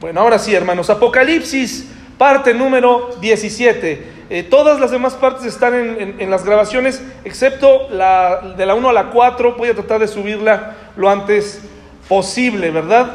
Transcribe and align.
Bueno, 0.00 0.20
ahora 0.20 0.38
sí, 0.38 0.54
hermanos, 0.54 0.90
Apocalipsis, 0.90 1.88
parte 2.16 2.54
número 2.54 3.16
17. 3.20 4.18
Eh, 4.30 4.42
todas 4.44 4.78
las 4.78 4.92
demás 4.92 5.14
partes 5.14 5.44
están 5.44 5.74
en, 5.74 6.30
las 6.30 6.44
grabaciones, 6.44 7.02
excepto 7.24 7.88
la 7.90 8.54
de 8.56 8.64
la 8.64 8.76
1 8.76 8.90
a 8.90 8.92
la 8.92 9.10
4. 9.10 9.56
Voy 9.56 9.70
a 9.70 9.74
tratar 9.74 9.98
de 9.98 10.06
subirla 10.06 10.76
lo 10.96 11.10
antes 11.10 11.62
posible, 12.08 12.70
¿verdad? 12.70 13.10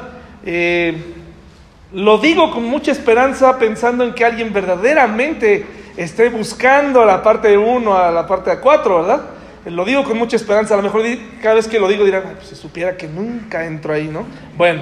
Eh, 0.45 0.97
lo 1.93 2.17
digo 2.17 2.51
con 2.51 2.65
mucha 2.65 2.91
esperanza 2.91 3.57
pensando 3.57 4.03
en 4.03 4.13
que 4.13 4.25
alguien 4.25 4.51
verdaderamente 4.51 5.65
esté 5.95 6.27
buscando 6.27 7.05
la 7.05 7.23
parte 7.23 7.47
de 7.47 7.57
1 7.57 7.97
a 7.97 8.11
la 8.11 8.27
parte 8.27 8.49
de 8.49 8.59
4, 8.59 9.03
¿verdad? 9.03 9.21
Lo 9.67 9.85
digo 9.85 10.03
con 10.03 10.17
mucha 10.17 10.35
esperanza. 10.35 10.73
A 10.73 10.77
lo 10.77 10.83
mejor 10.83 11.03
cada 11.41 11.55
vez 11.55 11.65
que 11.65 11.79
lo 11.79 11.87
digo 11.87 12.03
dirán, 12.03 12.23
pues, 12.35 12.47
se 12.47 12.57
supiera 12.57 12.97
que 12.97 13.07
nunca 13.07 13.65
entro 13.65 13.93
ahí, 13.93 14.09
¿no? 14.09 14.25
Bueno, 14.57 14.81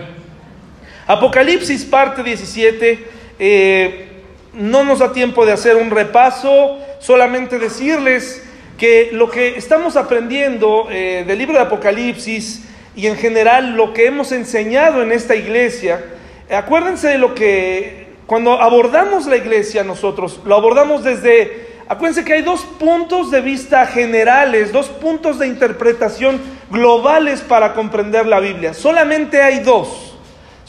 Apocalipsis 1.11 1.83
parte 1.83 2.23
17. 2.23 3.05
Eh, 3.37 4.07
no 4.53 4.85
nos 4.85 4.99
da 4.99 5.11
tiempo 5.11 5.45
de 5.45 5.51
hacer 5.51 5.75
un 5.75 5.91
repaso, 5.91 6.77
solamente 6.99 7.59
decirles 7.59 8.43
que 8.77 9.09
lo 9.11 9.29
que 9.29 9.57
estamos 9.57 9.97
aprendiendo 9.97 10.87
eh, 10.89 11.25
del 11.27 11.37
libro 11.37 11.55
de 11.55 11.63
Apocalipsis 11.63 12.63
y 12.95 13.07
en 13.07 13.17
general 13.17 13.75
lo 13.75 13.93
que 13.93 14.05
hemos 14.05 14.31
enseñado 14.31 15.03
en 15.03 15.11
esta 15.11 15.35
iglesia, 15.35 16.01
acuérdense 16.49 17.09
de 17.09 17.17
lo 17.17 17.35
que 17.35 18.07
cuando 18.25 18.61
abordamos 18.61 19.25
la 19.25 19.35
iglesia 19.35 19.83
nosotros, 19.83 20.39
lo 20.45 20.55
abordamos 20.55 21.03
desde, 21.03 21.67
acuérdense 21.89 22.23
que 22.23 22.33
hay 22.33 22.41
dos 22.41 22.61
puntos 22.63 23.31
de 23.31 23.41
vista 23.41 23.85
generales, 23.85 24.71
dos 24.71 24.87
puntos 24.87 25.39
de 25.39 25.47
interpretación 25.47 26.39
globales 26.69 27.41
para 27.41 27.73
comprender 27.73 28.25
la 28.25 28.39
Biblia. 28.39 28.73
Solamente 28.73 29.41
hay 29.41 29.59
dos. 29.59 30.10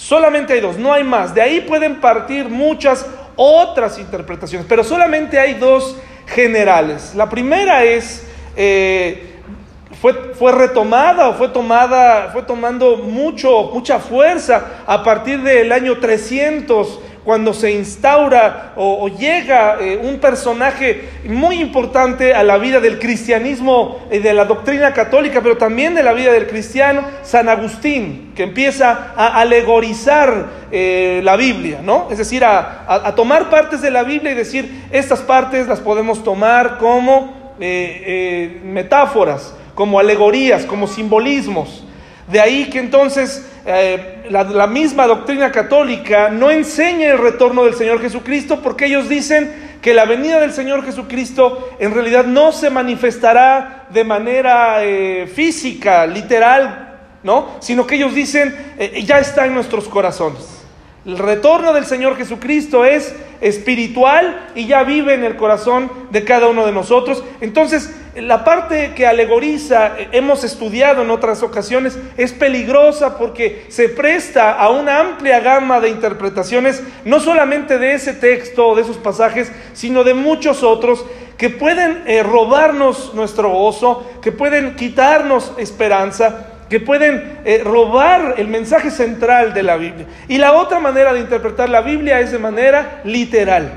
Solamente 0.02 0.52
hay 0.52 0.60
dos, 0.60 0.76
no 0.78 0.92
hay 0.92 1.04
más. 1.04 1.32
De 1.32 1.40
ahí 1.40 1.60
pueden 1.60 2.00
partir 2.00 2.48
muchas 2.48 3.06
otras 3.36 4.00
interpretaciones, 4.00 4.66
pero 4.68 4.82
solamente 4.82 5.38
hay 5.38 5.54
dos 5.54 5.96
generales. 6.26 7.14
La 7.14 7.30
primera 7.30 7.84
es, 7.84 8.26
eh, 8.56 9.36
fue, 10.00 10.34
fue, 10.34 10.50
retomada 10.50 11.28
o 11.28 11.34
fue 11.34 11.48
tomada, 11.50 12.30
fue 12.32 12.42
tomando 12.42 12.96
mucho, 12.96 13.70
mucha 13.72 14.00
fuerza 14.00 14.82
a 14.88 15.04
partir 15.04 15.40
del 15.40 15.70
año 15.70 15.96
300 15.98 16.98
cuando 17.24 17.54
se 17.54 17.70
instaura 17.70 18.72
o, 18.76 19.08
llega 19.08 19.78
eh, 19.80 19.98
un 20.02 20.18
personaje 20.18 21.08
muy 21.24 21.60
importante 21.60 22.34
a 22.34 22.42
la 22.42 22.58
vida 22.58 22.80
del 22.80 22.98
cristianismo 22.98 24.06
y 24.10 24.18
de 24.18 24.34
la 24.34 24.44
doctrina 24.44 24.92
católica, 24.92 25.40
pero 25.40 25.56
también 25.56 25.94
de 25.94 26.02
la 26.02 26.12
vida 26.12 26.32
del 26.32 26.48
cristiano, 26.48 27.02
San 27.22 27.48
Agustín, 27.48 28.32
que 28.34 28.42
empieza 28.42 29.12
a 29.16 29.40
alegorizar 29.40 30.46
eh, 30.72 31.20
la 31.22 31.36
Biblia, 31.36 31.80
¿no? 31.82 32.08
Es 32.10 32.18
decir, 32.18 32.44
a, 32.44 33.12
tomar 33.14 33.50
partes 33.50 33.80
de 33.82 33.90
la 33.90 34.02
Biblia 34.02 34.32
y 34.32 34.34
decir, 34.34 34.86
estas 34.90 35.20
partes 35.20 35.68
las 35.68 35.80
podemos 35.80 36.24
tomar 36.24 36.78
como 36.78 37.54
eh, 37.60 38.60
metáforas, 38.64 39.54
como 39.74 39.98
alegorías, 39.98 40.64
como 40.64 40.86
simbolismos. 40.86 41.84
De 42.26 42.40
ahí 42.40 42.70
que 42.70 42.78
entonces 42.78 43.46
eh, 43.66 44.11
la, 44.32 44.66
misma 44.66 45.06
doctrina 45.06 45.52
católica 45.52 46.30
no 46.30 46.50
enseña 46.50 47.10
el 47.10 47.18
retorno 47.18 47.64
del 47.64 47.74
Señor 47.74 48.00
Jesucristo 48.00 48.60
porque 48.62 48.86
ellos 48.86 49.08
dicen 49.08 49.78
que 49.82 49.92
la 49.92 50.06
venida 50.06 50.40
del 50.40 50.52
Señor 50.52 50.84
Jesucristo 50.84 51.76
en 51.78 51.92
realidad 51.92 52.24
no 52.24 52.52
se 52.52 52.70
manifestará 52.70 53.86
de 53.90 54.04
manera 54.04 54.84
eh, 54.84 55.26
física, 55.26 56.06
literal, 56.06 56.98
¿no? 57.22 57.56
Sino 57.60 57.86
que 57.86 57.96
ellos 57.96 58.14
dicen, 58.14 58.74
eh, 58.78 59.02
ya 59.04 59.18
está 59.18 59.44
en 59.44 59.54
nuestros 59.54 59.86
corazones. 59.86 60.61
El 61.04 61.18
retorno 61.18 61.72
del 61.72 61.84
Señor 61.84 62.16
Jesucristo 62.16 62.84
es 62.84 63.12
espiritual 63.40 64.50
y 64.54 64.66
ya 64.66 64.84
vive 64.84 65.14
en 65.14 65.24
el 65.24 65.36
corazón 65.36 65.90
de 66.10 66.24
cada 66.24 66.46
uno 66.46 66.64
de 66.64 66.70
nosotros. 66.70 67.24
Entonces, 67.40 67.92
la 68.14 68.44
parte 68.44 68.92
que 68.94 69.06
alegoriza, 69.06 69.98
eh, 69.98 70.08
hemos 70.12 70.44
estudiado 70.44 71.02
en 71.02 71.10
otras 71.10 71.42
ocasiones, 71.42 71.98
es 72.16 72.32
peligrosa 72.32 73.18
porque 73.18 73.66
se 73.68 73.88
presta 73.88 74.52
a 74.52 74.70
una 74.70 75.00
amplia 75.00 75.40
gama 75.40 75.80
de 75.80 75.88
interpretaciones, 75.88 76.84
no 77.04 77.18
solamente 77.18 77.78
de 77.78 77.94
ese 77.94 78.12
texto 78.12 78.68
o 78.68 78.76
de 78.76 78.82
esos 78.82 78.98
pasajes, 78.98 79.50
sino 79.72 80.04
de 80.04 80.14
muchos 80.14 80.62
otros 80.62 81.04
que 81.36 81.50
pueden 81.50 82.04
eh, 82.06 82.22
robarnos 82.22 83.12
nuestro 83.14 83.48
gozo, 83.50 84.08
que 84.22 84.30
pueden 84.30 84.76
quitarnos 84.76 85.52
esperanza 85.58 86.51
que 86.72 86.80
pueden 86.80 87.40
eh, 87.44 87.60
robar 87.62 88.36
el 88.38 88.48
mensaje 88.48 88.90
central 88.90 89.52
de 89.52 89.62
la 89.62 89.76
Biblia. 89.76 90.06
Y 90.26 90.38
la 90.38 90.54
otra 90.54 90.80
manera 90.80 91.12
de 91.12 91.20
interpretar 91.20 91.68
la 91.68 91.82
Biblia 91.82 92.18
es 92.20 92.32
de 92.32 92.38
manera 92.38 93.02
literal. 93.04 93.70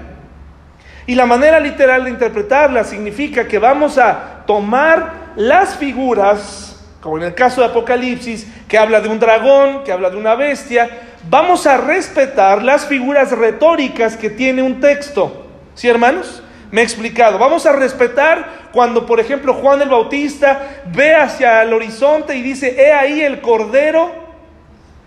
Y 1.06 1.14
la 1.14 1.26
manera 1.26 1.60
literal 1.60 2.06
de 2.06 2.12
interpretarla 2.12 2.86
significa 2.86 3.50
que 3.50 3.60
vamos 3.60 3.98
a 3.98 4.46
tomar 4.48 5.34
las 5.36 5.76
figuras, 5.76 6.88
como 7.02 7.18
en 7.18 7.24
el 7.24 7.36
caso 7.36 7.60
de 7.60 7.68
Apocalipsis, 7.68 8.48
que 8.66 8.78
habla 8.78 9.02
de 9.02 9.10
un 9.10 9.20
dragón, 9.20 9.84
que 9.84 9.92
habla 9.92 10.10
de 10.10 10.16
una 10.16 10.36
bestia, 10.36 10.90
vamos 11.30 11.68
a 11.68 11.76
respetar 11.76 12.64
las 12.64 12.86
figuras 12.86 13.34
retóricas 13.34 14.16
que 14.16 14.30
tiene 14.30 14.62
un 14.62 14.80
texto. 14.80 15.48
¿Sí, 15.74 15.90
hermanos? 15.90 16.42
Me 16.76 16.82
he 16.82 16.84
explicado. 16.84 17.40
Vamos 17.40 17.66
a 17.66 17.72
respetar 17.72 18.68
cuando, 18.74 19.06
por 19.06 19.22
ejemplo, 19.22 19.54
Juan 19.54 19.82
el 19.82 19.88
Bautista 19.88 20.82
ve 20.88 21.16
hacia 21.16 21.64
el 21.64 21.72
horizonte 21.72 22.36
y 22.36 22.42
dice, 22.42 22.76
he 22.78 22.92
ahí 22.92 23.22
el 23.22 23.40
Cordero 23.40 24.12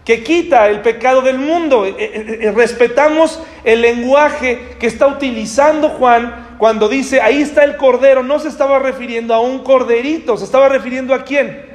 que 0.02 0.24
quita 0.24 0.70
el 0.70 0.80
pecado 0.80 1.20
del 1.20 1.36
mundo. 1.36 1.84
Eh, 1.84 1.94
eh, 1.98 2.38
eh, 2.40 2.52
respetamos 2.52 3.42
el 3.64 3.82
lenguaje 3.82 4.76
que 4.80 4.86
está 4.86 5.08
utilizando 5.08 5.90
Juan 5.90 6.56
cuando 6.56 6.88
dice, 6.88 7.20
ahí 7.20 7.42
está 7.42 7.64
el 7.64 7.76
Cordero. 7.76 8.22
No 8.22 8.38
se 8.38 8.48
estaba 8.48 8.78
refiriendo 8.78 9.34
a 9.34 9.40
un 9.40 9.58
corderito, 9.58 10.38
se 10.38 10.46
estaba 10.46 10.70
refiriendo 10.70 11.12
a 11.12 11.22
quién. 11.22 11.66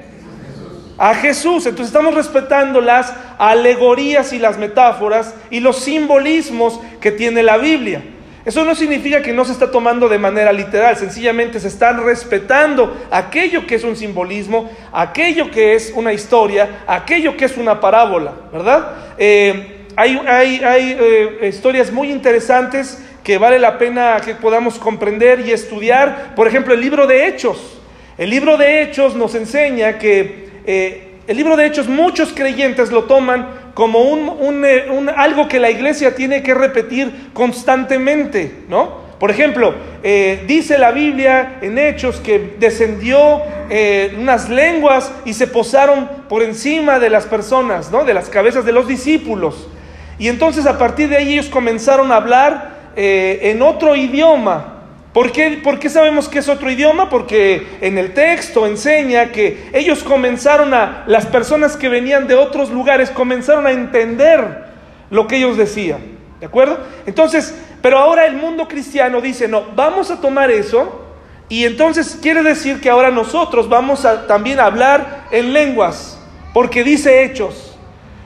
A 0.98 1.14
Jesús. 1.14 1.68
Entonces 1.68 1.94
estamos 1.94 2.16
respetando 2.16 2.82
las 2.82 3.14
alegorías 3.38 4.34
y 4.34 4.40
las 4.40 4.58
metáforas 4.58 5.36
y 5.52 5.60
los 5.60 5.78
simbolismos 5.78 6.80
que 7.00 7.12
tiene 7.12 7.44
la 7.44 7.58
Biblia. 7.58 8.04
Eso 8.46 8.66
no 8.66 8.76
significa 8.76 9.22
que 9.22 9.32
no 9.32 9.46
se 9.46 9.54
está 9.54 9.72
tomando 9.72 10.10
de 10.10 10.18
manera 10.18 10.52
literal, 10.52 10.98
sencillamente 10.98 11.62
se 11.62 11.70
están 11.70 12.04
respetando 12.04 13.06
aquello 13.10 13.66
que 13.66 13.76
es 13.76 13.86
un 13.86 13.96
simbolismo, 13.96 14.70
aquello 14.92 15.50
que 15.50 15.76
es 15.76 15.94
una 15.96 16.12
historia, 16.12 16.84
aquello 16.86 17.38
que 17.38 17.46
es 17.46 17.56
una 17.56 17.80
parábola, 17.80 18.34
¿verdad? 18.52 18.96
Eh, 19.18 19.86
hay, 19.96 20.20
eh, 20.62 21.48
historias 21.48 21.92
muy 21.92 22.12
interesantes 22.12 23.02
que 23.24 23.38
vale 23.38 23.60
la 23.60 23.78
pena 23.78 24.20
que 24.24 24.36
podamos 24.36 24.78
comprender 24.78 25.40
y 25.40 25.52
estudiar. 25.52 26.36
Por 26.36 26.48
ejemplo, 26.48 26.74
el 26.74 26.82
libro 26.82 27.08
de 27.08 27.28
Hechos. 27.28 27.80
El 28.18 28.30
libro 28.30 28.58
de 28.58 28.82
Hechos 28.82 29.16
nos 29.16 29.36
enseña 29.36 29.98
que 29.98 30.50
eh, 30.66 31.14
el 31.26 31.38
libro 31.38 31.56
de 31.56 31.66
Hechos 31.66 31.88
muchos 31.88 32.34
creyentes 32.34 32.92
lo 32.92 33.06
toman 33.06 33.63
como 33.74 34.02
un, 34.02 34.66
eh, 34.66 34.86
un, 34.90 35.10
algo 35.10 35.48
que 35.48 35.60
la 35.60 35.72
iglesia 35.72 36.16
tiene 36.16 36.44
que 36.44 36.54
repetir 36.54 37.32
constantemente, 37.34 38.64
¿no? 38.70 39.04
Por 39.20 39.32
ejemplo, 39.32 39.74
eh, 40.04 40.44
dice 40.48 40.78
la 40.78 40.92
Biblia 40.92 41.58
en 41.62 41.78
Hechos 41.78 42.18
que 42.18 42.56
descendió 42.60 43.42
eh, 43.70 44.16
unas 44.20 44.50
lenguas 44.50 45.12
y 45.24 45.34
se 45.34 45.48
posaron 45.48 46.10
por 46.28 46.44
encima 46.44 47.00
de 47.00 47.10
las 47.10 47.26
personas, 47.26 47.90
¿no? 47.90 48.04
De 48.04 48.14
las 48.14 48.30
cabezas 48.30 48.66
de 48.66 48.74
los 48.74 48.88
discípulos. 48.88 49.70
Y 50.20 50.28
entonces 50.28 50.66
a 50.66 50.78
partir 50.78 51.10
de 51.10 51.18
ahí 51.18 51.34
ellos 51.34 51.48
comenzaron 51.48 52.12
a 52.12 52.18
hablar 52.18 52.74
en 52.96 53.64
otro 53.64 53.96
idioma, 53.96 54.73
¿Por 55.14 55.32
qué, 55.32 55.90
sabemos 55.90 56.28
que 56.28 56.40
es 56.40 56.50
otro 56.50 56.72
idioma? 56.72 57.08
Porque 57.08 57.68
en 57.82 58.00
el 58.00 58.16
texto 58.16 58.66
enseña 58.66 59.32
que 59.32 59.70
ellos 59.72 60.04
comenzaron 60.04 60.74
a, 60.74 61.04
las 61.06 61.28
personas 61.28 61.78
que 61.78 61.88
venían 61.88 62.28
de 62.28 62.34
otros 62.34 62.72
lugares 62.72 63.12
comenzaron 63.12 63.68
a 63.68 63.72
entender 63.72 64.66
lo 65.12 65.28
que 65.28 65.38
ellos 65.38 65.56
decían. 65.56 66.00
¿De 66.40 66.48
acuerdo? 66.48 66.80
Entonces, 67.06 67.54
pero 67.82 68.00
ahora 68.00 68.26
el 68.26 68.36
mundo 68.36 68.68
cristiano 68.68 69.22
dice, 69.22 69.48
no, 69.48 69.66
vamos 69.76 70.10
a 70.10 70.20
tomar 70.20 70.50
eso 70.50 71.06
y 71.48 71.66
entonces 71.66 72.18
quiere 72.20 72.42
decir 72.42 72.82
que 72.82 72.90
ahora 72.90 73.12
nosotros 73.12 73.70
vamos 73.70 74.06
a 74.06 74.26
también 74.26 74.60
hablar 74.60 75.28
en 75.30 75.54
lenguas, 75.54 76.20
porque 76.56 76.84
dice 76.84 77.24
hechos. 77.24 77.78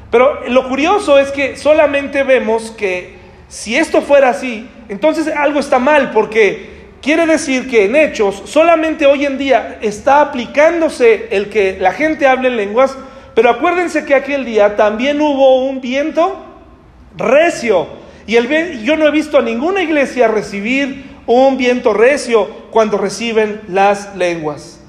Pero 0.10 0.48
lo 0.48 0.70
curioso 0.70 1.20
es 1.20 1.32
que 1.34 1.58
solamente 1.58 2.24
vemos 2.24 2.72
que 2.72 3.18
si 3.50 3.76
esto 3.76 4.02
fuera 4.02 4.30
así, 4.30 4.70
entonces 4.88 5.28
algo 5.28 5.60
está 5.60 5.80
mal, 5.80 6.12
porque 6.12 6.77
Quiere 7.08 7.26
decir 7.26 7.70
que 7.70 7.86
en 7.86 7.96
hechos 7.96 8.44
solamente 8.44 9.06
hoy 9.06 9.26
en 9.26 9.38
día 9.38 9.78
está 9.82 10.20
aplicándose 10.20 11.30
el 11.32 11.48
que 11.48 11.78
la 11.80 11.94
gente 11.94 12.28
hable 12.28 12.50
en 12.50 12.58
lenguas, 12.58 12.98
pero 13.34 13.50
acuérdense 13.50 14.04
que 14.04 14.14
aquel 14.14 14.44
día 14.44 14.76
también 14.76 15.22
hubo 15.22 15.64
un 15.64 15.80
viento 15.80 16.36
recio. 17.16 17.88
Y 18.26 18.36
el, 18.36 18.84
yo 18.84 18.98
no 18.98 19.08
he 19.08 19.12
visto 19.12 19.38
a 19.38 19.42
ninguna 19.42 19.82
iglesia 19.82 20.28
recibir 20.28 21.06
un 21.28 21.56
viento 21.56 21.94
recio 21.94 22.50
cuando 22.72 22.98
reciben 22.98 23.62
las 23.70 24.14
lenguas. 24.18 24.82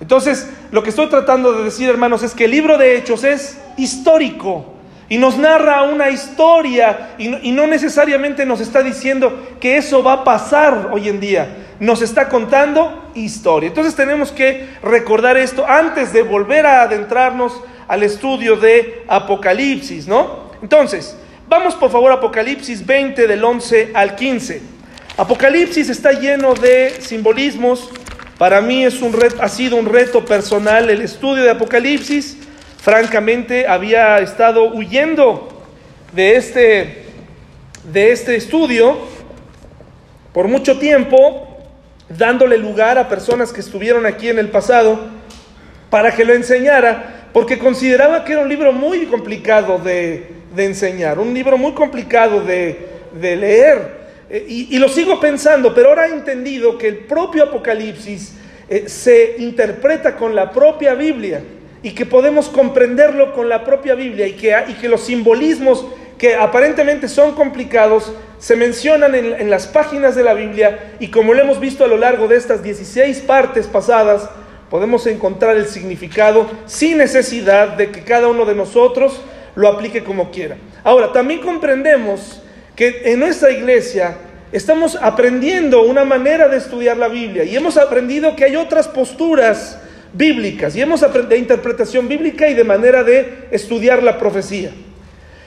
Entonces, 0.00 0.48
lo 0.70 0.84
que 0.84 0.90
estoy 0.90 1.08
tratando 1.08 1.54
de 1.54 1.64
decir, 1.64 1.88
hermanos, 1.88 2.22
es 2.22 2.34
que 2.34 2.44
el 2.44 2.52
libro 2.52 2.78
de 2.78 2.96
Hechos 2.96 3.24
es 3.24 3.58
histórico. 3.76 4.74
Y 5.08 5.18
nos 5.18 5.36
narra 5.36 5.82
una 5.82 6.08
historia 6.08 7.16
y 7.18 7.28
no, 7.28 7.38
y 7.42 7.50
no 7.50 7.66
necesariamente 7.66 8.46
nos 8.46 8.60
está 8.60 8.80
diciendo 8.80 9.56
que 9.60 9.76
eso 9.76 10.04
va 10.04 10.12
a 10.12 10.24
pasar 10.24 10.90
hoy 10.92 11.08
en 11.08 11.18
día. 11.18 11.63
Nos 11.80 12.02
está 12.02 12.28
contando 12.28 13.10
historia. 13.14 13.68
Entonces 13.68 13.94
tenemos 13.94 14.30
que 14.30 14.68
recordar 14.82 15.36
esto 15.36 15.66
antes 15.66 16.12
de 16.12 16.22
volver 16.22 16.66
a 16.66 16.82
adentrarnos 16.82 17.60
al 17.88 18.02
estudio 18.02 18.56
de 18.56 19.04
Apocalipsis, 19.08 20.06
¿no? 20.06 20.50
Entonces, 20.62 21.16
vamos 21.48 21.74
por 21.74 21.90
favor 21.90 22.10
a 22.12 22.14
Apocalipsis 22.14 22.84
20 22.84 23.26
del 23.26 23.44
11 23.44 23.90
al 23.94 24.14
15. 24.14 24.62
Apocalipsis 25.16 25.90
está 25.90 26.12
lleno 26.12 26.54
de 26.54 26.90
simbolismos. 27.00 27.90
Para 28.38 28.60
mí 28.60 28.84
es 28.84 29.00
un 29.00 29.12
reto, 29.12 29.42
ha 29.42 29.48
sido 29.48 29.76
un 29.76 29.86
reto 29.86 30.24
personal 30.24 30.90
el 30.90 31.02
estudio 31.02 31.44
de 31.44 31.50
Apocalipsis. 31.50 32.38
Francamente, 32.80 33.66
había 33.66 34.18
estado 34.18 34.72
huyendo 34.72 35.62
de 36.12 36.36
este, 36.36 37.04
de 37.84 38.12
este 38.12 38.36
estudio 38.36 38.96
por 40.32 40.48
mucho 40.48 40.78
tiempo, 40.78 41.53
dándole 42.08 42.58
lugar 42.58 42.98
a 42.98 43.08
personas 43.08 43.52
que 43.52 43.60
estuvieron 43.60 44.06
aquí 44.06 44.28
en 44.28 44.38
el 44.38 44.50
pasado 44.50 44.98
para 45.90 46.14
que 46.14 46.24
lo 46.24 46.34
enseñara, 46.34 47.28
porque 47.32 47.58
consideraba 47.58 48.24
que 48.24 48.32
era 48.32 48.42
un 48.42 48.48
libro 48.48 48.72
muy 48.72 49.06
complicado 49.06 49.78
de, 49.78 50.28
de 50.54 50.64
enseñar, 50.64 51.18
un 51.18 51.32
libro 51.32 51.56
muy 51.56 51.72
complicado 51.72 52.40
de, 52.40 52.88
de 53.20 53.36
leer. 53.36 54.04
Eh, 54.30 54.44
y, 54.48 54.76
y, 54.76 54.78
lo 54.78 54.88
sigo 54.88 55.20
pensando, 55.20 55.74
pero 55.74 55.90
ahora 55.90 56.08
he 56.08 56.12
entendido 56.12 56.78
que 56.78 56.88
el 56.88 56.98
propio 56.98 57.44
Apocalipsis 57.44 58.34
eh, 58.68 58.88
se 58.88 59.36
interpreta 59.38 60.16
con 60.16 60.34
la 60.34 60.50
propia 60.50 60.94
Biblia 60.94 61.42
y 61.82 61.90
que 61.90 62.06
podemos 62.06 62.48
comprenderlo 62.48 63.34
con 63.34 63.48
la 63.48 63.62
propia 63.62 63.94
Biblia 63.94 64.26
y 64.26 64.32
que, 64.32 64.56
y 64.68 64.72
que 64.74 64.88
los 64.88 65.02
simbolismos 65.02 65.86
que 66.18 66.34
aparentemente 66.34 67.08
son 67.08 67.34
complicados 67.34 68.12
se 68.38 68.56
mencionan 68.56 69.14
en, 69.14 69.48
las 69.48 69.66
páginas 69.66 70.14
de 70.14 70.22
la 70.22 70.34
Biblia 70.34 70.94
y 71.00 71.08
como 71.08 71.32
lo 71.32 71.40
hemos 71.40 71.60
visto 71.60 71.82
a 71.82 71.88
lo 71.88 71.96
largo 71.96 72.28
de 72.28 72.36
estas 72.36 72.62
16 72.62 73.20
partes 73.20 73.66
pasadas, 73.66 74.28
podemos 74.68 75.06
encontrar 75.06 75.56
el 75.56 75.66
significado 75.66 76.50
sin 76.66 76.98
necesidad 76.98 77.68
de 77.68 77.90
que 77.90 78.04
cada 78.04 78.28
uno 78.28 78.44
de 78.44 78.54
nosotros 78.54 79.18
lo 79.54 79.68
aplique 79.68 80.04
como 80.04 80.30
quiera. 80.30 80.58
Ahora, 80.82 81.10
también 81.12 81.40
comprendemos 81.40 82.42
que 82.76 83.02
en 83.06 83.20
nuestra 83.20 83.50
iglesia 83.50 84.18
estamos 84.52 84.98
aprendiendo 85.00 85.82
una 85.82 86.04
manera 86.04 86.46
de 86.48 86.58
estudiar 86.58 86.98
la 86.98 87.08
Biblia 87.08 87.44
y 87.44 87.56
hemos 87.56 87.78
aprendido 87.78 88.36
que 88.36 88.44
hay 88.44 88.56
otras 88.56 88.88
posturas 88.88 89.80
bíblicas 90.12 90.76
y 90.76 90.82
hemos 90.82 91.02
aprendido 91.02 91.30
de 91.30 91.38
interpretación 91.38 92.08
bíblica 92.08 92.46
y 92.48 92.54
de 92.54 92.64
manera 92.64 93.02
de 93.02 93.46
estudiar 93.50 94.02
la 94.02 94.18
profecía. 94.18 94.70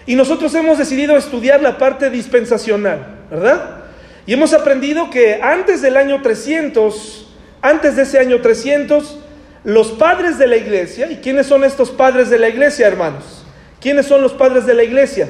Y 0.07 0.15
nosotros 0.15 0.55
hemos 0.55 0.77
decidido 0.77 1.15
estudiar 1.17 1.61
la 1.61 1.77
parte 1.77 2.09
dispensacional, 2.09 3.05
¿verdad? 3.29 3.81
Y 4.25 4.33
hemos 4.33 4.53
aprendido 4.53 5.09
que 5.09 5.39
antes 5.41 5.81
del 5.81 5.97
año 5.97 6.21
300, 6.21 7.27
antes 7.61 7.97
de 7.97 8.03
ese 8.03 8.17
año 8.17 8.41
300, 8.41 9.19
los 9.65 9.91
padres 9.91 10.37
de 10.37 10.47
la 10.47 10.55
iglesia, 10.55 11.11
¿y 11.11 11.17
quiénes 11.17 11.45
son 11.45 11.65
estos 11.65 11.91
padres 11.91 12.29
de 12.29 12.39
la 12.39 12.47
iglesia, 12.47 12.87
hermanos? 12.87 13.45
¿Quiénes 13.81 14.05
son 14.05 14.21
los 14.21 14.31
padres 14.31 14.65
de 14.65 14.73
la 14.73 14.83
iglesia? 14.83 15.29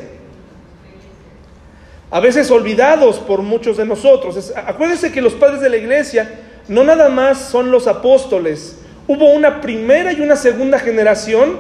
A 2.10 2.20
veces 2.20 2.50
olvidados 2.52 3.18
por 3.18 3.42
muchos 3.42 3.78
de 3.78 3.86
nosotros. 3.86 4.54
Acuérdense 4.56 5.12
que 5.12 5.22
los 5.22 5.34
padres 5.34 5.60
de 5.60 5.70
la 5.70 5.78
iglesia 5.78 6.40
no 6.68 6.84
nada 6.84 7.10
más 7.10 7.50
son 7.50 7.72
los 7.72 7.88
apóstoles. 7.88 8.78
Hubo 9.08 9.32
una 9.34 9.60
primera 9.60 10.14
y 10.14 10.22
una 10.22 10.36
segunda 10.36 10.80
generación 10.80 11.58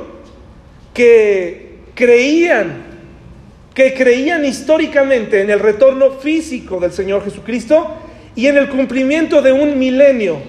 que 0.93 1.79
creían, 1.95 2.86
que 3.77 3.93
creían 3.93 4.43
históricamente 4.43 5.39
en 5.39 5.51
el 5.51 5.59
retorno 5.59 6.13
físico 6.13 6.79
del 6.79 6.91
Señor 6.91 7.23
Jesucristo 7.23 7.95
y 8.35 8.47
en 8.47 8.57
el 8.57 8.69
cumplimiento 8.69 9.39
de 9.39 9.51
un 9.51 9.77
milenio. 9.77 10.39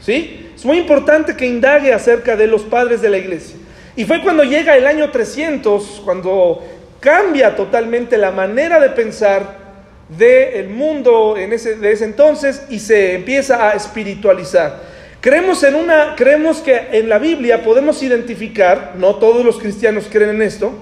¿Sí? 0.00 0.52
Es 0.54 0.64
muy 0.64 0.78
importante 0.78 1.34
que 1.34 1.46
indague 1.46 1.92
acerca 1.92 2.36
de 2.36 2.46
los 2.46 2.62
padres 2.62 3.02
de 3.02 3.10
la 3.10 3.18
iglesia. 3.18 3.56
Y 3.96 4.04
fue 4.04 4.22
cuando 4.22 4.44
llega 4.44 4.76
el 4.76 4.86
año 4.86 5.10
300, 5.10 6.02
cuando 6.04 6.62
cambia 7.00 7.56
totalmente 7.56 8.16
la 8.18 8.30
manera 8.30 8.78
de 8.78 8.90
pensar 8.90 9.66
del 10.08 10.68
mundo 10.68 11.36
en 11.36 11.54
ese, 11.54 11.74
de 11.74 11.90
ese 11.90 12.04
entonces 12.04 12.66
y 12.70 12.78
se 12.78 13.16
empieza 13.16 13.68
a 13.68 13.72
espiritualizar. 13.72 14.80
Creemos, 15.20 15.64
en 15.64 15.74
una, 15.74 16.14
creemos 16.14 16.58
que 16.58 16.86
en 16.92 17.08
la 17.08 17.18
Biblia 17.18 17.64
podemos 17.64 18.00
identificar, 18.04 18.92
no 18.96 19.16
todos 19.16 19.44
los 19.44 19.58
cristianos 19.58 20.06
creen 20.08 20.36
en 20.36 20.42
esto, 20.42 20.72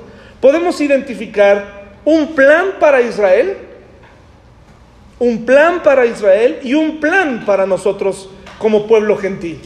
podemos 0.43 0.83
identificar 0.83 1.84
un 2.05 2.35
plan 2.35 2.75
para 2.81 3.01
Israel, 3.01 3.57
un 5.19 5.45
plan 5.45 5.83
para 5.83 6.07
Israel 6.07 6.59
y 6.63 6.75
un 6.75 7.01
plan 7.01 7.45
para 7.47 7.67
nosotros 7.67 8.29
como 8.59 8.87
pueblo 8.87 9.17
gentil. 9.17 9.61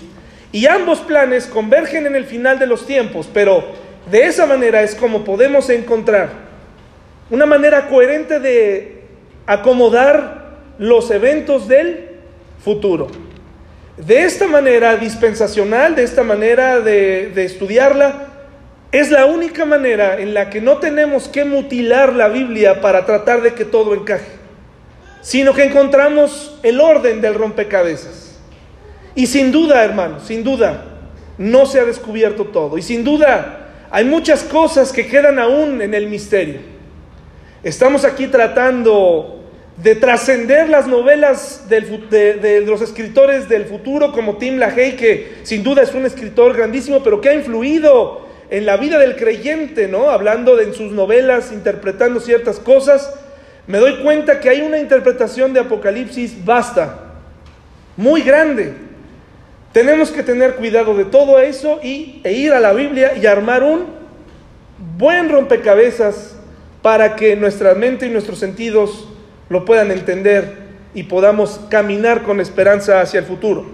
Y 0.53 0.67
ambos 0.67 1.01
planes 1.01 1.47
convergen 1.47 2.07
en 2.07 2.17
el 2.17 2.25
final 2.25 2.59
de 2.59 2.67
los 2.67 2.87
tiempos, 2.87 3.29
pero 3.33 3.65
de 4.11 4.25
esa 4.25 4.47
manera 4.47 4.83
es 4.83 4.95
como 4.95 5.25
podemos 5.25 5.69
encontrar 5.69 6.31
una 7.31 7.45
manera 7.45 7.89
coherente 7.89 8.41
de 8.41 9.03
acomodar 9.47 10.59
los 10.79 11.11
eventos 11.11 11.69
del 11.69 12.09
futuro. 12.65 13.09
De 13.97 14.25
esta 14.25 14.47
manera 14.47 14.97
dispensacional, 14.97 15.95
de 15.95 16.05
esta 16.05 16.23
manera 16.23 16.81
de, 16.81 17.33
de, 17.35 17.45
estudiarla, 17.45 18.28
es 18.91 19.11
la 19.11 19.27
única 19.27 19.65
manera 19.67 20.19
en 20.19 20.33
la 20.33 20.49
que 20.49 20.61
no 20.61 20.79
tenemos 20.79 21.29
que 21.29 21.45
mutilar 21.45 22.15
la 22.15 22.29
Biblia 22.29 22.81
para 22.81 23.05
tratar 23.05 23.43
de 23.43 23.53
que 23.53 23.65
todo 23.65 23.95
encaje, 23.95 24.31
sino 25.21 25.53
que 25.53 25.65
encontramos 25.65 26.59
el 26.63 26.81
orden 26.81 27.21
del 27.21 27.35
rompecabezas. 27.35 28.39
Y 29.15 29.27
sin 29.27 29.53
duda, 29.53 29.85
hermanos, 29.85 30.23
sin 30.27 30.43
duda, 30.43 30.85
no 31.37 31.67
se 31.67 31.81
ha 31.81 31.85
descubierto 31.85 32.47
todo. 32.47 32.79
Y 32.79 32.83
sin 32.83 33.05
duda, 33.05 33.69
hay 33.91 34.05
muchas 34.05 34.43
cosas 34.43 34.93
que 34.93 35.07
quedan 35.07 35.39
aún 35.39 35.83
en 35.83 35.93
el 35.93 36.07
misterio. 36.07 36.61
Estamos 37.63 38.05
aquí 38.05 38.29
tratando 38.29 39.45
de 39.77 39.97
trascender 39.97 40.69
las 40.69 40.87
novelas 40.87 41.69
del, 41.69 42.09
de, 42.09 42.35
de, 42.35 42.61
los 42.63 42.81
escritores 42.81 43.49
del 43.49 43.67
futuro 43.67 44.13
como 44.13 44.37
Tim 44.37 44.57
LaHaye, 44.57 44.97
que 44.97 45.35
sin 45.43 45.63
duda 45.63 45.83
es 45.83 45.93
un 45.95 46.07
escritor 46.07 46.57
grandísimo, 46.57 47.03
pero 47.03 47.21
que 47.21 47.29
ha 47.29 47.35
influido 47.35 48.28
en 48.51 48.67
la 48.67 48.77
vida 48.77 48.99
del 48.99 49.17
creyente, 49.17 49.89
¿no? 49.89 50.11
Hablando 50.11 50.57
de, 50.57 50.65
en 50.65 50.75
sus 50.75 50.93
novelas, 50.93 51.53
interpretando 51.53 52.21
ciertas 52.21 52.59
cosas, 52.59 53.15
me 53.67 53.79
doy 53.79 54.03
cuenta 54.03 54.41
que 54.41 54.49
hay 54.49 54.63
una 54.63 54.79
interpretación 54.79 55.53
de 55.53 55.61
Apocalipsis 55.61 56.45
vasta, 56.45 57.01
muy 57.97 58.23
grande, 58.23 58.75
tenemos 59.73 60.11
que 60.11 60.23
tener 60.23 60.55
cuidado 60.55 60.95
de 60.95 61.05
todo 61.05 61.39
eso 61.39 61.79
y, 61.83 62.21
e 62.25 62.33
ir 62.33 62.53
a 62.53 62.61
la 62.61 62.73
Biblia 62.73 63.13
y 63.17 63.27
armar 63.27 63.63
un 63.63 63.87
buen 64.97 65.29
rompecabezas 65.29 66.37
para 66.81 67.17
que 67.17 67.37
nuestra 67.37 67.75
mente 67.75 68.07
y 68.07 68.11
nuestros 68.11 68.39
sentidos 68.39 69.09
lo 69.49 69.65
puedan 69.65 69.91
entender 69.91 70.57
y 70.95 71.03
podamos 71.03 71.61
caminar 71.69 72.23
con 72.23 72.41
esperanza 72.41 73.01
hacia 73.01 73.21
el 73.21 73.27
futuro. 73.27 73.67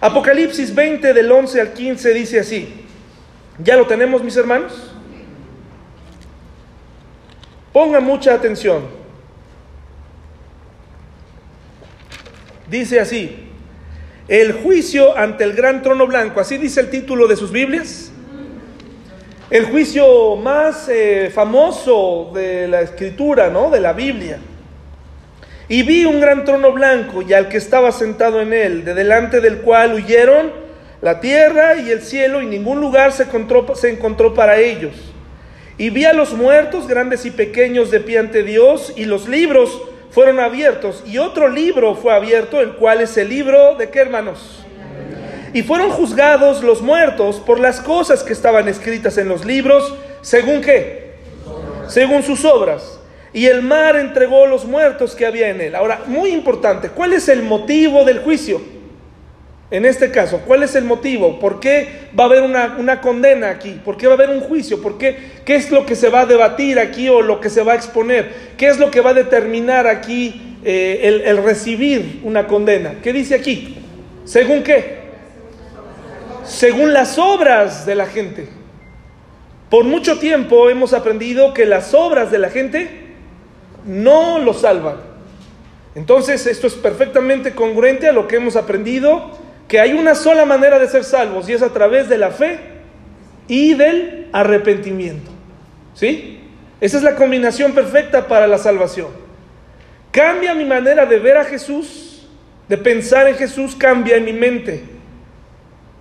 Apocalipsis 0.00 0.74
20 0.74 1.12
del 1.12 1.30
11 1.30 1.60
al 1.60 1.72
15 1.72 2.14
dice 2.14 2.40
así. 2.40 2.86
¿Ya 3.62 3.76
lo 3.76 3.86
tenemos, 3.86 4.22
mis 4.22 4.36
hermanos? 4.36 4.72
Pongan 7.72 8.04
mucha 8.04 8.34
atención. 8.34 8.82
Dice 12.68 13.00
así, 13.00 13.36
el 14.28 14.52
juicio 14.52 15.16
ante 15.16 15.44
el 15.44 15.54
gran 15.54 15.82
trono 15.82 16.06
blanco, 16.06 16.40
así 16.40 16.56
dice 16.56 16.80
el 16.80 16.90
título 16.90 17.26
de 17.26 17.36
sus 17.36 17.50
Biblias. 17.50 18.12
El 19.50 19.66
juicio 19.66 20.36
más 20.36 20.88
eh, 20.88 21.30
famoso 21.34 22.30
de 22.32 22.68
la 22.68 22.82
escritura, 22.82 23.50
¿no? 23.50 23.68
De 23.68 23.80
la 23.80 23.92
Biblia. 23.92 24.38
Y 25.68 25.82
vi 25.82 26.04
un 26.04 26.20
gran 26.20 26.44
trono 26.44 26.72
blanco 26.72 27.22
y 27.22 27.32
al 27.32 27.48
que 27.48 27.56
estaba 27.56 27.90
sentado 27.90 28.40
en 28.40 28.52
él, 28.52 28.84
de 28.84 28.94
delante 28.94 29.40
del 29.40 29.58
cual 29.58 29.94
huyeron 29.94 30.69
la 31.02 31.20
tierra 31.20 31.76
y 31.76 31.90
el 31.90 32.02
cielo 32.02 32.42
y 32.42 32.46
ningún 32.46 32.80
lugar 32.80 33.12
se 33.12 33.22
encontró, 33.24 33.74
se 33.74 33.90
encontró 33.90 34.34
para 34.34 34.58
ellos. 34.58 34.92
Y 35.78 35.88
vi 35.88 36.04
a 36.04 36.12
los 36.12 36.34
muertos, 36.34 36.86
grandes 36.86 37.24
y 37.24 37.30
pequeños, 37.30 37.90
de 37.90 38.00
pie 38.00 38.18
ante 38.18 38.42
Dios, 38.42 38.92
y 38.96 39.06
los 39.06 39.28
libros 39.28 39.80
fueron 40.10 40.40
abiertos 40.40 41.02
y 41.06 41.18
otro 41.18 41.48
libro 41.48 41.94
fue 41.94 42.12
abierto, 42.12 42.60
el 42.60 42.72
cual 42.72 43.00
es 43.00 43.16
el 43.16 43.28
libro 43.28 43.76
de 43.76 43.88
qué 43.90 44.00
hermanos. 44.00 44.64
Y 45.52 45.62
fueron 45.62 45.90
juzgados 45.90 46.62
los 46.62 46.82
muertos 46.82 47.36
por 47.36 47.58
las 47.58 47.80
cosas 47.80 48.22
que 48.22 48.32
estaban 48.32 48.68
escritas 48.68 49.18
en 49.18 49.28
los 49.28 49.44
libros, 49.44 49.94
según 50.20 50.60
qué? 50.60 51.14
Según 51.88 52.22
sus 52.22 52.44
obras. 52.44 53.00
Y 53.32 53.46
el 53.46 53.62
mar 53.62 53.96
entregó 53.96 54.46
los 54.46 54.64
muertos 54.64 55.14
que 55.14 55.26
había 55.26 55.48
en 55.48 55.60
él. 55.60 55.74
Ahora, 55.74 56.02
muy 56.06 56.30
importante, 56.30 56.90
¿cuál 56.90 57.12
es 57.12 57.28
el 57.28 57.42
motivo 57.42 58.04
del 58.04 58.20
juicio? 58.20 58.60
En 59.70 59.84
este 59.84 60.10
caso, 60.10 60.40
¿cuál 60.46 60.64
es 60.64 60.74
el 60.74 60.84
motivo? 60.84 61.38
¿Por 61.38 61.60
qué 61.60 62.08
va 62.18 62.24
a 62.24 62.26
haber 62.26 62.42
una, 62.42 63.00
condena 63.00 63.50
aquí? 63.50 63.80
¿Por 63.84 63.96
qué 63.96 64.08
va 64.08 64.14
a 64.14 64.16
haber 64.16 64.30
un 64.30 64.40
juicio? 64.40 64.82
¿Por 64.82 64.98
qué? 64.98 65.16
¿Qué 65.44 65.54
es 65.54 65.70
lo 65.70 65.86
que 65.86 65.94
se 65.94 66.08
va 66.08 66.22
a 66.22 66.26
debatir 66.26 66.80
aquí 66.80 67.08
o 67.08 67.22
lo 67.22 67.40
que 67.40 67.50
se 67.50 67.62
va 67.62 67.72
a 67.72 67.76
exponer? 67.76 68.32
¿Qué 68.56 68.66
es 68.66 68.80
lo 68.80 68.90
que 68.90 69.00
va 69.00 69.10
a 69.10 69.14
determinar 69.14 69.86
aquí 69.86 70.58
eh, 70.64 71.00
el, 71.04 71.20
el 71.20 71.44
recibir 71.44 72.20
una 72.24 72.48
condena? 72.48 72.96
¿Qué 73.00 73.12
dice 73.12 73.36
aquí? 73.36 73.76
¿Según 74.24 74.64
qué? 74.64 74.98
Según 76.44 76.92
las 76.92 77.16
obras 77.16 77.86
de 77.86 77.94
la 77.94 78.06
gente. 78.06 78.48
Por 79.68 79.84
mucho 79.84 80.18
tiempo 80.18 80.68
hemos 80.68 80.92
aprendido 80.92 81.54
que 81.54 81.64
las 81.64 81.94
obras 81.94 82.32
de 82.32 82.38
la 82.38 82.50
gente 82.50 82.88
no 83.86 84.40
lo 84.40 84.52
salvan. 84.52 84.96
Entonces 85.94 86.46
esto 86.48 86.66
es 86.66 86.74
perfectamente 86.74 87.54
congruente 87.54 88.08
a 88.08 88.12
lo 88.12 88.26
que 88.26 88.36
hemos 88.36 88.56
aprendido 88.56 89.38
que 89.70 89.78
hay 89.78 89.92
una 89.92 90.16
sola 90.16 90.44
manera 90.44 90.80
de 90.80 90.88
ser 90.88 91.04
salvos 91.04 91.48
y 91.48 91.52
es 91.52 91.62
a 91.62 91.72
través 91.72 92.08
de 92.08 92.18
la 92.18 92.32
fe 92.32 92.58
y 93.46 93.74
del 93.74 94.26
arrepentimiento. 94.32 95.30
¿Sí? 95.94 96.40
Esa 96.80 96.96
es 96.96 97.04
la 97.04 97.14
combinación 97.14 97.70
perfecta 97.70 98.26
para 98.26 98.48
la 98.48 98.58
salvación. 98.58 99.06
Cambia 100.10 100.56
mi 100.56 100.64
manera 100.64 101.06
de 101.06 101.20
ver 101.20 101.36
a 101.36 101.44
Jesús, 101.44 102.26
de 102.68 102.76
pensar 102.78 103.28
en 103.28 103.36
Jesús, 103.36 103.76
cambia 103.76 104.16
en 104.16 104.24
mi 104.24 104.32
mente. 104.32 104.82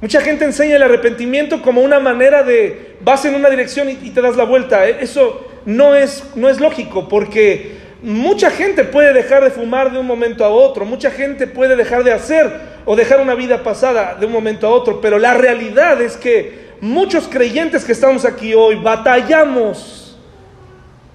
Mucha 0.02 0.20
gente 0.20 0.46
enseña 0.46 0.78
el 0.78 0.84
arrepentimiento 0.84 1.62
como 1.62 1.82
una 1.82 2.00
manera 2.00 2.42
de 2.42 2.96
vas 3.02 3.24
en 3.26 3.36
una 3.36 3.52
dirección 3.52 3.88
y, 3.88 4.10
te 4.10 4.20
das 4.20 4.36
la 4.36 4.46
vuelta. 4.46 4.90
E, 4.90 5.04
eso 5.04 5.48
no 5.68 5.94
es, 5.94 6.24
no 6.34 6.50
es 6.50 6.60
lógico 6.60 7.08
porque 7.08 7.78
mucha 8.02 8.50
gente 8.50 8.84
puede 8.84 9.14
dejar 9.14 9.44
de 9.44 9.52
fumar 9.52 9.92
de 9.92 10.00
un 10.00 10.08
momento 10.08 10.44
a 10.44 10.50
otro, 10.50 10.86
mucha 10.86 11.12
gente 11.12 11.46
puede 11.46 11.76
dejar 11.76 12.04
de 12.04 12.14
hacer 12.14 12.79
o 12.92 12.96
dejar 12.96 13.22
una 13.22 13.36
vida 13.36 13.62
pasada 13.62 14.16
de 14.20 14.26
un 14.26 14.32
momento 14.32 14.66
a 14.66 14.72
otro, 14.72 15.00
pero 15.00 15.20
la 15.20 15.36
realidad 15.36 16.02
es 16.02 16.18
que 16.18 16.70
muchos 16.82 17.28
creyentes 17.28 17.86
que 17.86 17.92
estamos 17.92 18.26
aquí 18.26 18.56
hoy 18.56 18.78
batallamos 18.78 20.18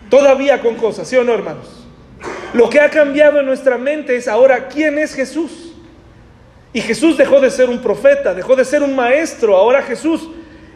todavía 0.09 0.61
con 0.61 0.76
cosas, 0.76 1.09
¿sí 1.09 1.16
o 1.16 1.25
no, 1.25 1.35
hermanos? 1.35 1.85
Lo 2.52 2.71
que 2.71 2.78
ha 2.78 2.88
cambiado 2.90 3.40
en 3.40 3.47
nuestra 3.47 3.76
mente 3.76 4.14
es 4.14 4.28
ahora 4.28 4.69
quién 4.69 5.00
es 5.00 5.16
Jesús. 5.16 5.75
Y 6.73 6.81
Jesús 6.81 7.16
dejó 7.16 7.40
de 7.40 7.50
ser 7.50 7.69
un 7.69 7.81
profeta, 7.81 8.35
dejó 8.35 8.54
de 8.54 8.64
ser 8.64 8.85
un 8.85 8.95
maestro, 8.95 9.57
ahora 9.57 9.83
Jesús 9.83 10.28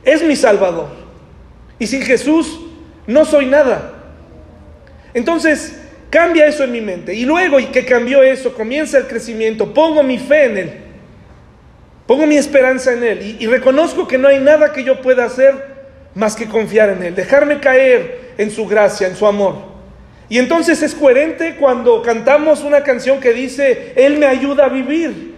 es 0.03 0.21
mi 0.25 0.35
Salvador. 0.35 0.89
Y 1.79 1.87
sin 1.87 2.03
Jesús 2.03 2.59
no 3.07 3.25
soy 3.25 3.47
nada. 3.47 3.93
Entonces, 5.15 5.81
cambia 6.11 6.49
eso 6.49 6.65
en 6.65 6.73
mi 6.73 6.81
mente. 6.81 7.15
Y 7.15 7.25
luego, 7.25 7.61
y 7.61 7.67
que 7.67 7.85
cambió 7.85 8.21
eso, 8.21 8.53
comienza 8.53 8.99
el 8.99 9.07
crecimiento, 9.07 9.73
pongo 9.73 10.03
mi 10.03 10.19
fe 10.19 10.47
en 10.47 10.59
Él. 10.59 10.88
Pongo 12.09 12.27
mi 12.27 12.39
esperanza 12.39 12.95
en 12.95 13.05
Él 13.05 13.37
y, 13.39 13.47
reconozco 13.49 14.09
que 14.09 14.17
no 14.17 14.29
hay 14.29 14.41
nada 14.41 14.73
que 14.73 14.83
yo 14.83 15.03
pueda 15.03 15.27
hacer 15.27 15.53
más 16.15 16.35
que 16.35 16.49
confiar 16.49 16.89
en 16.89 17.03
Él, 17.03 17.15
dejarme 17.15 17.61
caer 17.61 18.33
en 18.39 18.51
su 18.51 18.67
gracia, 18.67 19.07
en 19.07 19.15
su 19.15 19.27
amor. 19.27 19.57
Y 20.31 20.39
entonces 20.39 20.83
es 20.83 20.95
coherente 20.95 21.57
cuando 21.61 22.01
cantamos 22.01 22.63
una 22.63 22.83
canción 22.83 23.21
que 23.21 23.35
dice, 23.35 23.93
Él 23.95 24.17
me 24.17 24.25
ayuda 24.25 24.65
a 24.65 24.69
vivir. 24.71 25.35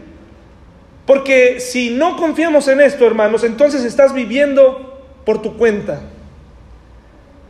Porque 1.06 1.58
si 1.58 1.90
no 1.90 2.16
confiamos 2.16 2.68
en 2.68 2.80
esto, 2.80 3.04
hermanos, 3.04 3.42
entonces 3.42 3.84
estás 3.84 4.14
viviendo 4.14 5.04
por 5.26 5.42
tu 5.42 5.56
cuenta. 5.56 6.02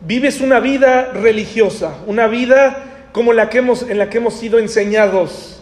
Vives 0.01 0.41
una 0.41 0.61
vida 0.61 1.13
religiosa, 1.13 1.99
una 2.07 2.27
vida 2.27 3.11
como 3.13 3.35
la 3.35 3.51
que 3.51 3.59
hemos, 3.59 3.83
en 3.83 3.99
la 3.99 4.09
que 4.09 4.17
hemos 4.17 4.33
sido 4.33 4.59
enseñados 4.59 5.60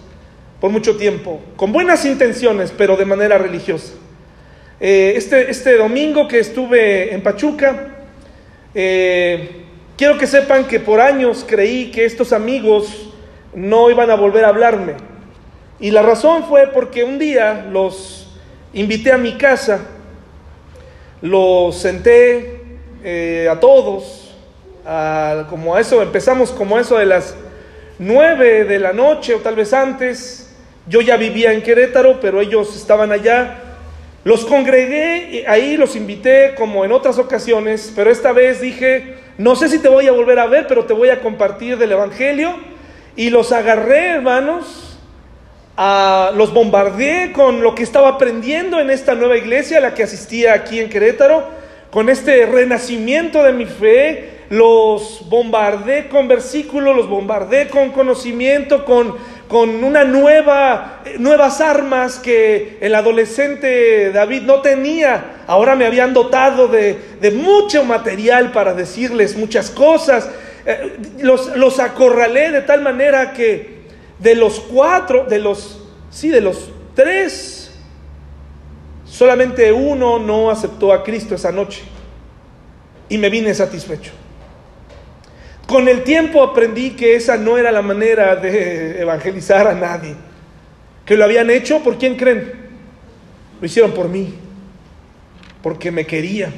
por 0.60 0.70
mucho 0.70 0.96
tiempo, 0.96 1.40
con 1.56 1.72
buenas 1.72 2.04
intenciones, 2.04 2.72
pero 2.76 2.96
de 2.96 3.04
manera 3.04 3.38
religiosa. 3.38 3.92
Eh, 4.80 5.14
este, 5.16 5.50
este, 5.50 5.76
domingo 5.76 6.28
que 6.28 6.40
estuve 6.40 7.12
en 7.14 7.22
Pachuca, 7.22 7.96
eh, 8.74 9.64
quiero 9.96 10.18
que 10.18 10.26
sepan 10.26 10.66
que 10.66 10.80
por 10.80 11.00
años 11.00 11.44
creí 11.46 11.90
que 11.90 12.04
estos 12.04 12.32
amigos 12.32 13.10
no 13.54 13.90
iban 13.90 14.10
a 14.10 14.14
volver 14.14 14.44
a 14.44 14.48
hablarme. 14.48 14.94
Y 15.80 15.90
la 15.92 16.02
razón 16.02 16.44
fue 16.44 16.68
porque 16.68 17.04
un 17.04 17.18
día 17.18 17.66
los 17.70 18.36
invité 18.72 19.12
a 19.12 19.18
mi 19.18 19.36
casa, 19.36 19.80
los 21.22 21.76
senté 21.76 22.62
eh, 23.04 23.48
a 23.50 23.58
todos, 23.60 24.34
como 25.50 25.74
a 25.74 25.80
eso, 25.80 26.02
empezamos 26.02 26.50
como 26.50 26.76
a 26.76 26.80
eso 26.80 26.96
de 26.96 27.06
las 27.06 27.34
nueve 27.98 28.64
de 28.64 28.78
la 28.78 28.92
noche 28.92 29.34
o 29.34 29.38
tal 29.38 29.56
vez 29.56 29.72
antes, 29.72 30.47
yo 30.88 31.00
ya 31.00 31.16
vivía 31.16 31.52
en 31.52 31.62
Querétaro, 31.62 32.18
pero 32.20 32.40
ellos 32.40 32.74
estaban 32.76 33.12
allá. 33.12 33.58
Los 34.24 34.44
congregué, 34.44 35.44
ahí 35.46 35.76
los 35.76 35.96
invité 35.96 36.54
como 36.56 36.84
en 36.84 36.92
otras 36.92 37.18
ocasiones, 37.18 37.92
pero 37.94 38.10
esta 38.10 38.32
vez 38.32 38.60
dije, 38.60 39.14
no 39.38 39.54
sé 39.54 39.68
si 39.68 39.78
te 39.78 39.88
voy 39.88 40.06
a 40.06 40.12
volver 40.12 40.38
a 40.38 40.46
ver, 40.46 40.66
pero 40.66 40.84
te 40.84 40.92
voy 40.92 41.10
a 41.10 41.20
compartir 41.20 41.78
del 41.78 41.92
Evangelio. 41.92 42.56
Y 43.16 43.30
los 43.30 43.52
agarré, 43.52 44.08
hermanos, 44.08 44.98
a, 45.76 46.32
los 46.34 46.52
bombardeé 46.52 47.32
con 47.32 47.62
lo 47.62 47.74
que 47.74 47.82
estaba 47.82 48.08
aprendiendo 48.08 48.80
en 48.80 48.90
esta 48.90 49.14
nueva 49.14 49.36
iglesia 49.36 49.80
la 49.80 49.94
que 49.94 50.02
asistía 50.02 50.54
aquí 50.54 50.80
en 50.80 50.88
Querétaro, 50.88 51.44
con 51.90 52.08
este 52.08 52.46
renacimiento 52.46 53.42
de 53.42 53.52
mi 53.52 53.64
fe, 53.64 54.38
los 54.50 55.22
bombardé 55.28 56.08
con 56.08 56.26
versículos, 56.26 56.96
los 56.96 57.08
bombardé 57.08 57.68
con 57.68 57.90
conocimiento, 57.90 58.84
con 58.84 59.14
con 59.48 59.82
una 59.82 60.04
nueva, 60.04 61.02
nuevas 61.18 61.60
armas 61.60 62.18
que 62.18 62.76
el 62.80 62.94
adolescente 62.94 64.12
David 64.12 64.42
no 64.42 64.60
tenía. 64.60 65.42
Ahora 65.46 65.74
me 65.74 65.86
habían 65.86 66.12
dotado 66.12 66.68
de, 66.68 66.98
mucho 67.34 67.84
material 67.84 68.52
para 68.52 68.74
decirles 68.74 69.36
muchas 69.36 69.70
cosas. 69.70 70.28
Eh, 70.66 70.98
los, 71.20 71.80
acorralé 71.80 72.50
de 72.50 72.60
tal 72.60 72.82
manera 72.82 73.32
que 73.32 73.78
de 74.18 74.34
los 74.34 74.60
cuatro, 74.60 75.24
de 75.24 75.38
los, 75.38 75.82
sí, 76.10 76.28
de 76.28 76.42
los 76.42 76.70
tres, 76.94 77.72
solamente 79.06 79.72
uno 79.72 80.18
no 80.18 80.50
aceptó 80.50 80.92
a 80.92 81.02
Cristo 81.02 81.34
esa 81.34 81.52
noche. 81.52 81.84
Y 83.08 83.16
me 83.16 83.30
vine 83.30 83.54
satisfecho. 83.54 84.12
Con 85.68 85.86
el 85.86 86.02
tiempo 86.02 86.42
aprendí 86.42 86.92
que 86.92 87.14
esa 87.14 87.36
no 87.36 87.58
era 87.58 87.70
la 87.70 87.82
manera 87.82 88.36
de 88.36 89.02
evangelizar 89.02 89.66
a 89.66 89.74
nadie. 89.74 90.14
Que 91.04 91.14
lo 91.14 91.24
habían 91.24 91.50
hecho, 91.50 91.80
¿por 91.80 91.98
quién 91.98 92.16
creen? 92.16 92.54
Lo 93.60 93.66
hicieron 93.66 93.92
por 93.92 94.08
mí. 94.08 94.34
Porque 95.62 95.90
me 95.90 96.06
querían. 96.06 96.54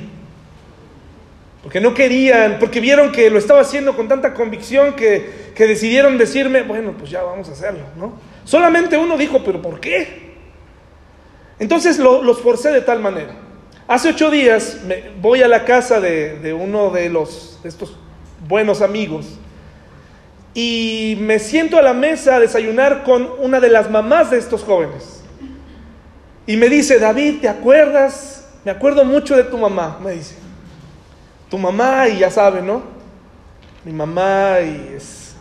Porque 1.61 1.81
no 1.81 1.93
querían, 1.93 2.61
porque 2.61 2.79
vieron 2.79 3.11
que 3.11 3.29
lo 3.31 3.41
estaba 3.41 3.63
haciendo 3.63 3.97
con 3.97 4.07
tanta 4.07 4.33
convicción 4.33 4.95
que, 4.95 5.51
decidieron 5.59 6.17
decirme, 6.17 6.63
bueno, 6.63 6.95
pues 6.97 7.11
ya 7.11 7.25
vamos 7.25 7.49
a 7.49 7.53
hacerlo, 7.53 7.87
¿no? 7.97 8.13
Solamente 8.45 8.97
uno 8.97 9.19
dijo, 9.19 9.43
pero 9.45 9.61
¿por 9.61 9.81
qué? 9.81 10.37
Entonces 11.59 11.99
los 11.99 12.41
forcé 12.41 12.71
de 12.71 12.83
tal 12.83 13.01
manera. 13.01 13.35
Hace 13.89 14.11
ocho 14.11 14.31
días 14.31 14.83
me, 14.87 15.11
voy 15.21 15.43
a 15.43 15.49
la 15.49 15.65
casa 15.65 16.01
de, 16.01 16.39
de 16.39 16.53
uno 16.55 16.91
de 16.91 17.09
los 17.09 17.59
de 17.65 17.69
estos 17.69 17.97
buenos 18.49 18.83
amigos. 18.83 19.27
Y 20.55 21.17
me 21.21 21.39
siento 21.39 21.79
a 21.79 21.83
la 21.83 21.93
mesa 21.93 22.37
a 22.37 22.41
desayunar 22.41 23.05
con 23.05 23.29
una 23.39 23.61
de 23.61 23.69
las 23.69 23.91
mamás 23.91 24.31
de 24.31 24.39
estos 24.39 24.65
jóvenes. 24.65 25.23
Y 26.47 26.57
me 26.57 26.69
dice, 26.69 26.99
David, 26.99 27.41
¿te 27.41 27.49
acuerdas? 27.49 28.49
Me 28.65 28.73
acuerdo 28.73 29.05
mucho 29.05 29.37
de 29.37 29.45
tu 29.45 29.57
mamá, 29.57 29.99
me 30.03 30.13
dice. 30.13 30.35
Tu 31.49 31.57
mamá, 31.57 32.09
y 32.09 32.19
ya 32.19 32.31
sabe, 32.31 32.63
¿no? 32.63 32.83
Mi 33.85 33.93
mamá 33.93 34.61
y 34.61 34.95
es 34.97 35.35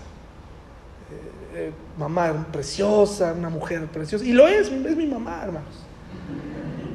eh, 1.12 1.15
eh, 1.56 1.72
mamá 1.98 2.48
preciosa, 2.51 3.34
una 3.34 3.50
mujer 3.50 3.86
preciosa. 3.88 4.24
Y 4.24 4.32
lo 4.32 4.48
es, 4.48 4.68
es 4.68 4.96
mi 4.96 5.08
mamá, 5.08 5.41
hermanos. 5.44 5.84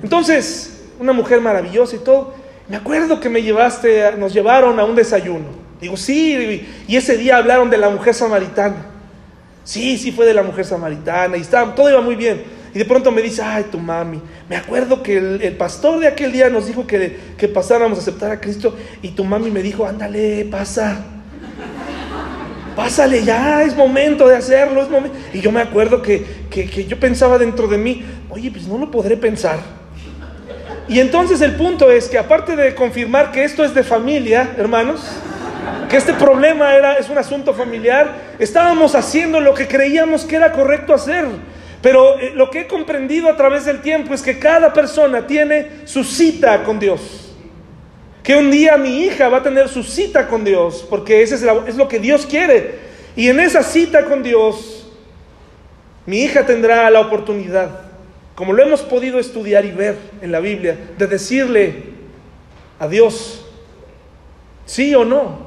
Entonces, 0.02 0.84
una 0.98 1.12
mujer 1.12 1.40
maravillosa 1.40 1.96
y 1.96 2.00
todo. 2.00 2.34
Me 2.68 2.76
acuerdo 2.76 3.20
que 3.20 3.28
me 3.28 3.42
llevaste, 3.42 4.16
nos 4.16 4.32
llevaron 4.32 4.78
a 4.78 4.84
un 4.84 4.94
desayuno. 4.94 5.63
Digo, 5.84 5.98
sí, 5.98 6.66
y 6.88 6.96
ese 6.96 7.18
día 7.18 7.36
hablaron 7.36 7.68
de 7.68 7.76
la 7.76 7.90
mujer 7.90 8.14
samaritana. 8.14 8.86
Sí, 9.64 9.98
sí 9.98 10.12
fue 10.12 10.24
de 10.24 10.32
la 10.32 10.42
mujer 10.42 10.64
samaritana 10.64 11.36
y 11.36 11.42
estaba, 11.42 11.74
todo 11.74 11.90
iba 11.90 12.00
muy 12.00 12.16
bien. 12.16 12.42
Y 12.74 12.78
de 12.78 12.86
pronto 12.86 13.12
me 13.12 13.20
dice, 13.20 13.42
ay, 13.42 13.66
tu 13.70 13.78
mami, 13.78 14.18
me 14.48 14.56
acuerdo 14.56 15.02
que 15.02 15.18
el, 15.18 15.56
pastor 15.58 16.00
de 16.00 16.06
aquel 16.06 16.32
día 16.32 16.48
nos 16.48 16.68
dijo 16.68 16.86
que, 16.86 17.18
que, 17.36 17.48
pasáramos 17.48 17.98
a 17.98 18.00
aceptar 18.00 18.30
a 18.30 18.40
Cristo 18.40 18.74
y 19.02 19.08
tu 19.08 19.24
mami 19.24 19.50
me 19.50 19.60
dijo, 19.60 19.84
ándale, 19.84 20.46
pasa. 20.50 21.04
Pásale 22.74 23.22
ya, 23.22 23.62
es 23.62 23.76
momento 23.76 24.26
de 24.26 24.36
hacerlo, 24.36 24.80
es 24.80 24.88
momento. 24.88 25.18
Y 25.34 25.42
yo 25.42 25.52
me 25.52 25.60
acuerdo 25.60 26.00
que, 26.00 26.24
que 26.48 26.86
yo 26.86 26.98
pensaba 26.98 27.36
dentro 27.36 27.68
de 27.68 27.76
mí, 27.76 28.02
oye, 28.30 28.50
pues 28.50 28.66
no 28.66 28.78
lo 28.78 28.90
podré 28.90 29.18
pensar. 29.18 29.58
Y 30.88 31.00
entonces 31.00 31.42
el 31.42 31.56
punto 31.56 31.90
es 31.90 32.08
que 32.08 32.16
aparte 32.16 32.56
de 32.56 32.74
confirmar 32.74 33.32
que 33.32 33.44
esto 33.44 33.62
es 33.64 33.74
de 33.74 33.84
familia, 33.84 34.54
hermanos, 34.56 35.02
que 35.88 35.96
este 35.96 36.14
problema 36.14 36.74
era, 36.74 36.94
es 36.94 37.08
un 37.08 37.18
asunto 37.18 37.54
familiar, 37.54 38.34
estábamos 38.38 38.94
haciendo 38.94 39.40
lo 39.40 39.54
que 39.54 39.68
creíamos 39.68 40.24
que 40.24 40.36
era 40.36 40.52
correcto 40.52 40.94
hacer. 40.94 41.26
Pero 41.82 42.18
eh, 42.18 42.32
lo 42.34 42.50
que 42.50 42.60
he 42.60 42.66
comprendido 42.66 43.28
a 43.28 43.36
través 43.36 43.66
del 43.66 43.82
tiempo 43.82 44.14
es 44.14 44.22
que 44.22 44.38
cada 44.38 44.72
persona 44.72 45.26
tiene 45.26 45.82
su 45.84 46.02
cita 46.02 46.64
con 46.64 46.80
Dios. 46.80 47.34
Que 48.22 48.36
un 48.36 48.50
día 48.50 48.78
mi 48.78 49.02
hija 49.02 49.28
va 49.28 49.38
a 49.38 49.42
tener 49.42 49.68
su 49.68 49.82
cita 49.82 50.26
con 50.28 50.44
Dios, 50.44 50.86
porque 50.88 51.22
ese 51.22 51.34
es, 51.34 51.44
es 51.66 51.76
lo 51.76 51.86
que 51.86 51.98
Dios 51.98 52.24
quiere. 52.24 52.78
Y 53.14 53.28
en 53.28 53.38
esa 53.38 53.62
cita 53.62 54.06
con 54.06 54.22
Dios, 54.22 54.90
mi 56.06 56.22
hija 56.22 56.46
tendrá 56.46 56.88
la 56.90 57.00
oportunidad, 57.00 57.82
como 58.34 58.52
lo 58.52 58.62
hemos 58.62 58.82
podido 58.82 59.18
estudiar 59.18 59.64
y 59.64 59.70
ver 59.70 59.96
en 60.20 60.32
la 60.32 60.40
Biblia, 60.40 60.76
de 60.98 61.06
decirle 61.06 61.82
a 62.78 62.88
Dios, 62.88 63.44
sí 64.66 64.94
o 64.94 65.04
no. 65.04 65.43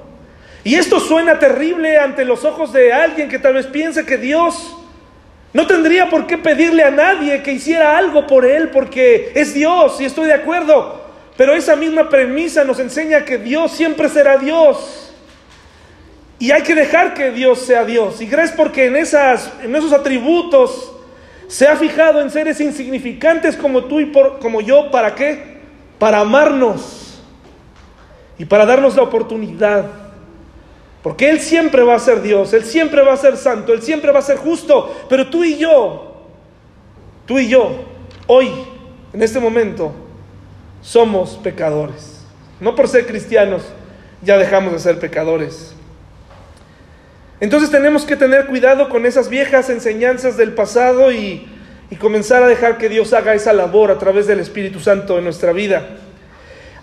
Y 0.67 0.75
esto 0.75 0.99
suena 0.99 1.39
terrible 1.39 1.97
ante 1.97 2.25
los 2.25 2.43
ojos 2.43 2.73
de 2.73 2.91
alguien 2.91 3.29
que 3.29 3.39
tal 3.39 3.53
vez 3.53 3.67
piense 3.67 4.05
que 4.05 4.17
Dios 4.17 4.75
no 5.53 5.65
tendría 5.65 6.09
por 6.09 6.27
qué 6.27 6.37
pedirle 6.37 6.83
a 6.83 6.91
nadie 6.91 7.41
que 7.41 7.53
hiciera 7.53 7.97
algo 7.97 8.27
por 8.27 8.45
él 8.45 8.67
porque 8.71 9.31
es 9.33 9.53
Dios 9.53 10.01
y 10.01 10.03
estoy 10.03 10.27
de 10.27 10.33
acuerdo. 10.33 11.05
Pero 11.37 11.53
esa 11.53 11.77
misma 11.77 12.09
premisa 12.09 12.65
nos 12.65 12.79
enseña 12.79 13.23
que 13.23 13.37
Dios 13.37 13.71
siempre 13.71 14.09
será 14.09 14.35
Dios. 14.37 15.13
Y 16.37 16.51
hay 16.51 16.63
que 16.63 16.75
dejar 16.75 17.13
que 17.13 17.31
Dios 17.31 17.61
sea 17.61 17.85
Dios. 17.85 18.19
Y 18.19 18.27
crees 18.27 18.51
porque 18.51 18.87
en, 18.87 18.97
esos 18.97 19.93
atributos 19.93 20.91
se 21.47 21.65
ha 21.65 21.77
fijado 21.77 22.19
en 22.19 22.29
seres 22.29 22.59
insignificantes 22.59 23.55
como 23.55 23.85
tú 23.85 24.01
y 24.01 24.11
como 24.11 24.59
yo. 24.59 24.91
¿Para 24.91 25.15
qué? 25.15 25.61
Para 25.97 26.19
amarnos 26.19 27.23
y 28.37 28.43
para 28.43 28.65
darnos 28.65 28.97
la 28.97 29.03
oportunidad 29.03 30.06
porque 31.07 31.29
Él 31.29 31.39
siempre 31.39 31.83
va 31.83 31.95
a 31.95 31.99
ser 31.99 32.21
Dios, 32.21 32.51
Él 32.51 32.65
siempre 32.65 33.01
va 33.01 33.13
a 33.13 33.17
ser 33.17 33.37
santo, 33.37 33.71
Él 33.71 33.81
siempre 33.81 34.11
va 34.11 34.19
a 34.19 34.21
ser 34.21 34.35
justo. 34.35 34.93
Pero 35.07 35.29
tú 35.29 35.45
y 35.45 35.55
yo, 35.55 36.25
tú 37.25 37.39
y 37.39 37.47
yo, 37.47 37.85
hoy, 38.27 38.51
en 39.13 39.23
este 39.23 39.39
momento, 39.39 39.93
somos 40.81 41.39
pecadores. 41.41 42.25
No 42.59 42.75
por 42.75 42.89
ser 42.89 43.07
cristianos, 43.07 43.61
ya 44.21 44.37
dejamos 44.37 44.73
de 44.73 44.79
ser 44.79 44.99
pecadores. 44.99 45.73
Entonces 47.39 47.71
tenemos 47.71 48.03
que 48.03 48.17
tener 48.17 48.47
cuidado 48.47 48.89
con 48.89 49.05
esas 49.05 49.29
viejas 49.29 49.69
enseñanzas 49.69 50.35
del 50.35 50.55
pasado 50.55 51.13
y, 51.13 51.47
y 51.89 51.95
comenzar 51.95 52.43
a 52.43 52.47
dejar 52.47 52.77
que 52.77 52.89
Dios 52.89 53.13
haga 53.13 53.33
esa 53.33 53.53
labor 53.53 53.91
a 53.91 53.97
través 53.97 54.27
del 54.27 54.41
Espíritu 54.41 54.81
Santo 54.81 55.17
en 55.19 55.23
nuestra 55.23 55.53
vida. 55.53 55.87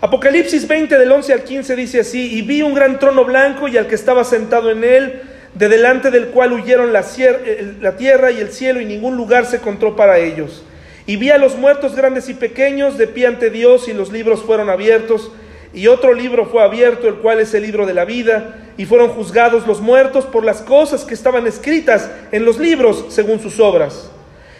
Apocalipsis 0.01 0.67
20 0.67 0.97
del 0.97 1.11
11 1.11 1.33
al 1.33 1.43
15 1.43 1.75
dice 1.75 1.99
así, 2.01 2.37
y 2.37 2.41
vi 2.41 2.61
un 2.61 2.73
gran 2.73 2.99
trono 2.99 3.23
blanco 3.23 3.67
y 3.67 3.77
al 3.77 3.87
que 3.87 3.95
estaba 3.95 4.23
sentado 4.23 4.69
en 4.69 4.83
él, 4.83 5.21
de 5.53 5.69
delante 5.69 6.11
del 6.11 6.27
cual 6.27 6.51
huyeron 6.51 6.91
la, 6.91 7.05
la 7.79 7.95
tierra 7.95 8.31
y 8.31 8.39
el 8.39 8.51
cielo 8.51 8.81
y 8.81 8.85
ningún 8.85 9.15
lugar 9.15 9.45
se 9.45 9.57
encontró 9.57 9.95
para 9.95 10.17
ellos. 10.17 10.63
Y 11.07 11.15
vi 11.15 11.29
a 11.29 11.37
los 11.37 11.55
muertos 11.55 11.95
grandes 11.95 12.27
y 12.29 12.33
pequeños 12.33 12.97
de 12.97 13.07
pie 13.07 13.27
ante 13.27 13.49
Dios 13.49 13.87
y 13.87 13.93
los 13.93 14.11
libros 14.11 14.41
fueron 14.41 14.69
abiertos. 14.69 15.31
Y 15.73 15.87
otro 15.87 16.13
libro 16.13 16.45
fue 16.45 16.63
abierto, 16.63 17.07
el 17.07 17.15
cual 17.15 17.39
es 17.39 17.53
el 17.53 17.63
libro 17.63 17.85
de 17.85 17.93
la 17.93 18.05
vida, 18.05 18.55
y 18.77 18.85
fueron 18.85 19.09
juzgados 19.09 19.67
los 19.67 19.81
muertos 19.81 20.25
por 20.25 20.43
las 20.43 20.61
cosas 20.61 21.05
que 21.05 21.13
estaban 21.13 21.47
escritas 21.47 22.09
en 22.31 22.43
los 22.43 22.59
libros 22.59 23.05
según 23.09 23.39
sus 23.39 23.59
obras. 23.59 24.09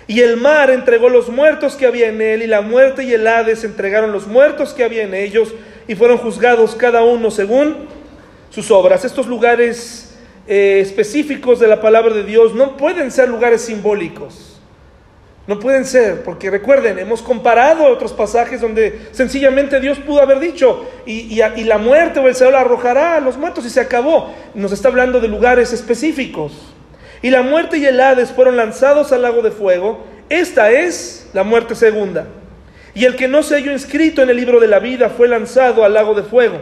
Y 0.08 0.22
el 0.22 0.38
mar 0.38 0.70
entregó 0.70 1.10
los 1.10 1.30
muertos 1.30 1.76
que 1.76 1.88
había 1.88 2.10
en 2.10 2.22
él, 2.22 2.44
y 2.44 2.48
la 2.48 2.62
muerte 2.62 3.04
y 3.04 3.14
el 3.14 3.28
Hades 3.28 3.64
entregaron 3.64 4.12
los 4.12 4.28
muertos 4.28 4.74
que 4.74 4.84
había 4.84 5.04
en 5.04 5.14
ellos, 5.16 5.54
y 5.88 5.96
fueron 5.96 6.18
juzgados 6.18 6.76
cada 6.76 7.04
uno 7.04 7.32
según 7.32 7.88
sus 8.50 8.70
obras. 8.70 9.04
Estos 9.04 9.26
lugares 9.28 10.16
eh, 10.48 10.80
específicos 10.82 11.60
de 11.60 11.68
la 11.68 11.82
palabra 11.82 12.14
de 12.14 12.24
Dios 12.24 12.54
no 12.54 12.78
pueden 12.78 13.10
ser 13.12 13.30
lugares 13.30 13.62
simbólicos. 13.62 14.52
No 15.48 15.60
pueden 15.60 15.86
ser, 15.86 16.24
porque 16.24 16.50
recuerden, 16.50 16.98
hemos 16.98 17.22
comparado 17.22 17.86
otros 17.86 18.14
pasajes 18.14 18.62
donde 18.62 19.08
sencillamente 19.12 19.80
Dios 19.80 20.00
pudo 20.00 20.22
haber 20.22 20.40
dicho, 20.40 20.88
y, 21.06 21.40
y 21.40 21.64
la 21.64 21.78
muerte 21.78 22.20
o 22.20 22.28
el 22.28 22.36
Señor 22.36 22.56
arrojará 22.56 23.18
a 23.18 23.20
los 23.20 23.38
muertos 23.38 23.66
y 23.66 23.70
se 23.70 23.80
acabó. 23.80 24.34
Nos 24.54 24.72
está 24.72 24.88
hablando 24.88 25.20
de 25.20 25.28
lugares 25.28 25.72
específicos. 25.74 26.75
Y 27.26 27.32
la 27.32 27.42
muerte 27.42 27.80
y 27.80 27.86
el 27.88 28.00
Hades 28.00 28.32
fueron 28.32 28.56
lanzados 28.56 29.12
al 29.12 29.24
lago 29.24 29.42
de 29.42 29.50
fuego. 29.50 30.06
Esta 30.30 30.70
es 30.70 31.28
la 31.34 31.44
muerte 31.44 31.74
segunda. 31.74 32.28
Y 32.94 33.06
el 33.06 33.16
que 33.16 33.28
no 33.28 33.42
se 33.42 33.56
halló 33.56 33.72
inscrito 33.72 34.22
en 34.22 34.30
el 34.30 34.38
libro 34.38 34.60
de 34.60 34.68
la 34.68 34.78
vida 34.78 35.10
fue 35.10 35.28
lanzado 35.28 35.84
al 35.84 35.96
lago 35.96 36.14
de 36.14 36.22
fuego. 36.22 36.62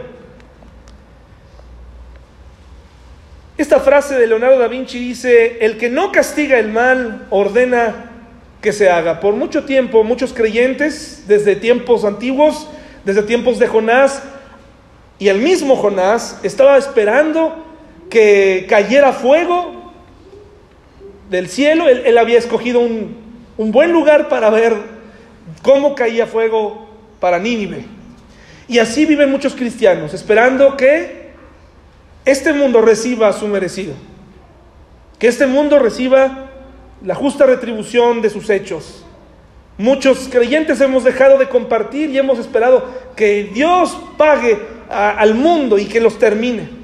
Esta 3.58 3.78
frase 3.78 4.14
de 4.14 4.26
Leonardo 4.26 4.58
da 4.58 4.68
Vinci 4.68 4.98
dice, 4.98 5.58
el 5.60 5.76
que 5.76 5.90
no 5.90 6.10
castiga 6.10 6.58
el 6.58 6.68
mal 6.68 7.26
ordena 7.28 8.12
que 8.62 8.72
se 8.72 8.88
haga. 8.88 9.20
Por 9.20 9.34
mucho 9.34 9.64
tiempo, 9.64 10.02
muchos 10.02 10.32
creyentes, 10.32 11.24
desde 11.28 11.56
tiempos 11.56 12.06
antiguos, 12.06 12.70
desde 13.04 13.22
tiempos 13.24 13.58
de 13.58 13.66
Jonás, 13.66 14.22
y 15.18 15.28
el 15.28 15.40
mismo 15.40 15.76
Jonás 15.76 16.40
estaba 16.42 16.78
esperando 16.78 17.66
que 18.08 18.64
cayera 18.66 19.12
fuego 19.12 19.83
del 21.30 21.48
cielo, 21.48 21.88
él, 21.88 22.18
había 22.18 22.38
escogido 22.38 22.80
un, 22.80 23.16
un 23.56 23.72
buen 23.72 23.92
lugar 23.92 24.28
para 24.28 24.50
ver 24.50 24.74
cómo 25.62 25.94
caía 25.94 26.26
fuego 26.26 26.88
para 27.20 27.38
Nínive. 27.38 27.84
Y 28.68 28.78
así 28.78 29.06
viven 29.06 29.30
muchos 29.30 29.54
cristianos, 29.54 30.14
esperando 30.14 30.76
que 30.76 31.32
este 32.24 32.52
mundo 32.52 32.80
reciba 32.80 33.32
su 33.32 33.46
merecido, 33.46 33.94
que 35.18 35.28
este 35.28 35.46
mundo 35.46 35.78
reciba 35.78 36.50
la 37.02 37.14
justa 37.14 37.44
retribución 37.46 38.22
de 38.22 38.30
sus 38.30 38.48
hechos. 38.48 39.04
Muchos 39.76 40.28
creyentes 40.30 40.80
hemos 40.80 41.04
dejado 41.04 41.36
de 41.36 41.48
compartir 41.48 42.10
y 42.10 42.18
hemos 42.18 42.38
esperado 42.38 42.84
que 43.16 43.50
Dios 43.52 43.98
pague 44.16 44.58
al 44.88 45.34
mundo 45.34 45.78
y 45.78 45.86
que 45.86 46.00
los 46.00 46.18
termine. 46.18 46.83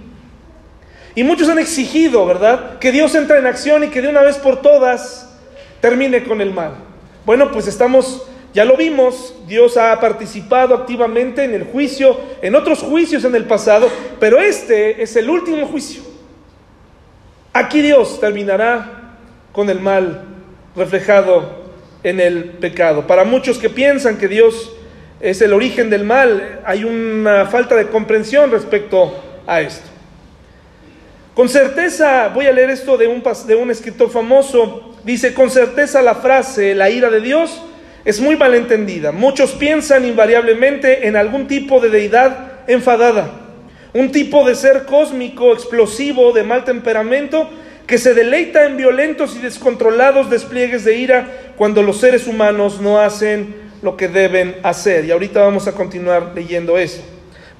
Y 1.14 1.24
muchos 1.24 1.48
han 1.48 1.58
exigido, 1.58 2.24
¿verdad? 2.24 2.78
Que 2.78 2.92
Dios 2.92 3.14
entre 3.14 3.38
en 3.38 3.46
acción 3.46 3.84
y 3.84 3.88
que 3.88 4.00
de 4.00 4.08
una 4.08 4.22
vez 4.22 4.36
por 4.36 4.62
todas 4.62 5.28
termine 5.80 6.22
con 6.24 6.40
el 6.40 6.52
mal. 6.52 6.74
Bueno, 7.26 7.50
pues 7.50 7.66
estamos, 7.66 8.26
ya 8.54 8.64
lo 8.64 8.76
vimos, 8.76 9.34
Dios 9.46 9.76
ha 9.76 9.98
participado 10.00 10.74
activamente 10.74 11.44
en 11.44 11.54
el 11.54 11.64
juicio, 11.64 12.18
en 12.42 12.54
otros 12.54 12.80
juicios 12.80 13.24
en 13.24 13.34
el 13.34 13.44
pasado, 13.44 13.88
pero 14.18 14.38
este 14.38 15.02
es 15.02 15.16
el 15.16 15.28
último 15.28 15.66
juicio. 15.66 16.02
Aquí 17.52 17.82
Dios 17.82 18.20
terminará 18.20 19.16
con 19.52 19.68
el 19.68 19.80
mal 19.80 20.24
reflejado 20.76 21.60
en 22.04 22.20
el 22.20 22.44
pecado. 22.44 23.06
Para 23.06 23.24
muchos 23.24 23.58
que 23.58 23.68
piensan 23.68 24.16
que 24.16 24.28
Dios 24.28 24.72
es 25.20 25.42
el 25.42 25.52
origen 25.52 25.90
del 25.90 26.04
mal, 26.04 26.60
hay 26.64 26.84
una 26.84 27.46
falta 27.46 27.74
de 27.74 27.88
comprensión 27.88 28.50
respecto 28.50 29.12
a 29.46 29.60
esto. 29.60 29.89
Con 31.34 31.48
certeza, 31.48 32.28
voy 32.28 32.46
a 32.46 32.52
leer 32.52 32.70
esto 32.70 32.96
de 32.96 33.06
un, 33.06 33.22
de 33.46 33.54
un 33.54 33.70
escritor 33.70 34.10
famoso, 34.10 34.96
dice, 35.04 35.32
con 35.32 35.48
certeza 35.48 36.02
la 36.02 36.16
frase, 36.16 36.74
la 36.74 36.90
ira 36.90 37.08
de 37.08 37.20
Dios, 37.20 37.62
es 38.04 38.20
muy 38.20 38.36
malentendida. 38.36 39.12
Muchos 39.12 39.52
piensan 39.52 40.04
invariablemente 40.04 41.06
en 41.06 41.16
algún 41.16 41.46
tipo 41.46 41.78
de 41.78 41.90
deidad 41.90 42.64
enfadada, 42.66 43.30
un 43.94 44.10
tipo 44.10 44.44
de 44.44 44.56
ser 44.56 44.86
cósmico, 44.86 45.52
explosivo, 45.52 46.32
de 46.32 46.42
mal 46.42 46.64
temperamento, 46.64 47.48
que 47.86 47.98
se 47.98 48.12
deleita 48.12 48.66
en 48.66 48.76
violentos 48.76 49.36
y 49.36 49.38
descontrolados 49.38 50.30
despliegues 50.30 50.84
de 50.84 50.96
ira 50.96 51.52
cuando 51.56 51.82
los 51.82 51.98
seres 51.98 52.26
humanos 52.26 52.80
no 52.80 53.00
hacen 53.00 53.54
lo 53.82 53.96
que 53.96 54.08
deben 54.08 54.56
hacer. 54.64 55.04
Y 55.04 55.12
ahorita 55.12 55.40
vamos 55.40 55.68
a 55.68 55.72
continuar 55.72 56.32
leyendo 56.34 56.76
eso. 56.76 57.02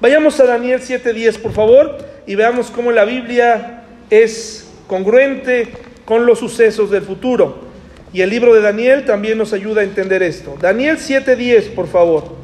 Vayamos 0.01 0.39
a 0.39 0.45
Daniel 0.45 0.81
7:10, 0.81 1.37
por 1.37 1.53
favor 1.53 2.10
y 2.25 2.35
veamos 2.35 2.69
cómo 2.69 2.91
la 2.91 3.05
Biblia 3.05 3.83
es 4.09 4.67
congruente 4.87 5.69
con 6.05 6.25
los 6.25 6.39
sucesos 6.39 6.91
del 6.91 7.03
futuro. 7.03 7.71
Y 8.13 8.21
el 8.21 8.29
libro 8.29 8.53
de 8.53 8.61
Daniel 8.61 9.05
también 9.05 9.37
nos 9.37 9.53
ayuda 9.53 9.81
a 9.81 9.83
entender 9.85 10.21
esto. 10.21 10.57
Daniel 10.59 10.97
7:10, 10.97 11.73
por 11.73 11.87
favor. 11.87 12.35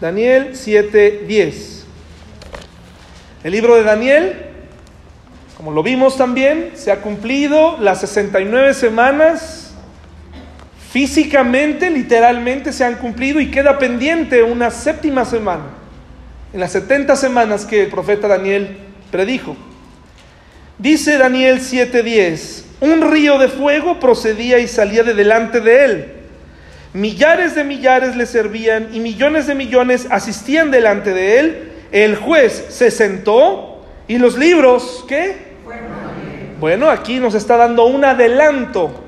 Daniel 0.00 0.54
7:10. 0.54 1.84
El 3.44 3.52
libro 3.52 3.76
de 3.76 3.82
Daniel, 3.82 4.36
como 5.56 5.72
lo 5.72 5.82
vimos 5.82 6.16
también, 6.16 6.72
se 6.74 6.90
ha 6.90 7.02
cumplido 7.02 7.76
las 7.78 8.00
69 8.00 8.72
semanas 8.74 9.74
físicamente, 10.90 11.90
literalmente 11.90 12.72
se 12.72 12.84
han 12.84 12.94
cumplido 12.94 13.40
y 13.40 13.50
queda 13.50 13.78
pendiente 13.78 14.42
una 14.42 14.70
séptima 14.70 15.26
semana 15.26 15.85
en 16.56 16.60
las 16.60 16.72
70 16.72 17.16
semanas 17.16 17.66
que 17.66 17.82
el 17.82 17.90
profeta 17.90 18.28
Daniel 18.28 18.78
predijo. 19.10 19.54
Dice 20.78 21.18
Daniel 21.18 21.60
7:10, 21.60 22.64
un 22.80 23.12
río 23.12 23.36
de 23.36 23.48
fuego 23.48 24.00
procedía 24.00 24.58
y 24.58 24.66
salía 24.66 25.02
de 25.02 25.12
delante 25.12 25.60
de 25.60 25.84
él. 25.84 26.12
Millares 26.94 27.56
de 27.56 27.62
millares 27.62 28.16
le 28.16 28.24
servían 28.24 28.88
y 28.94 29.00
millones 29.00 29.46
de 29.46 29.54
millones 29.54 30.06
asistían 30.08 30.70
delante 30.70 31.12
de 31.12 31.40
él. 31.40 31.72
El 31.92 32.16
juez 32.16 32.64
se 32.70 32.90
sentó 32.90 33.84
y 34.08 34.16
los 34.16 34.38
libros, 34.38 35.04
¿qué? 35.06 35.36
Bueno, 36.58 36.88
aquí 36.88 37.20
nos 37.20 37.34
está 37.34 37.58
dando 37.58 37.84
un 37.84 38.02
adelanto 38.02 39.04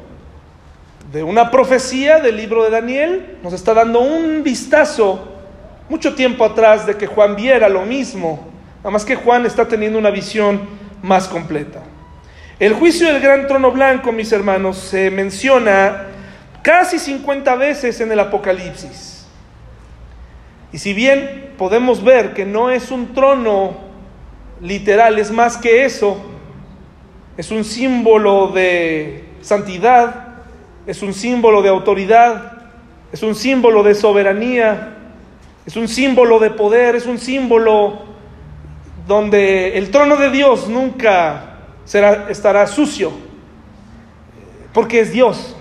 de 1.11 1.23
una 1.23 1.51
profecía 1.51 2.19
del 2.21 2.37
libro 2.37 2.65
de 2.65 2.69
Daniel, 2.69 3.39
nos 3.43 3.55
está 3.55 3.73
dando 3.73 4.01
un 4.01 4.43
vistazo 4.43 5.38
mucho 5.89 6.15
tiempo 6.15 6.45
atrás 6.45 6.87
de 6.87 6.97
que 6.97 7.07
Juan 7.07 7.37
viera 7.37 7.69
lo 7.69 7.87
mismo, 7.87 8.47
nada 8.79 8.91
más 8.91 9.05
que 9.05 9.17
Juan 9.17 9.47
está 9.47 9.67
teniendo 9.67 9.99
una 9.99 10.11
visión 10.11 10.61
más 11.03 11.29
completa. 11.29 11.83
El 12.59 12.75
juicio 12.75 13.07
del 13.07 13.23
gran 13.23 13.47
trono 13.47 13.71
blanco, 13.71 14.11
mis 14.11 14.33
hermanos, 14.33 14.79
se 14.79 15.11
menciona 15.11 16.07
casi 16.63 16.99
50 16.99 17.55
veces 17.55 18.01
en 18.01 18.11
el 18.11 18.21
Apocalipsis. 18.21 19.27
Y 20.73 20.79
si 20.79 20.93
bien 20.93 21.55
podemos 21.57 22.03
ver 22.03 22.35
que 22.35 22.45
no 22.45 22.71
es 22.71 22.91
un 22.91 23.15
trono 23.15 23.77
literal, 24.61 25.19
es 25.19 25.31
más 25.31 25.57
que 25.57 25.85
eso, 25.85 26.19
es 27.37 27.51
un 27.51 27.65
símbolo 27.65 28.49
de 28.49 29.25
santidad, 29.41 30.29
es 30.87 31.01
un 31.03 31.15
símbolo 31.15 31.63
de 31.63 31.69
autoridad, 31.69 32.53
es 33.13 33.23
un 33.23 33.35
símbolo 33.35 33.83
de 33.83 33.95
soberanía, 33.95 34.98
es 35.69 35.77
un 35.77 35.87
símbolo 35.87 36.39
de 36.39 36.49
poder, 36.49 36.97
es 36.97 37.05
un 37.05 37.19
símbolo 37.19 38.01
donde 39.07 39.77
el 39.77 39.91
trono 39.91 40.17
de 40.17 40.31
Dios 40.31 40.67
nunca 40.67 41.59
será, 41.85 42.29
estará 42.31 42.67
sucio, 42.67 43.13
porque 44.73 45.01
es 45.01 45.13
Dios. 45.13 45.55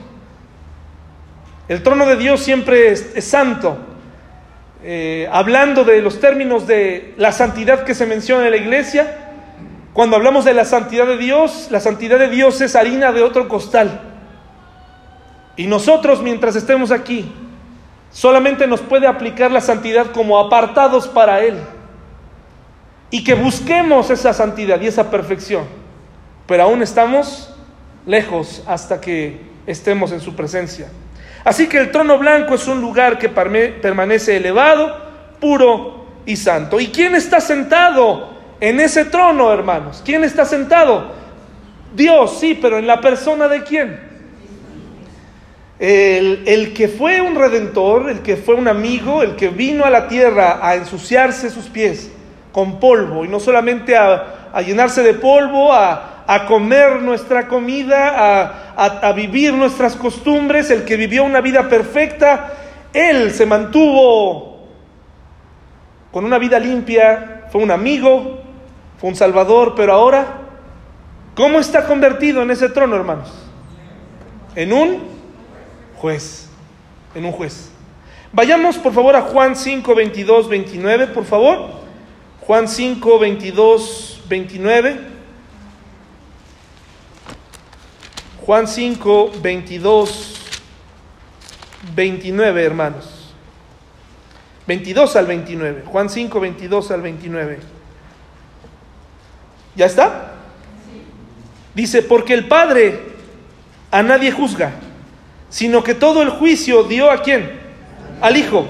El 1.68 1.84
trono 1.84 2.06
de 2.06 2.16
Dios 2.16 2.40
siempre 2.40 2.94
es, 2.94 3.26
santo. 3.26 3.80
Eh, 4.82 5.28
hablando 5.30 5.84
de 5.84 6.02
los 6.02 6.22
términos 6.22 6.68
de 6.68 7.14
la 7.18 7.34
santidad 7.34 7.84
que 7.84 7.94
se 7.94 8.06
menciona 8.06 8.46
en 8.46 8.52
la 8.52 8.58
iglesia, 8.58 9.34
cuando 9.92 10.16
hablamos 10.16 10.46
de 10.46 10.54
la 10.54 10.64
santidad 10.64 11.06
de 11.06 11.18
Dios, 11.18 11.68
la 11.70 11.82
santidad 11.82 12.18
de 12.18 12.30
Dios 12.30 12.62
es 12.62 12.78
harina 12.78 13.12
de 13.12 13.24
otro 13.24 13.50
costal. 13.50 14.00
Y 15.58 15.68
nosotros 15.68 16.22
mientras 16.22 16.56
estemos 16.56 16.92
aquí, 16.92 17.30
solamente 18.12 18.68
nos 18.68 18.82
puede 18.82 19.08
aplicar 19.08 19.52
la 19.52 19.62
santidad 19.62 20.08
como 20.12 20.40
apartados 20.40 21.08
para 21.08 21.42
Él. 21.42 21.58
Y 23.10 23.24
que 23.24 23.34
busquemos 23.36 24.10
esa 24.10 24.34
santidad 24.34 24.82
y 24.82 24.88
esa 24.88 25.10
perfección. 25.10 25.66
Pero 26.46 26.64
aún 26.64 26.82
estamos 26.82 27.54
lejos 28.06 28.64
hasta 28.68 29.00
que 29.00 29.42
estemos 29.66 30.12
en 30.12 30.22
su 30.22 30.36
presencia. 30.36 30.88
Así 31.44 31.68
que 31.68 31.78
el 31.78 31.92
trono 31.92 32.18
blanco 32.18 32.56
es 32.56 32.68
un 32.68 32.82
lugar 32.82 33.18
que 33.18 33.30
permanece 33.30 34.38
elevado, 34.38 34.98
puro 35.40 36.06
y 36.26 36.36
santo. 36.36 36.80
¿Y 36.80 36.88
quién 36.88 37.16
está 37.16 37.40
sentado 37.40 38.30
en 38.60 38.80
ese 38.80 39.06
trono, 39.06 39.54
hermanos? 39.54 40.02
¿Quién 40.04 40.24
está 40.24 40.44
sentado? 40.44 41.12
Dios, 41.96 42.40
sí, 42.40 42.58
pero 42.62 42.78
en 42.78 42.88
la 42.88 43.00
persona 43.00 43.48
de 43.48 43.64
quién? 43.64 44.07
El, 45.80 46.74
que 46.74 46.88
fue 46.88 47.22
un 47.22 47.36
redentor, 47.36 48.10
el 48.10 48.20
que 48.22 48.36
fue 48.36 48.56
un 48.56 48.68
amigo, 48.68 49.22
el 49.22 49.36
que 49.36 49.50
vino 49.50 49.86
a 49.86 49.92
la 49.92 50.08
tierra 50.08 50.60
a 50.62 50.76
ensuciarse 50.76 51.52
sus 51.52 51.66
pies 51.66 52.12
con 52.52 52.80
polvo 52.80 53.24
y 53.24 53.28
no 53.28 53.40
solamente 53.40 53.96
a, 53.96 54.60
llenarse 54.66 55.04
de 55.04 55.14
polvo, 55.14 55.72
a, 55.72 56.14
comer 56.48 57.02
nuestra 57.02 57.48
comida, 57.48 58.74
a, 58.76 59.12
vivir 59.14 59.54
nuestras 59.54 59.96
costumbres, 59.96 60.72
el 60.72 60.84
que 60.84 60.98
vivió 60.98 61.24
una 61.24 61.42
vida 61.42 61.70
perfecta, 61.70 62.54
él 62.92 63.32
se 63.32 63.46
mantuvo 63.46 64.68
con 66.12 66.26
una 66.26 66.40
vida 66.40 66.58
limpia, 66.58 67.46
fue 67.52 67.62
un 67.62 67.70
amigo, 67.70 68.40
fue 69.00 69.12
un 69.12 69.16
salvador, 69.16 69.74
pero 69.76 69.94
ahora, 69.94 70.26
¿cómo 71.36 71.60
está 71.60 71.86
convertido 71.86 72.42
en 72.42 72.50
ese 72.50 72.70
trono, 72.70 72.96
hermanos? 72.96 73.32
En 74.56 74.74
un 74.74 75.17
juez, 75.98 76.48
en 77.14 77.26
un 77.26 77.32
juez. 77.32 77.70
Vayamos 78.32 78.78
por 78.78 78.94
favor 78.94 79.16
a 79.16 79.22
Juan 79.22 79.56
5, 79.56 79.96
22, 79.96 80.50
29, 80.50 81.08
por 81.08 81.26
favor. 81.26 81.72
Juan 82.42 82.68
5, 82.68 83.20
22, 83.20 84.22
29. 84.28 85.00
Juan 88.46 88.68
5, 88.68 89.32
22, 89.42 90.36
29, 91.96 92.64
hermanos. 92.64 93.34
22 94.68 95.16
al 95.16 95.26
29. 95.26 95.84
Juan 95.86 96.10
5, 96.10 96.40
22 96.40 96.92
al 96.92 97.02
29. 97.02 97.60
¿Ya 99.76 99.86
está? 99.86 100.34
Dice, 101.74 102.02
porque 102.02 102.34
el 102.34 102.48
Padre 102.48 103.00
a 103.92 104.04
nadie 104.04 104.32
juzga 104.32 104.74
sino 105.50 105.84
que 105.84 105.94
todo 105.94 106.22
el 106.22 106.30
juicio 106.30 106.84
dio 106.84 107.10
a 107.10 107.22
quién? 107.22 107.60
Al 108.22 108.38
Hijo. 108.38 108.66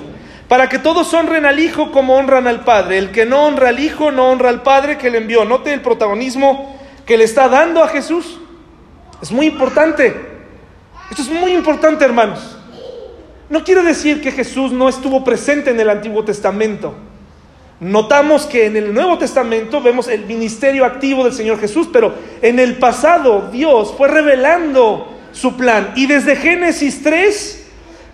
Para 0.48 0.70
que 0.70 0.80
todos 0.80 1.14
honren 1.14 1.46
al 1.46 1.60
Hijo 1.60 1.92
como 1.92 2.16
honran 2.16 2.48
al 2.48 2.64
Padre. 2.64 2.98
El 2.98 3.12
que 3.12 3.26
no 3.26 3.46
honra 3.46 3.70
al 3.70 3.80
Hijo 3.80 4.12
no 4.12 4.30
honra 4.30 4.50
al 4.50 4.64
Padre 4.64 4.98
que 4.98 5.10
le 5.10 5.18
envió. 5.18 5.44
Note 5.46 5.74
el 5.74 5.82
protagonismo 5.82 6.78
que 7.06 7.18
le 7.18 7.24
está 7.24 7.50
dando 7.50 7.84
a 7.84 7.88
Jesús. 7.90 8.40
Es 9.22 9.32
muy 9.32 9.48
importante. 9.48 10.16
Esto 11.10 11.22
es 11.22 11.30
muy 11.30 11.54
importante, 11.54 12.06
hermanos. 12.06 12.58
No 13.50 13.64
quiero 13.64 13.84
decir 13.84 14.22
que 14.22 14.32
Jesús 14.32 14.72
no 14.72 14.90
estuvo 14.90 15.24
presente 15.24 15.72
en 15.72 15.80
el 15.80 15.90
Antiguo 15.90 16.24
Testamento. 16.24 16.94
Notamos 17.80 18.46
que 18.46 18.66
en 18.66 18.76
el 18.76 18.94
Nuevo 18.94 19.18
Testamento 19.18 19.82
vemos 19.82 20.08
el 20.08 20.26
ministerio 20.26 20.84
activo 20.84 21.24
del 21.24 21.34
Señor 21.34 21.60
Jesús, 21.60 21.88
pero 21.94 22.14
en 22.42 22.60
el 22.60 22.78
pasado 22.78 23.50
Dios 23.52 23.94
fue 23.96 24.08
revelando 24.08 25.17
su 25.40 25.56
plan. 25.56 25.94
Y 25.96 26.08
desde 26.08 26.36
Génesis 26.36 27.04
3 27.04 27.66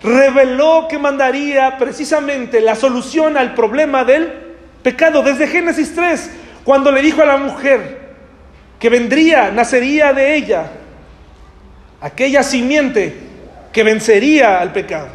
reveló 0.02 0.86
que 0.88 0.98
mandaría 0.98 1.78
precisamente 1.78 2.60
la 2.60 2.74
solución 2.74 3.36
al 3.36 3.54
problema 3.54 4.04
del 4.04 4.32
pecado. 4.82 5.22
Desde 5.22 5.46
Génesis 5.46 5.94
3, 5.94 6.30
cuando 6.64 6.92
le 6.92 7.00
dijo 7.00 7.22
a 7.22 7.26
la 7.26 7.38
mujer 7.38 8.04
que 8.78 8.90
vendría, 8.90 9.50
nacería 9.50 10.12
de 10.12 10.34
ella 10.34 10.66
aquella 12.00 12.42
simiente 12.42 13.16
que 13.72 13.82
vencería 13.82 14.60
al 14.60 14.72
pecado. 14.72 15.08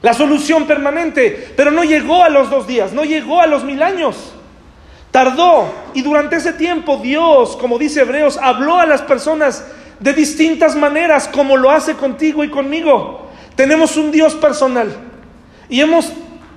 La 0.00 0.14
solución 0.14 0.66
permanente, 0.66 1.52
pero 1.56 1.70
no 1.70 1.84
llegó 1.84 2.24
a 2.24 2.30
los 2.30 2.50
dos 2.50 2.66
días, 2.66 2.92
no 2.92 3.04
llegó 3.04 3.40
a 3.40 3.46
los 3.46 3.64
mil 3.64 3.82
años. 3.82 4.34
Tardó 5.10 5.72
y 5.94 6.02
durante 6.02 6.36
ese 6.36 6.54
tiempo 6.54 6.96
Dios, 6.96 7.56
como 7.56 7.78
dice 7.78 8.00
Hebreos, 8.00 8.38
habló 8.42 8.80
a 8.80 8.86
las 8.86 9.02
personas 9.02 9.64
de 10.00 10.12
distintas 10.12 10.76
maneras, 10.76 11.28
como 11.28 11.56
lo 11.56 11.70
hace 11.70 11.94
contigo 11.94 12.44
y 12.44 12.50
conmigo. 12.50 13.28
Tenemos 13.56 13.96
un 13.96 14.10
Dios 14.10 14.34
personal 14.34 14.94
y 15.68 15.80
hemos 15.80 16.12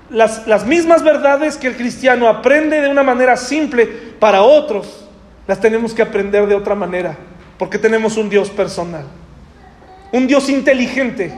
las, 0.09 0.47
las 0.47 0.65
mismas 0.65 1.03
verdades 1.03 1.57
que 1.57 1.67
el 1.67 1.75
cristiano 1.75 2.27
aprende 2.27 2.81
de 2.81 2.89
una 2.89 3.03
manera 3.03 3.37
simple 3.37 3.85
para 3.85 4.41
otros, 4.41 5.05
las 5.47 5.59
tenemos 5.59 5.93
que 5.93 6.01
aprender 6.01 6.47
de 6.47 6.55
otra 6.55 6.75
manera, 6.75 7.17
porque 7.57 7.77
tenemos 7.77 8.17
un 8.17 8.29
Dios 8.29 8.49
personal, 8.49 9.05
un 10.11 10.27
Dios 10.27 10.49
inteligente, 10.49 11.33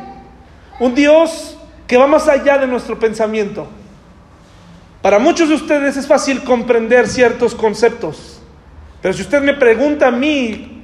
un 0.80 0.96
Dios 0.96 1.58
que 1.88 1.98
va 1.98 2.08
más 2.08 2.28
allá 2.28 2.58
de 2.58 2.68
nuestro 2.68 3.00
pensamiento. 3.00 3.68
Para 5.02 5.20
muchos 5.20 5.50
de 5.50 5.56
ustedes 5.56 5.98
es 5.98 6.08
fácil 6.08 6.44
comprender 6.44 7.08
ciertos 7.08 7.56
conceptos, 7.56 8.42
pero 9.02 9.14
si 9.14 9.22
usted 9.22 9.42
me 9.42 9.54
pregunta 9.54 10.08
a 10.08 10.12
mí 10.12 10.79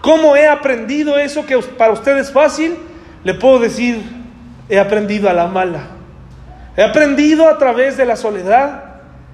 ¿Cómo 0.00 0.34
he 0.36 0.46
aprendido 0.46 1.18
eso 1.18 1.44
que 1.44 1.58
para 1.58 1.92
usted 1.92 2.16
es 2.18 2.32
fácil? 2.32 2.76
Le 3.22 3.34
puedo 3.34 3.58
decir, 3.58 4.02
he 4.68 4.78
aprendido 4.78 5.28
a 5.28 5.32
la 5.32 5.46
mala. 5.46 5.80
He 6.76 6.82
aprendido 6.82 7.48
a 7.48 7.58
través 7.58 7.96
de 7.96 8.06
la 8.06 8.16
soledad, 8.16 8.84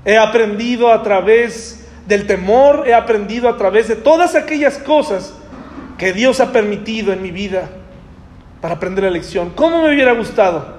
he 0.05 0.16
aprendido 0.16 0.90
a 0.90 1.02
través 1.02 1.87
del 2.07 2.26
temor, 2.26 2.85
he 2.87 2.94
aprendido 2.94 3.48
a 3.48 3.57
través 3.57 3.88
de 3.88 3.96
todas 3.96 4.35
aquellas 4.35 4.79
cosas 4.79 5.35
que 5.98 6.12
Dios 6.12 6.40
ha 6.40 6.52
permitido 6.52 7.12
en 7.12 7.22
mi 7.22 7.31
vida 7.31 7.68
para 8.61 8.74
aprender 8.74 9.05
la 9.05 9.11
lección. 9.11 9.50
¿Cómo 9.50 9.83
me 9.83 9.94
hubiera 9.94 10.12
gustado 10.12 10.76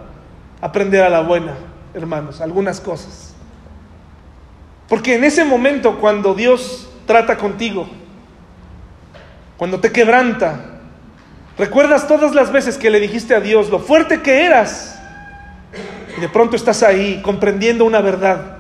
aprender 0.60 1.04
a 1.04 1.10
la 1.10 1.22
buena, 1.22 1.56
hermanos, 1.94 2.42
algunas 2.42 2.82
cosas? 2.82 3.36
Porque 4.90 5.16
en 5.16 5.24
ese 5.24 5.46
momento 5.46 6.00
cuando 6.00 6.34
Dios 6.34 6.90
trata 7.06 7.38
contigo, 7.38 7.88
cuando 9.58 9.80
te 9.80 9.92
quebranta. 9.92 10.60
Recuerdas 11.58 12.08
todas 12.08 12.36
las 12.36 12.52
veces 12.52 12.78
que 12.78 12.90
le 12.90 13.00
dijiste 13.00 13.34
a 13.36 13.40
Dios 13.40 13.70
lo 13.70 13.80
fuerte 13.80 14.22
que 14.22 14.46
eras. 14.46 15.00
Y 16.18 16.22
de 16.22 16.30
pronto 16.30 16.56
estás 16.56 16.84
ahí 16.84 17.22
comprendiendo 17.24 17.86
una 17.86 18.02
verdad. 18.02 18.58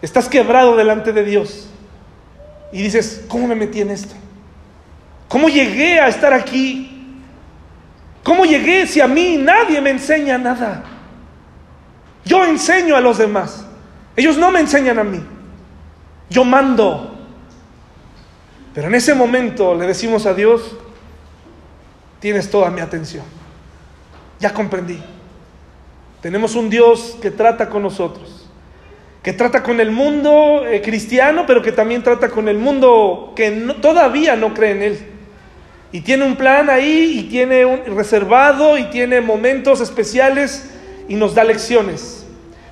Estás 0.00 0.28
quebrado 0.28 0.76
delante 0.76 1.12
de 1.12 1.24
Dios. 1.24 1.68
Y 2.72 2.82
dices, 2.82 3.24
¿cómo 3.28 3.46
me 3.46 3.54
metí 3.54 3.80
en 3.80 3.90
esto? 3.90 4.14
¿Cómo 5.28 5.48
llegué 5.48 6.00
a 6.00 6.08
estar 6.08 6.32
aquí? 6.32 6.88
¿Cómo 8.22 8.44
llegué 8.44 8.86
si 8.86 9.00
a 9.00 9.08
mí 9.08 9.36
nadie 9.36 9.80
me 9.80 9.90
enseña 9.90 10.38
nada? 10.38 10.84
Yo 12.24 12.44
enseño 12.44 12.96
a 12.96 13.00
los 13.00 13.18
demás. 13.18 13.66
Ellos 14.14 14.36
no 14.38 14.50
me 14.50 14.60
enseñan 14.60 14.98
a 14.98 15.04
mí. 15.04 15.20
Yo 16.30 16.44
mando. 16.44 17.11
Pero 18.74 18.88
en 18.88 18.94
ese 18.94 19.14
momento 19.14 19.74
le 19.74 19.86
decimos 19.86 20.26
a 20.26 20.34
Dios, 20.34 20.76
tienes 22.20 22.50
toda 22.50 22.70
mi 22.70 22.80
atención. 22.80 23.24
Ya 24.40 24.52
comprendí. 24.52 24.98
Tenemos 26.22 26.54
un 26.54 26.70
Dios 26.70 27.18
que 27.20 27.30
trata 27.30 27.68
con 27.68 27.82
nosotros, 27.82 28.48
que 29.22 29.32
trata 29.32 29.62
con 29.62 29.80
el 29.80 29.90
mundo 29.90 30.64
eh, 30.66 30.80
cristiano, 30.80 31.44
pero 31.46 31.62
que 31.62 31.72
también 31.72 32.02
trata 32.02 32.28
con 32.28 32.48
el 32.48 32.58
mundo 32.58 33.32
que 33.34 33.50
todavía 33.80 34.36
no 34.36 34.54
cree 34.54 34.70
en 34.70 34.82
Él. 34.82 34.98
Y 35.90 36.00
tiene 36.00 36.24
un 36.24 36.36
plan 36.36 36.70
ahí, 36.70 37.18
y 37.18 37.22
tiene 37.24 37.64
un 37.64 37.84
reservado, 37.96 38.78
y 38.78 38.84
tiene 38.84 39.20
momentos 39.20 39.80
especiales, 39.80 40.70
y 41.08 41.16
nos 41.16 41.34
da 41.34 41.44
lecciones. 41.44 42.24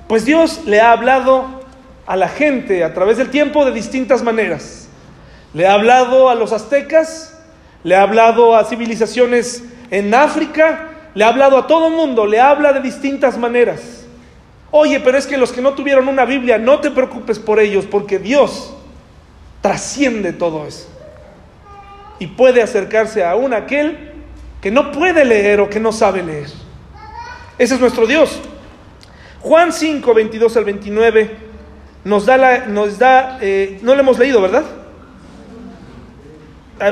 Pues 0.07 0.25
Dios 0.25 0.61
le 0.65 0.81
ha 0.81 0.93
hablado 0.93 1.61
a 2.07 2.15
la 2.15 2.29
gente 2.29 2.83
a 2.83 2.93
través 2.93 3.17
del 3.17 3.29
tiempo 3.29 3.63
de 3.63 3.71
distintas 3.71 4.23
maneras. 4.23 4.80
Le 5.53 5.67
ha 5.67 5.73
hablado 5.73 6.29
a 6.29 6.35
los 6.35 6.53
aztecas, 6.53 7.37
le 7.83 7.95
ha 7.95 8.03
hablado 8.03 8.55
a 8.55 8.63
civilizaciones 8.63 9.63
en 9.89 10.13
África, 10.13 10.89
le 11.13 11.23
ha 11.23 11.27
hablado 11.27 11.57
a 11.57 11.67
todo 11.67 11.87
el 11.87 11.93
mundo, 11.93 12.25
le 12.25 12.39
habla 12.39 12.73
de 12.73 12.81
distintas 12.81 13.37
maneras. 13.37 14.05
Oye, 14.71 15.01
pero 15.01 15.17
es 15.17 15.27
que 15.27 15.37
los 15.37 15.51
que 15.51 15.61
no 15.61 15.73
tuvieron 15.73 16.07
una 16.07 16.23
Biblia, 16.23 16.57
no 16.57 16.79
te 16.79 16.91
preocupes 16.91 17.39
por 17.39 17.59
ellos, 17.59 17.85
porque 17.85 18.19
Dios 18.19 18.73
trasciende 19.59 20.31
todo 20.31 20.65
eso. 20.65 20.87
Y 22.19 22.27
puede 22.27 22.61
acercarse 22.61 23.25
a 23.25 23.35
un 23.35 23.53
aquel 23.53 24.11
que 24.61 24.71
no 24.71 24.91
puede 24.91 25.25
leer 25.25 25.59
o 25.59 25.69
que 25.69 25.79
no 25.79 25.91
sabe 25.91 26.23
leer. 26.23 26.47
Ese 27.57 27.75
es 27.75 27.81
nuestro 27.81 28.07
Dios. 28.07 28.39
Juan 29.41 29.73
5, 29.73 30.13
22 30.13 30.55
al 30.55 30.65
29 30.65 31.31
nos 32.03 32.25
da, 32.25 32.37
la, 32.37 32.65
nos 32.65 32.97
da 32.97 33.39
eh, 33.41 33.79
no 33.81 33.93
lo 33.93 34.01
hemos 34.01 34.17
leído, 34.17 34.41
¿verdad? 34.41 34.63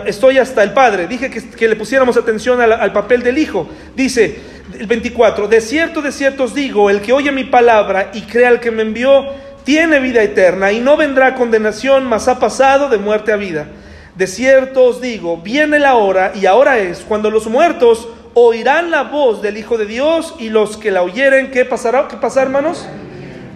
Estoy 0.05 0.37
hasta 0.37 0.63
el 0.63 0.73
Padre. 0.73 1.07
Dije 1.07 1.29
que, 1.29 1.67
le 1.67 1.75
pusiéramos 1.75 2.17
atención 2.17 2.61
al, 2.61 2.93
papel 2.93 3.23
del 3.23 3.37
Hijo. 3.37 3.67
Dice 3.95 4.39
el 4.77 4.87
24, 4.87 5.47
de 5.47 5.61
cierto, 5.61 6.01
de 6.01 6.11
cierto 6.11 6.43
os 6.43 6.53
digo, 6.53 6.89
el 6.89 7.01
que 7.01 7.13
oye 7.13 7.31
mi 7.31 7.43
palabra 7.43 8.11
y 8.13 8.21
crea 8.21 8.49
al 8.49 8.59
que 8.59 8.71
me 8.71 8.83
envió, 8.83 9.25
tiene 9.63 9.99
vida 9.99 10.21
eterna 10.21 10.71
y 10.71 10.79
no 10.79 10.95
vendrá 10.95 11.35
condenación, 11.35 12.05
mas 12.05 12.27
ha 12.27 12.39
pasado 12.39 12.89
de 12.89 12.97
muerte 12.97 13.31
a 13.31 13.35
vida. 13.35 13.67
De 14.15 14.27
cierto 14.27 14.85
os 14.85 15.01
digo, 15.01 15.37
viene 15.37 15.79
la 15.79 15.95
hora 15.95 16.33
y 16.35 16.45
ahora 16.45 16.77
es 16.77 16.99
cuando 16.99 17.31
los 17.31 17.47
muertos 17.47 18.07
oirán 18.33 18.91
la 18.91 19.03
voz 19.03 19.41
del 19.41 19.57
Hijo 19.57 19.77
de 19.77 19.85
Dios 19.85 20.35
y 20.39 20.49
los 20.49 20.77
que 20.77 20.91
la 20.91 21.01
oyeren, 21.01 21.51
¿qué 21.51 21.65
pasará? 21.65 22.07
¿Qué 22.07 22.17
pasa, 22.17 22.41
hermanos? 22.41 22.87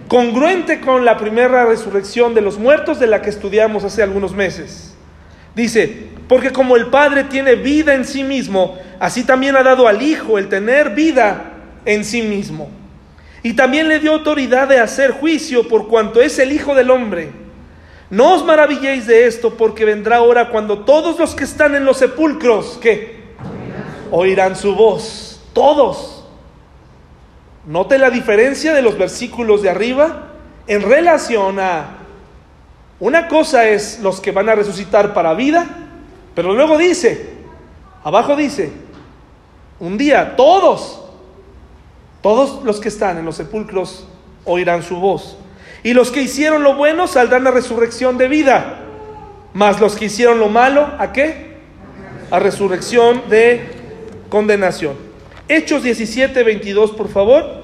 Congruente 0.08 0.80
con 0.80 1.04
la 1.04 1.16
primera 1.16 1.64
resurrección 1.64 2.34
de 2.34 2.40
los 2.40 2.58
muertos 2.58 2.98
de 2.98 3.06
la 3.06 3.22
que 3.22 3.30
estudiamos 3.30 3.84
hace 3.84 4.02
algunos 4.02 4.34
meses. 4.34 4.93
Dice, 5.54 6.08
porque 6.28 6.50
como 6.50 6.76
el 6.76 6.86
Padre 6.86 7.24
tiene 7.24 7.54
vida 7.54 7.94
en 7.94 8.04
sí 8.04 8.24
mismo, 8.24 8.78
así 8.98 9.24
también 9.24 9.56
ha 9.56 9.62
dado 9.62 9.86
al 9.86 10.02
Hijo 10.02 10.38
el 10.38 10.48
tener 10.48 10.90
vida 10.90 11.52
en 11.84 12.04
sí 12.04 12.22
mismo. 12.22 12.70
Y 13.42 13.52
también 13.52 13.88
le 13.88 14.00
dio 14.00 14.12
autoridad 14.12 14.68
de 14.68 14.80
hacer 14.80 15.12
juicio 15.12 15.68
por 15.68 15.86
cuanto 15.88 16.20
es 16.22 16.38
el 16.38 16.52
Hijo 16.52 16.74
del 16.74 16.90
Hombre. 16.90 17.30
No 18.10 18.34
os 18.34 18.44
maravilléis 18.44 19.06
de 19.06 19.26
esto, 19.26 19.54
porque 19.54 19.84
vendrá 19.84 20.22
hora 20.22 20.48
cuando 20.48 20.80
todos 20.80 21.18
los 21.18 21.34
que 21.34 21.44
están 21.44 21.74
en 21.74 21.84
los 21.84 21.98
sepulcros, 21.98 22.78
¿qué? 22.80 23.24
Oirán 24.10 24.56
su 24.56 24.74
voz. 24.74 25.42
Todos. 25.52 26.24
Note 27.66 27.98
la 27.98 28.10
diferencia 28.10 28.74
de 28.74 28.82
los 28.82 28.98
versículos 28.98 29.62
de 29.62 29.70
arriba 29.70 30.32
en 30.66 30.82
relación 30.82 31.58
a 31.58 32.03
una 33.04 33.28
cosa 33.28 33.68
es 33.68 33.98
los 34.00 34.20
que 34.20 34.32
van 34.32 34.48
a 34.48 34.54
resucitar 34.54 35.12
para 35.12 35.34
vida 35.34 35.84
pero 36.34 36.52
luego 36.52 36.76
dice, 36.76 37.28
abajo 38.02 38.36
dice, 38.36 38.72
un 39.78 39.96
día 39.96 40.36
todos, 40.36 41.00
todos 42.22 42.64
los 42.64 42.80
que 42.80 42.88
están 42.88 43.18
en 43.18 43.24
los 43.24 43.36
sepulcros 43.36 44.06
oirán 44.44 44.82
su 44.82 44.96
voz. 44.96 45.36
Y 45.82 45.92
los 45.92 46.10
que 46.10 46.22
hicieron 46.22 46.62
lo 46.62 46.74
bueno 46.74 47.06
saldrán 47.06 47.46
a 47.46 47.50
resurrección 47.50 48.18
de 48.18 48.28
vida. 48.28 48.80
Mas 49.52 49.80
los 49.80 49.94
que 49.94 50.06
hicieron 50.06 50.40
lo 50.40 50.48
malo, 50.48 50.88
¿a 50.98 51.12
qué? 51.12 51.58
A 52.30 52.38
resurrección 52.38 53.28
de 53.28 53.68
condenación. 54.28 54.96
Hechos 55.46 55.82
17, 55.82 56.42
22, 56.42 56.92
por 56.92 57.08
favor. 57.08 57.62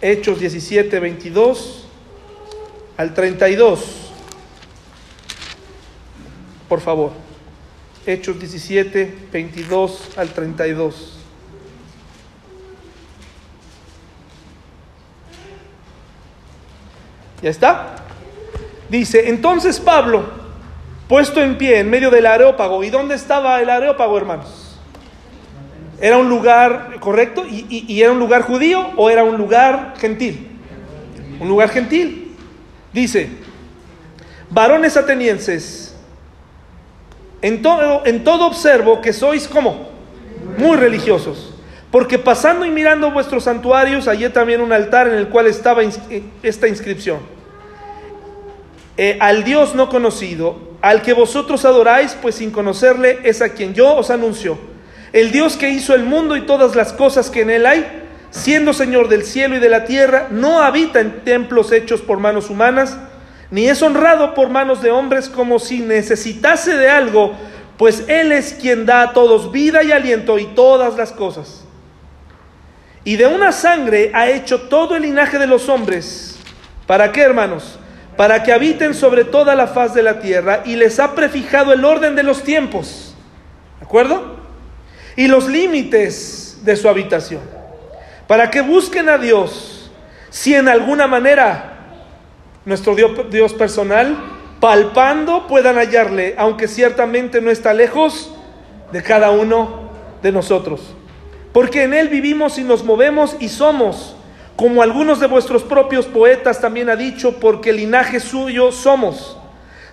Hechos 0.00 0.40
17, 0.40 0.98
22 0.98 1.81
al 2.96 3.14
32 3.14 4.02
por 6.72 6.80
favor. 6.80 7.12
Hechos 8.06 8.38
17, 8.38 9.28
22 9.30 10.12
al 10.16 10.30
32. 10.30 11.18
¿Ya 17.42 17.50
está? 17.50 17.96
Dice, 18.88 19.28
entonces 19.28 19.78
Pablo, 19.80 20.24
puesto 21.10 21.42
en 21.42 21.58
pie 21.58 21.80
en 21.80 21.90
medio 21.90 22.10
del 22.10 22.24
areópago, 22.24 22.82
¿y 22.82 22.88
dónde 22.88 23.16
estaba 23.16 23.60
el 23.60 23.68
areópago, 23.68 24.16
hermanos? 24.16 24.78
¿Era 26.00 26.16
un 26.16 26.30
lugar 26.30 27.00
correcto? 27.00 27.44
¿Y, 27.46 27.84
y 27.86 28.00
era 28.00 28.12
un 28.12 28.18
lugar 28.18 28.40
judío 28.44 28.92
o 28.96 29.10
era 29.10 29.24
un 29.24 29.36
lugar 29.36 29.92
gentil? 29.98 30.58
Un 31.38 31.48
lugar 31.48 31.68
gentil. 31.68 32.21
Dice, 32.92 33.30
varones 34.50 34.96
atenienses, 34.96 35.94
en 37.42 37.62
todo, 37.62 38.46
observo 38.46 39.00
que 39.00 39.12
sois 39.12 39.48
como 39.48 39.88
muy 40.58 40.76
religiosos. 40.76 41.52
Porque 41.90 42.18
pasando 42.18 42.64
y 42.64 42.70
mirando 42.70 43.10
vuestros 43.10 43.44
santuarios, 43.44 44.06
hallé 44.06 44.30
también 44.30 44.60
un 44.60 44.72
altar 44.72 45.08
en 45.08 45.14
el 45.14 45.28
cual 45.28 45.46
estaba 45.46 45.82
eh, 45.82 45.90
esta 46.42 46.68
inscripción. 46.68 47.18
Eh, 48.96 49.18
al 49.20 49.44
Dios 49.44 49.74
no 49.74 49.88
conocido, 49.88 50.56
al 50.80 51.02
que 51.02 51.12
vosotros 51.12 51.64
adoráis, 51.64 52.16
pues 52.20 52.36
sin 52.36 52.50
conocerle 52.50 53.20
es 53.24 53.42
a 53.42 53.50
quien 53.50 53.74
yo 53.74 53.94
os 53.94 54.10
anuncio. 54.10 54.56
El 55.12 55.32
Dios 55.32 55.56
que 55.56 55.68
hizo 55.68 55.94
el 55.94 56.04
mundo 56.04 56.36
y 56.36 56.42
todas 56.42 56.74
las 56.74 56.92
cosas 56.92 57.28
que 57.28 57.42
en 57.42 57.50
él 57.50 57.66
hay, 57.66 58.01
siendo 58.32 58.72
Señor 58.72 59.08
del 59.08 59.24
cielo 59.24 59.56
y 59.56 59.60
de 59.60 59.68
la 59.68 59.84
tierra, 59.84 60.26
no 60.30 60.60
habita 60.60 61.00
en 61.00 61.22
templos 61.22 61.70
hechos 61.70 62.00
por 62.00 62.18
manos 62.18 62.50
humanas, 62.50 62.98
ni 63.50 63.68
es 63.68 63.82
honrado 63.82 64.34
por 64.34 64.48
manos 64.48 64.82
de 64.82 64.90
hombres 64.90 65.28
como 65.28 65.58
si 65.58 65.80
necesitase 65.80 66.74
de 66.74 66.88
algo, 66.88 67.34
pues 67.76 68.04
Él 68.08 68.32
es 68.32 68.54
quien 68.54 68.86
da 68.86 69.02
a 69.02 69.12
todos 69.12 69.52
vida 69.52 69.82
y 69.82 69.92
aliento 69.92 70.38
y 70.38 70.46
todas 70.46 70.96
las 70.96 71.12
cosas. 71.12 71.64
Y 73.04 73.16
de 73.16 73.26
una 73.26 73.52
sangre 73.52 74.10
ha 74.14 74.30
hecho 74.30 74.62
todo 74.62 74.96
el 74.96 75.02
linaje 75.02 75.38
de 75.38 75.46
los 75.46 75.68
hombres. 75.68 76.38
¿Para 76.86 77.12
qué, 77.12 77.20
hermanos? 77.20 77.78
Para 78.16 78.42
que 78.42 78.52
habiten 78.52 78.94
sobre 78.94 79.24
toda 79.24 79.54
la 79.54 79.66
faz 79.66 79.92
de 79.92 80.02
la 80.02 80.20
tierra 80.20 80.62
y 80.64 80.76
les 80.76 80.98
ha 80.98 81.14
prefijado 81.14 81.72
el 81.72 81.84
orden 81.84 82.14
de 82.14 82.22
los 82.22 82.42
tiempos. 82.42 83.14
¿De 83.80 83.84
acuerdo? 83.84 84.36
Y 85.16 85.26
los 85.26 85.48
límites 85.48 86.60
de 86.62 86.76
su 86.76 86.88
habitación. 86.88 87.51
Para 88.32 88.50
que 88.50 88.62
busquen 88.62 89.10
a 89.10 89.18
Dios 89.18 89.90
si 90.30 90.54
en 90.54 90.66
alguna 90.66 91.06
manera 91.06 91.76
nuestro 92.64 92.94
Dios, 92.94 93.52
personal, 93.52 94.16
palpando 94.58 95.46
puedan 95.46 95.76
hallarle, 95.76 96.34
aunque 96.38 96.66
ciertamente 96.66 97.42
no 97.42 97.50
está 97.50 97.74
lejos 97.74 98.32
de 98.90 99.02
cada 99.02 99.32
uno 99.32 99.90
de 100.22 100.32
nosotros. 100.32 100.94
Porque 101.52 101.82
en 101.82 101.92
Él 101.92 102.08
vivimos 102.08 102.56
y 102.56 102.64
nos 102.64 102.84
movemos 102.84 103.36
y 103.38 103.50
somos, 103.50 104.16
como 104.56 104.80
algunos 104.80 105.20
de 105.20 105.26
vuestros 105.26 105.62
propios 105.62 106.06
poetas 106.06 106.58
también 106.58 106.88
ha 106.88 106.96
dicho, 106.96 107.38
porque 107.38 107.70
linaje 107.70 108.18
suyo 108.18 108.72
somos. 108.72 109.36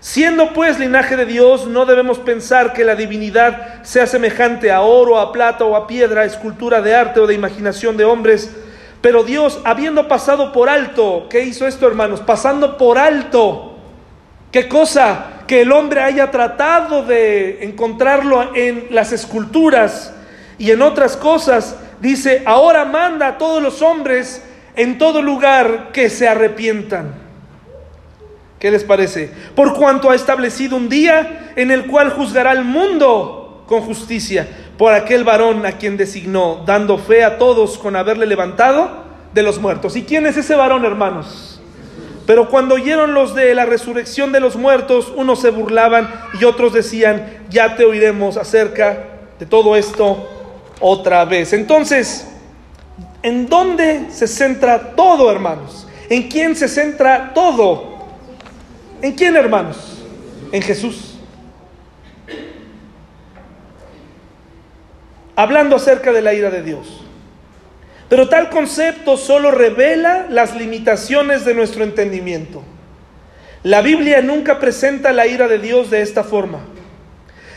Siendo 0.01 0.53
pues 0.53 0.79
linaje 0.79 1.17
de 1.17 1.25
Dios, 1.25 1.67
no 1.67 1.85
debemos 1.85 2.19
pensar 2.19 2.71
que 2.71 2.85
la 2.85 2.95
divinidad 2.95 3.83
sea 3.83 4.07
semejante 4.07 4.71
a 4.71 4.81
oro, 4.81 5.19
a 5.19 5.33
plata 5.33 5.65
o 5.65 5.75
a 5.75 5.87
piedra, 5.87 6.23
escultura 6.23 6.81
de 6.81 6.95
arte 6.95 7.19
o 7.19 7.27
de 7.27 7.33
imaginación 7.33 7.97
de 7.97 8.05
hombres, 8.05 8.49
pero 9.01 9.23
Dios, 9.23 9.59
habiendo 9.63 10.07
pasado 10.07 10.51
por 10.51 10.69
alto, 10.69 11.27
¿qué 11.29 11.41
hizo 11.41 11.67
esto, 11.67 11.87
hermanos? 11.87 12.19
Pasando 12.21 12.77
por 12.77 12.97
alto. 12.97 13.77
¿Qué 14.51 14.67
cosa? 14.67 15.25
Que 15.47 15.61
el 15.61 15.71
hombre 15.71 16.01
haya 16.01 16.31
tratado 16.31 17.03
de 17.03 17.63
encontrarlo 17.63 18.55
en 18.55 18.87
las 18.91 19.11
esculturas 19.13 20.13
y 20.57 20.71
en 20.71 20.81
otras 20.81 21.15
cosas. 21.15 21.77
Dice, 22.01 22.43
ahora 22.45 22.83
manda 22.85 23.27
a 23.27 23.37
todos 23.37 23.61
los 23.61 23.81
hombres 23.81 24.43
en 24.75 24.97
todo 24.97 25.21
lugar 25.21 25.91
que 25.93 26.09
se 26.09 26.27
arrepientan. 26.27 27.18
¿Qué 28.59 28.69
les 28.71 28.83
parece? 28.83 29.31
Por 29.55 29.73
cuanto 29.73 30.09
ha 30.09 30.15
establecido 30.15 30.75
un 30.75 30.89
día 30.89 31.53
en 31.55 31.71
el 31.71 31.87
cual 31.87 32.09
juzgará 32.11 32.51
al 32.51 32.65
mundo 32.65 33.63
con 33.65 33.81
justicia 33.81 34.47
por 34.77 34.93
aquel 34.93 35.23
varón 35.23 35.65
a 35.65 35.73
quien 35.73 35.95
designó, 35.97 36.63
dando 36.65 36.97
fe 36.97 37.23
a 37.23 37.37
todos 37.37 37.77
con 37.77 37.95
haberle 37.95 38.25
levantado 38.25 39.03
de 39.33 39.43
los 39.43 39.59
muertos. 39.59 39.95
¿Y 39.95 40.03
quién 40.03 40.25
es 40.25 40.37
ese 40.37 40.55
varón, 40.55 40.85
hermanos? 40.85 41.61
Pero 42.25 42.49
cuando 42.49 42.75
oyeron 42.75 43.13
los 43.13 43.33
de 43.33 43.55
la 43.55 43.65
resurrección 43.65 44.31
de 44.31 44.39
los 44.39 44.55
muertos, 44.55 45.11
unos 45.15 45.41
se 45.41 45.49
burlaban 45.49 46.09
y 46.39 46.43
otros 46.43 46.73
decían, 46.73 47.39
ya 47.49 47.75
te 47.75 47.85
oiremos 47.85 48.37
acerca 48.37 49.05
de 49.39 49.45
todo 49.45 49.75
esto 49.75 50.27
otra 50.79 51.25
vez. 51.25 51.53
Entonces, 51.53 52.27
¿en 53.23 53.47
dónde 53.47 54.07
se 54.11 54.27
centra 54.27 54.95
todo, 54.95 55.31
hermanos? 55.31 55.87
¿En 56.09 56.29
quién 56.29 56.55
se 56.55 56.67
centra 56.67 57.33
todo? 57.33 57.98
¿En 59.01 59.13
quién, 59.13 59.35
hermanos? 59.35 60.03
En 60.51 60.61
Jesús. 60.61 61.17
Hablando 65.35 65.77
acerca 65.77 66.11
de 66.11 66.21
la 66.21 66.33
ira 66.33 66.49
de 66.49 66.63
Dios. 66.63 67.05
Pero 68.09 68.27
tal 68.27 68.49
concepto 68.49 69.15
solo 69.15 69.51
revela 69.51 70.25
las 70.29 70.55
limitaciones 70.55 71.45
de 71.45 71.53
nuestro 71.53 71.83
entendimiento. 71.83 72.63
La 73.63 73.81
Biblia 73.81 74.21
nunca 74.21 74.59
presenta 74.59 75.13
la 75.13 75.27
ira 75.27 75.47
de 75.47 75.59
Dios 75.59 75.89
de 75.89 76.01
esta 76.01 76.23
forma. 76.23 76.59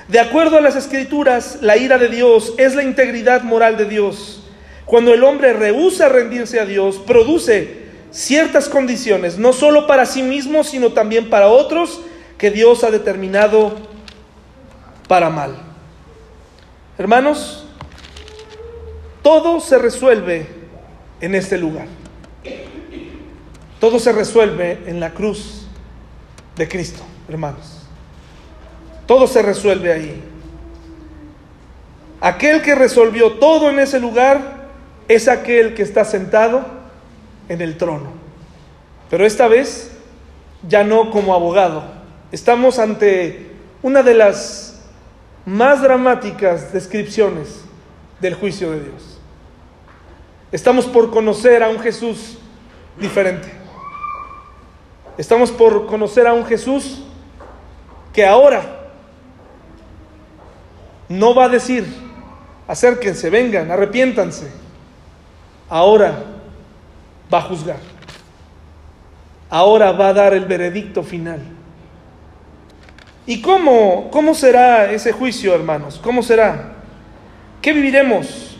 De 0.08 0.20
acuerdo 0.20 0.58
a 0.58 0.60
las 0.60 0.76
escrituras, 0.76 1.58
la 1.62 1.76
ira 1.76 1.96
de 1.96 2.08
Dios 2.08 2.54
es 2.58 2.74
la 2.74 2.82
integridad 2.82 3.42
moral 3.42 3.76
de 3.76 3.86
Dios. 3.86 4.46
Cuando 4.84 5.14
el 5.14 5.24
hombre 5.24 5.52
rehúsa 5.52 6.08
rendirse 6.08 6.60
a 6.60 6.66
Dios, 6.66 6.98
produce 6.98 7.81
ciertas 8.12 8.68
condiciones, 8.68 9.38
no 9.38 9.52
solo 9.52 9.86
para 9.86 10.06
sí 10.06 10.22
mismo, 10.22 10.62
sino 10.62 10.92
también 10.92 11.30
para 11.30 11.48
otros 11.48 12.00
que 12.38 12.50
Dios 12.50 12.84
ha 12.84 12.90
determinado 12.90 13.74
para 15.08 15.30
mal. 15.30 15.56
Hermanos, 16.98 17.64
todo 19.22 19.60
se 19.60 19.78
resuelve 19.78 20.46
en 21.20 21.34
este 21.34 21.56
lugar. 21.56 21.86
Todo 23.80 23.98
se 23.98 24.12
resuelve 24.12 24.82
en 24.86 25.00
la 25.00 25.10
cruz 25.10 25.66
de 26.56 26.68
Cristo, 26.68 27.02
hermanos. 27.28 27.80
Todo 29.06 29.26
se 29.26 29.42
resuelve 29.42 29.92
ahí. 29.92 30.22
Aquel 32.20 32.62
que 32.62 32.74
resolvió 32.74 33.32
todo 33.32 33.70
en 33.70 33.80
ese 33.80 33.98
lugar 33.98 34.68
es 35.08 35.26
aquel 35.26 35.74
que 35.74 35.82
está 35.82 36.04
sentado 36.04 36.81
en 37.52 37.60
el 37.60 37.76
trono. 37.76 38.06
Pero 39.10 39.26
esta 39.26 39.46
vez 39.46 39.90
ya 40.66 40.84
no 40.84 41.10
como 41.10 41.34
abogado. 41.34 41.84
Estamos 42.32 42.78
ante 42.78 43.50
una 43.82 44.02
de 44.02 44.14
las 44.14 44.80
más 45.44 45.82
dramáticas 45.82 46.72
descripciones 46.72 47.60
del 48.20 48.34
juicio 48.34 48.70
de 48.70 48.80
Dios. 48.80 49.20
Estamos 50.50 50.86
por 50.86 51.10
conocer 51.10 51.62
a 51.62 51.68
un 51.68 51.78
Jesús 51.78 52.38
diferente. 52.98 53.52
Estamos 55.18 55.50
por 55.50 55.86
conocer 55.86 56.26
a 56.26 56.32
un 56.32 56.46
Jesús 56.46 57.02
que 58.14 58.24
ahora 58.24 58.88
no 61.08 61.34
va 61.34 61.44
a 61.44 61.48
decir, 61.50 61.86
acérquense, 62.66 63.28
vengan, 63.28 63.70
arrepiéntanse. 63.70 64.50
Ahora 65.68 66.31
va 67.32 67.38
a 67.38 67.42
juzgar. 67.42 67.78
Ahora 69.48 69.92
va 69.92 70.08
a 70.08 70.12
dar 70.12 70.34
el 70.34 70.44
veredicto 70.44 71.02
final. 71.02 71.40
¿Y 73.26 73.40
cómo, 73.40 74.10
cómo 74.10 74.34
será 74.34 74.90
ese 74.90 75.12
juicio, 75.12 75.54
hermanos? 75.54 76.00
¿Cómo 76.02 76.22
será? 76.22 76.72
¿Qué 77.60 77.72
viviremos? 77.72 78.56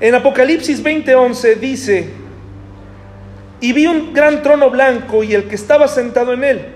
En 0.00 0.14
Apocalipsis 0.14 0.82
20:11 0.82 1.56
dice, 1.56 2.10
y 3.60 3.72
vi 3.72 3.86
un 3.86 4.14
gran 4.14 4.42
trono 4.42 4.70
blanco 4.70 5.24
y 5.24 5.34
el 5.34 5.44
que 5.44 5.56
estaba 5.56 5.88
sentado 5.88 6.32
en 6.32 6.44
él, 6.44 6.66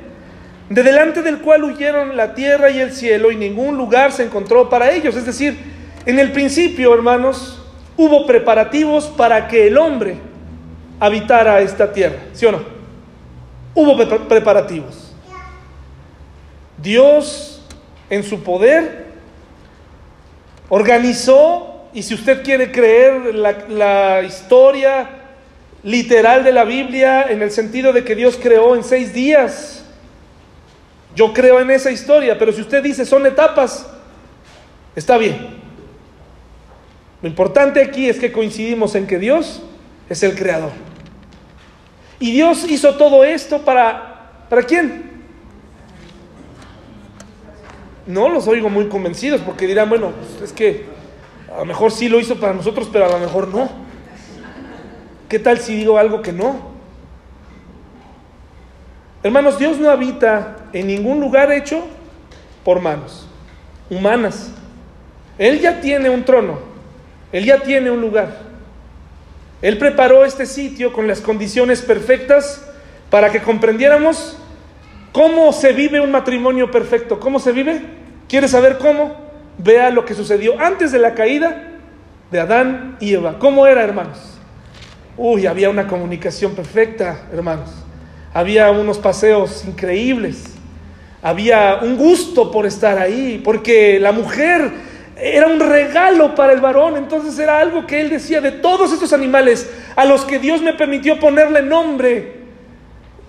de 0.69 0.83
delante 0.83 1.23
del 1.23 1.39
cual 1.39 1.65
huyeron 1.65 2.17
la 2.17 2.35
tierra 2.35 2.71
y 2.71 2.81
el 2.81 2.93
cielo 2.93 3.31
y 3.31 3.37
ningún 3.37 3.77
lugar 3.77 4.13
se 4.13 4.25
encontró 4.25 4.69
para 4.69 4.91
ellos. 4.91 5.15
Es 5.15 5.25
decir, 5.25 5.57
en 6.05 6.19
el 6.19 6.33
principio, 6.33 6.93
hermanos, 6.93 7.63
hubo 7.97 8.27
preparativos 8.27 9.07
para 9.07 9.47
que 9.47 9.69
el 9.69 9.79
hombre 9.79 10.32
habitara 11.03 11.61
esta 11.61 11.93
tierra, 11.93 12.19
¿sí 12.33 12.47
o 12.47 12.53
no? 12.53 12.63
Hubo 13.75 13.99
preparativos. 14.29 15.13
Dios, 16.81 17.61
en 18.09 18.23
su 18.23 18.45
poder, 18.45 19.07
organizó, 20.69 21.87
y 21.93 22.05
si 22.05 22.15
usted 22.15 22.45
quiere 22.45 22.71
creer 22.71 23.35
la, 23.35 23.65
la 23.69 24.23
historia 24.23 25.11
literal 25.83 26.45
de 26.45 26.53
la 26.53 26.63
Biblia, 26.63 27.27
en 27.29 27.43
el 27.43 27.51
sentido 27.51 27.93
de 27.93 28.05
que 28.05 28.15
Dios 28.15 28.39
creó 28.41 28.77
en 28.77 28.85
seis 28.85 29.13
días, 29.13 29.85
yo 31.17 31.33
creo 31.33 31.59
en 31.59 31.73
esa 31.73 31.91
historia, 31.91 32.39
pero 32.39 32.53
si 32.53 32.61
usted 32.61 32.81
dice 32.81 33.05
son 33.05 33.27
etapas, 33.27 33.89
está 34.95 35.19
bien. 35.19 35.49
Lo 37.21 37.29
importante 37.29 37.83
aquí 37.83 38.09
es 38.09 38.21
que 38.21 38.31
coincidimos 38.31 38.95
en 38.95 39.09
que 39.09 39.19
Dios 39.19 39.63
es 40.09 40.23
el 40.23 40.37
creador. 40.37 40.92
Y 42.23 42.31
Dios 42.31 42.71
hizo 42.71 42.95
todo 42.95 43.25
esto 43.25 43.63
para, 43.63 44.45
¿para 44.49 44.63
quién? 44.63 45.11
No 48.07 48.29
los 48.29 48.47
oigo 48.47 48.71
muy 48.71 48.87
convencidos 48.89 49.41
porque 49.41 49.67
dirán, 49.67 49.89
bueno, 49.89 50.13
pues 50.13 50.51
es 50.51 50.53
que 50.53 50.87
a 51.53 51.59
lo 51.59 51.65
mejor 51.65 51.91
sí 51.91 52.09
lo 52.09 52.21
hizo 52.21 52.39
para 52.39 52.55
nosotros, 52.55 52.89
pero 52.93 53.07
a 53.07 53.09
lo 53.09 53.19
mejor 53.19 53.49
no. 53.49 53.69
¿Qué 55.29 55.41
tal 55.41 55.59
si 55.59 55.75
digo 55.75 55.99
algo 55.99 56.23
que 56.23 56.33
no? 56.33 56.71
Hermanos, 59.25 59.59
Dios 59.59 59.81
no 59.81 59.91
habita 59.91 60.59
en 60.73 60.87
ningún 60.87 61.19
lugar 61.19 61.51
hecho 61.51 61.83
por 62.65 62.81
manos 62.81 63.27
humanas. 63.91 64.53
Él 65.39 65.59
ya 65.59 65.81
tiene 65.81 66.09
un 66.09 66.25
trono, 66.25 66.61
Él 67.33 67.45
ya 67.45 67.61
tiene 67.65 67.91
un 67.91 68.01
lugar. 68.01 68.52
Él 69.63 69.79
preparó 69.79 70.25
este 70.25 70.45
sitio 70.45 70.93
con 70.93 71.07
las 71.07 71.21
condiciones 71.21 71.83
perfectas 71.83 72.67
para 73.11 73.31
que 73.31 73.41
comprendiéramos 73.41 74.37
cómo 75.13 75.53
se 75.53 75.73
vive 75.73 76.01
un 76.01 76.11
matrimonio 76.11 76.71
perfecto. 76.71 77.21
¿Cómo 77.21 77.39
se 77.39 77.53
vive? 77.53 77.81
¿Quieres 78.29 78.51
saber 78.51 78.79
cómo? 78.79 79.17
Vea 79.59 79.91
lo 79.91 80.05
que 80.05 80.15
sucedió 80.15 80.59
antes 80.61 80.91
de 80.91 80.99
la 80.99 81.15
caída 81.15 81.69
de 82.33 82.41
Adán 82.41 82.97
y 82.99 83.13
Eva. 83.15 83.39
¿Cómo 83.39 83.67
era, 83.67 83.85
hermanos? 83.85 84.19
Uy, 85.17 85.47
había 85.47 85.71
una 85.71 85.87
comunicación 85.87 86.55
perfecta, 86.55 87.29
hermanos. 87.33 87.71
Había 88.35 88.71
unos 88.71 88.99
paseos 88.99 89.65
increíbles. 89.65 90.55
Había 91.23 91.81
un 91.83 91.97
gusto 91.97 92.51
por 92.51 92.67
estar 92.67 92.99
ahí, 92.99 93.41
porque 93.45 94.01
la 94.01 94.11
mujer 94.11 94.73
era 95.25 95.47
un 95.47 95.61
regalo 95.61 96.35
para 96.35 96.53
el 96.53 96.61
varón, 96.61 96.97
entonces 96.97 97.39
era 97.39 97.61
algo 97.61 97.87
que 97.87 98.01
él 98.01 98.11
decía 98.11 98.41
de 98.41 98.51
todos 98.51 98.93
estos 98.93 99.13
animales 99.13 99.71
a 99.95 100.05
los 100.05 100.25
que 100.25 100.41
Dios 100.41 100.61
me 100.63 100.73
permitió 100.73 101.21
ponerle 101.21 101.63
nombre. 101.63 102.43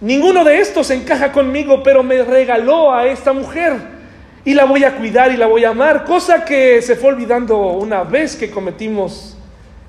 Ninguno 0.02 0.44
de 0.44 0.60
estos 0.60 0.90
encaja 0.90 1.32
conmigo, 1.32 1.84
pero 1.84 2.02
me 2.02 2.24
regaló 2.24 2.92
a 2.92 3.06
esta 3.06 3.32
mujer 3.32 3.74
y 4.44 4.56
la 4.56 4.66
voy 4.66 4.84
a 4.84 4.96
cuidar 4.98 5.32
y 5.32 5.38
la 5.38 5.46
voy 5.46 5.66
a 5.66 5.70
amar, 5.70 6.04
cosa 6.04 6.44
que 6.44 6.82
se 6.82 6.96
fue 6.96 7.12
olvidando 7.12 7.58
una 7.58 8.04
vez 8.04 8.36
que 8.36 8.50
cometimos 8.50 9.38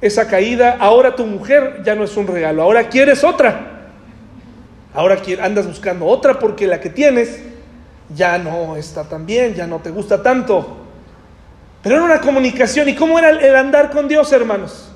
esa 0.03 0.29
caída. 0.29 0.77
Ahora 0.79 1.17
tu 1.17 1.25
mujer 1.25 1.81
ya 1.87 1.95
no 1.95 2.05
es 2.05 2.15
un 2.19 2.27
regalo, 2.27 2.63
ahora 2.63 2.91
quieres 2.91 3.25
otra. 3.25 3.93
Ahora 4.93 5.17
andas 5.41 5.67
buscando 5.67 6.05
otra 6.05 6.39
porque 6.39 6.67
la 6.67 6.81
que 6.81 6.91
tienes 6.91 7.43
ya 8.15 8.37
no 8.37 8.77
está 8.77 9.05
tan 9.09 9.25
bien, 9.25 9.55
ya 9.55 9.67
no 9.67 9.79
te 9.79 9.89
gusta 9.89 10.23
tanto. 10.23 10.84
Pero 11.85 11.97
era 11.97 12.05
una 12.05 12.21
comunicación. 12.23 12.89
¿Y 12.89 12.95
cómo 12.95 13.19
era 13.19 13.29
el 13.29 13.55
andar 13.55 13.91
con 13.91 14.09
Dios, 14.09 14.33
hermanos? 14.33 14.91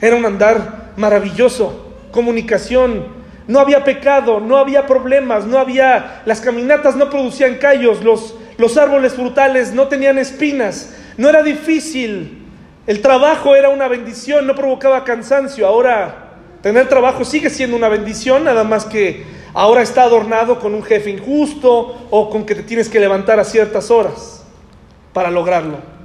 Era 0.00 0.16
un 0.16 0.24
andar 0.24 0.92
maravilloso, 0.96 1.92
comunicación. 2.10 3.20
No 3.46 3.60
había 3.60 3.84
pecado, 3.84 4.40
no 4.40 4.56
había 4.56 4.86
problemas, 4.86 5.44
no 5.44 5.58
había... 5.58 6.22
Las 6.24 6.40
caminatas 6.40 6.96
no 6.96 7.10
producían 7.10 7.56
callos, 7.56 8.02
los, 8.02 8.36
los 8.56 8.78
árboles 8.78 9.12
frutales 9.12 9.74
no 9.74 9.88
tenían 9.88 10.16
espinas, 10.16 10.96
no 11.18 11.28
era 11.28 11.42
difícil. 11.42 12.46
El 12.86 13.02
trabajo 13.02 13.54
era 13.54 13.68
una 13.68 13.86
bendición, 13.86 14.46
no 14.46 14.54
provocaba 14.54 15.04
cansancio. 15.04 15.66
Ahora, 15.66 16.30
tener 16.62 16.88
trabajo 16.88 17.26
sigue 17.26 17.50
siendo 17.50 17.76
una 17.76 17.88
bendición, 17.88 18.44
nada 18.44 18.64
más 18.64 18.86
que 18.86 19.26
ahora 19.52 19.82
está 19.82 20.04
adornado 20.04 20.58
con 20.58 20.74
un 20.74 20.82
jefe 20.82 21.10
injusto 21.10 22.06
o 22.08 22.30
con 22.30 22.46
que 22.46 22.54
te 22.54 22.62
tienes 22.62 22.88
que 22.88 22.98
levantar 22.98 23.38
a 23.38 23.44
ciertas 23.44 23.90
horas 23.90 24.46
para 25.12 25.30
lograrlo 25.30 25.99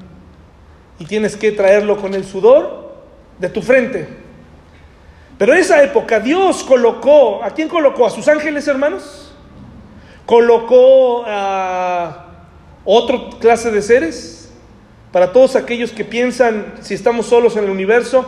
y 0.99 1.05
tienes 1.05 1.35
que 1.35 1.51
traerlo 1.51 1.97
con 1.97 2.13
el 2.13 2.23
sudor 2.23 2.93
de 3.39 3.49
tu 3.49 3.61
frente. 3.61 4.07
Pero 5.37 5.53
en 5.53 5.59
esa 5.59 5.83
época 5.83 6.19
Dios 6.19 6.63
colocó, 6.63 7.43
¿a 7.43 7.51
quién 7.51 7.67
colocó? 7.67 8.05
¿A 8.05 8.09
sus 8.09 8.27
ángeles 8.27 8.67
hermanos? 8.67 9.33
¿Colocó 10.25 11.23
a 11.27 12.27
otra 12.85 13.17
clase 13.39 13.71
de 13.71 13.81
seres? 13.81 14.49
Para 15.11 15.31
todos 15.31 15.55
aquellos 15.55 15.91
que 15.91 16.05
piensan 16.05 16.75
si 16.81 16.93
estamos 16.93 17.27
solos 17.27 17.57
en 17.57 17.65
el 17.65 17.69
universo, 17.69 18.25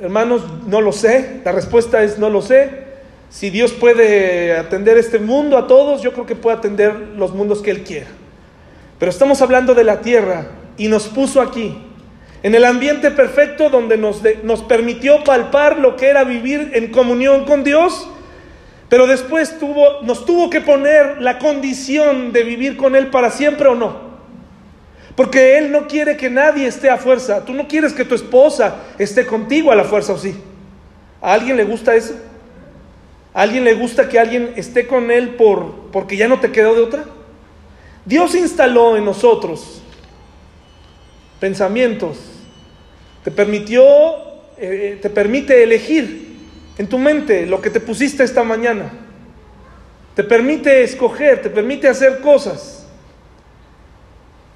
hermanos, 0.00 0.42
no 0.66 0.80
lo 0.80 0.92
sé, 0.92 1.40
la 1.44 1.52
respuesta 1.52 2.02
es 2.02 2.18
no 2.18 2.30
lo 2.30 2.42
sé. 2.42 2.88
Si 3.30 3.50
Dios 3.50 3.72
puede 3.72 4.56
atender 4.56 4.96
este 4.96 5.18
mundo 5.18 5.58
a 5.58 5.66
todos, 5.66 6.00
yo 6.00 6.12
creo 6.14 6.24
que 6.24 6.34
puede 6.34 6.56
atender 6.56 6.94
los 7.16 7.34
mundos 7.34 7.60
que 7.60 7.70
Él 7.70 7.84
quiera. 7.84 8.06
Pero 8.98 9.10
estamos 9.10 9.42
hablando 9.42 9.74
de 9.74 9.84
la 9.84 10.00
tierra 10.00 10.46
y 10.78 10.88
nos 10.88 11.08
puso 11.08 11.42
aquí, 11.42 11.76
en 12.42 12.54
el 12.54 12.64
ambiente 12.64 13.10
perfecto 13.10 13.68
donde 13.68 13.96
nos, 13.96 14.22
permitió 14.62 15.24
palpar 15.24 15.78
lo 15.78 15.96
que 15.96 16.06
era 16.06 16.22
vivir 16.22 16.70
en 16.74 16.92
comunión 16.92 17.44
con 17.44 17.64
Dios, 17.64 18.08
pero 18.88 19.06
después 19.06 19.58
tuvo, 19.58 20.02
nos 20.02 20.24
tuvo 20.24 20.48
que 20.48 20.60
poner 20.60 21.20
la 21.20 21.38
condición 21.38 22.32
de 22.32 22.44
vivir 22.44 22.76
con 22.76 22.94
Él 22.94 23.08
para 23.08 23.30
siempre 23.30 23.68
o 23.68 23.74
no. 23.74 24.08
Porque 25.14 25.58
Él 25.58 25.72
no 25.72 25.88
quiere 25.88 26.16
que 26.16 26.30
nadie 26.30 26.66
esté 26.66 26.88
a 26.88 26.96
fuerza. 26.96 27.44
Tú 27.44 27.52
no 27.52 27.66
quieres 27.66 27.92
que 27.92 28.04
tu 28.04 28.14
esposa 28.14 28.76
esté 28.98 29.26
contigo 29.26 29.72
a 29.72 29.74
la 29.74 29.84
fuerza, 29.84 30.12
¿o 30.12 30.18
sí? 30.18 30.34
¿A 31.20 31.34
alguien 31.34 31.56
le 31.56 31.64
gusta 31.64 31.96
eso? 31.96 32.14
¿A 33.34 33.42
alguien 33.42 33.64
le 33.64 33.74
gusta 33.74 34.08
que 34.08 34.18
alguien 34.18 34.52
esté 34.56 34.86
con 34.86 35.10
Él 35.10 35.30
por, 35.30 35.90
porque 35.90 36.16
ya 36.16 36.28
no 36.28 36.38
te 36.38 36.52
quedó 36.52 36.74
de 36.74 36.82
otra? 36.82 37.04
Dios 38.04 38.34
instaló 38.36 38.96
en 38.96 39.04
nosotros 39.04 39.82
pensamientos, 41.40 42.18
te 43.24 43.30
permitió, 43.30 43.82
eh, 44.56 44.98
te 45.00 45.10
permite 45.10 45.62
elegir 45.62 46.36
en 46.78 46.88
tu 46.88 46.98
mente 46.98 47.46
lo 47.46 47.60
que 47.60 47.70
te 47.70 47.80
pusiste 47.80 48.24
esta 48.24 48.42
mañana, 48.44 48.90
te 50.14 50.24
permite 50.24 50.82
escoger, 50.82 51.42
te 51.42 51.50
permite 51.50 51.88
hacer 51.88 52.20
cosas. 52.20 52.86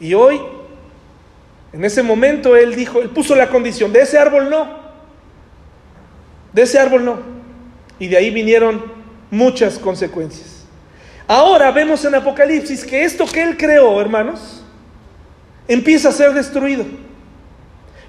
Y 0.01 0.15
hoy, 0.15 0.41
en 1.73 1.85
ese 1.85 2.03
momento, 2.03 2.57
Él 2.57 2.75
dijo, 2.75 3.01
Él 3.01 3.11
puso 3.11 3.35
la 3.37 3.49
condición, 3.49 3.93
de 3.93 4.01
ese 4.01 4.19
árbol 4.19 4.51
no, 4.51 4.83
de 6.53 6.63
ese 6.63 6.79
árbol 6.79 7.05
no. 7.05 7.19
Y 7.99 8.09
de 8.09 8.17
ahí 8.17 8.31
vinieron 8.31 8.83
muchas 9.31 9.79
consecuencias. 9.79 10.65
Ahora 11.27 11.71
vemos 11.71 12.05
en 12.05 12.15
Apocalipsis 12.15 12.85
que 12.85 13.05
esto 13.05 13.27
que 13.27 13.43
Él 13.43 13.57
creó, 13.57 14.01
hermanos, 14.01 14.62
empieza 15.73 16.09
a 16.09 16.13
ser 16.13 16.35
destruido. 16.35 16.85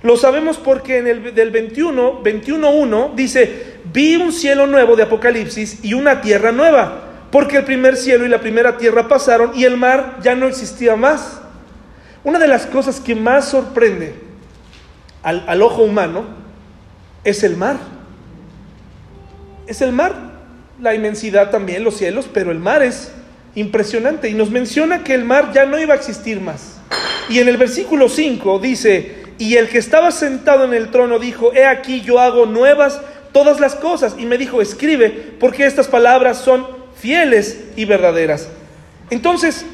Lo 0.03 0.18
sabemos 0.18 0.57
porque 0.57 0.97
en 0.97 1.07
el 1.07 1.34
del 1.34 1.51
21, 1.51 2.24
21.1 2.24 3.16
dice, 3.16 3.78
vi 3.93 4.18
un 4.18 4.34
cielo 4.34 4.68
nuevo 4.68 4.97
de 4.97 5.03
Apocalipsis 5.03 5.80
y 5.82 5.93
una 5.93 6.20
tierra 6.20 6.51
nueva, 6.51 7.03
porque 7.32 7.57
el 7.57 7.64
primer 7.64 7.95
cielo 7.95 8.26
y 8.26 8.30
la 8.30 8.41
primera 8.41 8.78
tierra 8.78 9.07
pasaron 9.07 9.51
y 9.55 9.64
el 9.64 9.78
mar 9.78 10.20
ya 10.22 10.36
no 10.36 10.47
existía 10.47 10.97
más. 10.97 11.39
Una 12.26 12.38
de 12.38 12.49
las 12.49 12.66
cosas 12.66 12.99
que 12.99 13.16
más 13.16 13.47
sorprende 13.49 14.16
al, 15.24 15.45
al 15.47 15.61
ojo 15.61 15.84
humano 15.84 16.26
es 17.24 17.43
el 17.43 17.55
mar. 17.55 17.78
Es 19.68 19.82
el 19.82 19.93
mar, 19.93 20.14
la 20.82 20.93
inmensidad 20.93 21.49
también, 21.49 21.86
los 21.86 21.95
cielos, 21.95 22.30
pero 22.34 22.51
el 22.51 22.59
mar 22.59 22.84
es 22.84 23.14
impresionante 23.55 24.30
y 24.30 24.34
nos 24.34 24.49
menciona 24.49 25.03
que 25.03 25.14
el 25.14 25.24
mar 25.24 25.51
ya 25.53 25.66
no 25.66 25.80
iba 25.80 25.93
a 25.93 25.97
existir 25.97 26.41
más. 26.41 26.82
Y 27.30 27.40
en 27.40 27.48
el 27.48 27.58
versículo 27.58 28.10
5 28.10 28.60
dice, 28.60 29.24
y 29.38 29.56
el 29.56 29.70
que 29.70 29.78
estaba 29.78 30.12
sentado 30.12 30.66
en 30.66 30.74
el 30.74 30.92
trono 30.92 31.20
dijo, 31.20 31.54
he 31.54 31.66
aquí 31.66 32.02
yo 32.02 32.20
hago 32.20 32.46
nuevas 32.46 33.02
todas 33.32 33.60
las 33.60 33.76
cosas. 33.76 34.16
Y 34.18 34.26
me 34.26 34.38
dijo, 34.38 34.62
escribe, 34.62 35.10
porque 35.40 35.66
estas 35.66 35.88
palabras 35.88 36.38
son 36.38 36.68
fieles 36.96 37.66
y 37.76 37.86
verdaderas. 37.86 38.48
Entonces, 39.10 39.66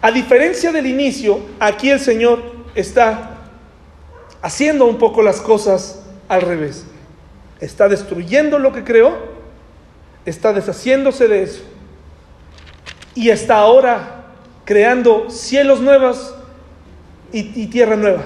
a 0.00 0.10
diferencia 0.10 0.72
del 0.72 0.86
inicio, 0.86 1.40
aquí 1.58 1.90
el 1.90 2.00
Señor 2.00 2.42
está 2.74 3.38
haciendo 4.40 4.86
un 4.86 4.98
poco 4.98 5.22
las 5.22 5.40
cosas 5.40 6.02
al 6.28 6.42
revés. 6.42 6.84
Está 7.60 7.88
destruyendo 7.88 8.58
lo 8.58 8.72
que 8.72 8.84
creó, 8.84 9.18
está 10.24 10.52
deshaciéndose 10.52 11.26
de 11.26 11.42
eso. 11.42 11.62
Y 13.14 13.30
está 13.30 13.56
ahora 13.58 14.26
creando 14.64 15.28
cielos 15.30 15.80
nuevos 15.80 16.34
y, 17.32 17.66
tierra 17.66 17.96
nueva. 17.96 18.24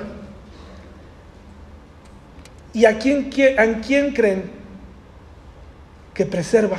¿Y 2.72 2.84
a 2.84 2.98
quién, 2.98 3.30
a 3.58 3.80
quién 3.80 4.12
creen 4.12 4.50
que 6.14 6.24
preserva? 6.24 6.78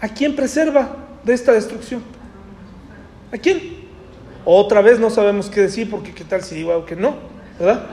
¿A 0.00 0.08
quién 0.08 0.36
preserva 0.36 0.96
de 1.24 1.34
esta 1.34 1.52
destrucción? 1.52 2.02
¿A 3.32 3.38
quién? 3.38 3.86
Otra 4.44 4.80
vez 4.80 5.00
no 5.00 5.10
sabemos 5.10 5.50
qué 5.50 5.62
decir 5.62 5.90
porque 5.90 6.12
qué 6.12 6.24
tal 6.24 6.42
si 6.42 6.54
digo 6.54 6.72
algo 6.72 6.86
que 6.86 6.94
no, 6.94 7.16
¿verdad? 7.58 7.84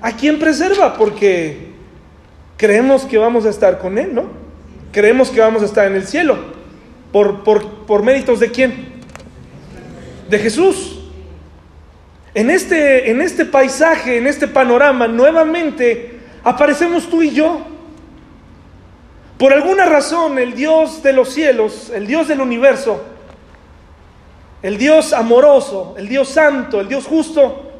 ¿A 0.00 0.16
quién 0.16 0.38
preserva? 0.38 0.96
Porque 0.96 1.72
creemos 2.56 3.04
que 3.04 3.18
vamos 3.18 3.44
a 3.44 3.50
estar 3.50 3.78
con 3.78 3.98
Él, 3.98 4.14
¿no? 4.14 4.24
Creemos 4.90 5.30
que 5.30 5.40
vamos 5.40 5.62
a 5.62 5.66
estar 5.66 5.86
en 5.86 5.96
el 5.96 6.06
cielo. 6.06 6.38
¿Por, 7.12 7.44
por, 7.44 7.86
por 7.86 8.02
méritos 8.02 8.40
de 8.40 8.50
quién? 8.50 8.92
De 10.30 10.38
Jesús. 10.38 10.91
En 12.34 12.50
este, 12.50 13.10
en 13.10 13.20
este 13.20 13.44
paisaje, 13.44 14.16
en 14.16 14.26
este 14.26 14.48
panorama, 14.48 15.06
nuevamente 15.06 16.20
aparecemos 16.42 17.08
tú 17.08 17.22
y 17.22 17.30
yo. 17.30 17.66
Por 19.38 19.52
alguna 19.52 19.86
razón, 19.86 20.38
el 20.38 20.54
Dios 20.54 21.02
de 21.02 21.12
los 21.12 21.32
cielos, 21.32 21.90
el 21.94 22.06
Dios 22.06 22.28
del 22.28 22.40
universo, 22.40 23.04
el 24.62 24.78
Dios 24.78 25.12
amoroso, 25.12 25.94
el 25.98 26.08
Dios 26.08 26.28
santo, 26.28 26.80
el 26.80 26.88
Dios 26.88 27.06
justo, 27.06 27.70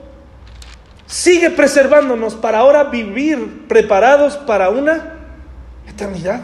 sigue 1.06 1.50
preservándonos 1.50 2.34
para 2.34 2.58
ahora 2.58 2.84
vivir 2.84 3.66
preparados 3.68 4.36
para 4.36 4.70
una 4.70 5.14
eternidad. 5.86 6.42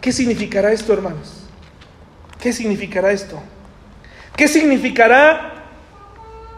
¿Qué 0.00 0.12
significará 0.12 0.70
esto, 0.70 0.92
hermanos? 0.92 1.44
¿Qué 2.38 2.52
significará 2.52 3.10
esto? 3.10 3.42
¿Qué 4.36 4.46
significará 4.46 5.55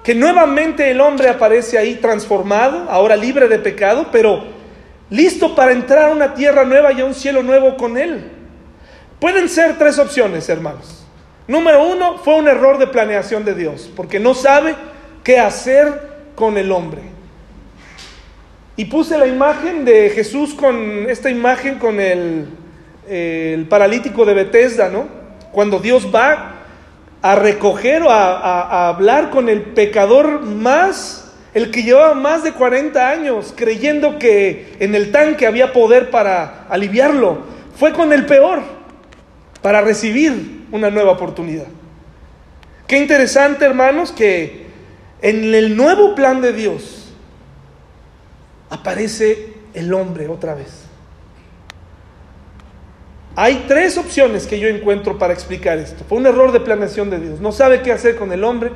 que 0.09 0.15
nuevamente 0.15 0.91
el 0.91 1.03
hombre 1.03 1.29
aparece 1.29 1.77
ahí 1.77 1.97
transformado, 1.97 2.87
ahora 2.89 3.15
libre 3.15 3.47
de 3.47 3.59
pecado, 3.59 4.07
pero 4.11 4.43
listo 5.11 5.55
para 5.55 5.73
entrar 5.73 6.09
a 6.09 6.13
una 6.13 6.33
tierra 6.33 6.65
nueva 6.65 6.95
y 6.95 7.03
a 7.03 7.05
un 7.05 7.13
cielo 7.13 7.43
nuevo 7.43 7.77
con 7.77 7.99
él? 7.99 8.25
Pueden 9.21 9.51
ser 9.51 9.77
tres 9.77 9.99
opciones, 9.99 10.49
hermanos. 10.49 11.05
Número 11.47 11.87
uno, 11.87 12.17
fue 12.25 12.37
un 12.37 12.49
error 12.49 12.79
de 12.79 12.87
planeación 12.87 13.45
de 13.45 13.55
Dios, 13.55 13.93
porque 13.95 14.19
no 14.19 14.33
sabe 14.33 14.77
qué 15.23 15.39
hacer 15.39 16.01
con 16.35 16.57
el 16.57 16.73
hombre. 16.73 17.03
Y 18.77 18.87
puse 18.87 19.19
la 19.19 19.27
imagen 19.27 19.85
de 19.85 20.09
Jesús 20.09 20.55
con 20.55 21.05
esta 21.11 21.29
imagen 21.29 21.79
con 21.79 22.01
el, 22.01 22.47
el 23.07 23.69
paralítico 23.69 24.25
de 24.25 24.33
Bethesda, 24.33 24.89
¿no? 24.89 25.07
Cuando 25.53 25.79
Dios 25.79 26.09
va 26.11 26.58
a 27.23 27.35
recoger 27.35 28.03
o 28.03 28.11
a, 28.11 28.39
a, 28.39 28.89
hablar 28.89 29.31
con 29.31 29.49
el 29.49 29.63
pecador 29.63 30.43
más, 30.43 31.33
el 31.55 31.71
que 31.71 31.83
llevaba 31.83 32.15
más 32.15 32.45
de 32.45 32.53
40 32.53 33.09
años 33.09 33.53
creyendo 33.57 34.19
que 34.19 34.77
en 34.79 34.95
el 34.95 35.11
tanque 35.11 35.47
había 35.47 35.73
poder 35.73 36.11
para 36.11 36.67
aliviarlo, 36.69 37.39
fue 37.77 37.93
con 37.93 38.13
el 38.13 38.27
peor 38.27 38.63
para 39.63 39.81
recibir 39.81 40.67
una 40.71 40.91
nueva 40.91 41.13
oportunidad. 41.13 41.67
Qué 42.87 42.97
interesante, 42.97 43.65
hermanos, 43.65 44.13
que 44.13 44.67
en 45.21 45.55
el 45.55 45.77
nuevo 45.77 46.15
plan 46.15 46.41
de 46.41 46.53
Dios 46.53 47.13
aparece 48.71 49.55
el 49.75 49.93
hombre 49.93 50.29
otra 50.29 50.55
vez. 50.55 50.88
Hay 53.41 53.67
tres 53.69 53.97
opciones 53.97 54.49
que 54.49 54.59
yo 54.59 54.67
encuentro 54.67 55.17
para 55.17 55.33
explicar 55.33 55.79
esto. 55.79 56.03
Fue 56.09 56.19
un 56.19 56.27
error 56.27 56.51
de 56.51 56.59
planeación 56.59 57.09
de 57.09 57.21
Dios. 57.21 57.41
No 57.41 57.53
sabe 57.53 57.83
qué 57.83 57.93
hacer 57.93 58.17
con 58.17 58.33
el 58.33 58.43
hombre. 58.43 58.73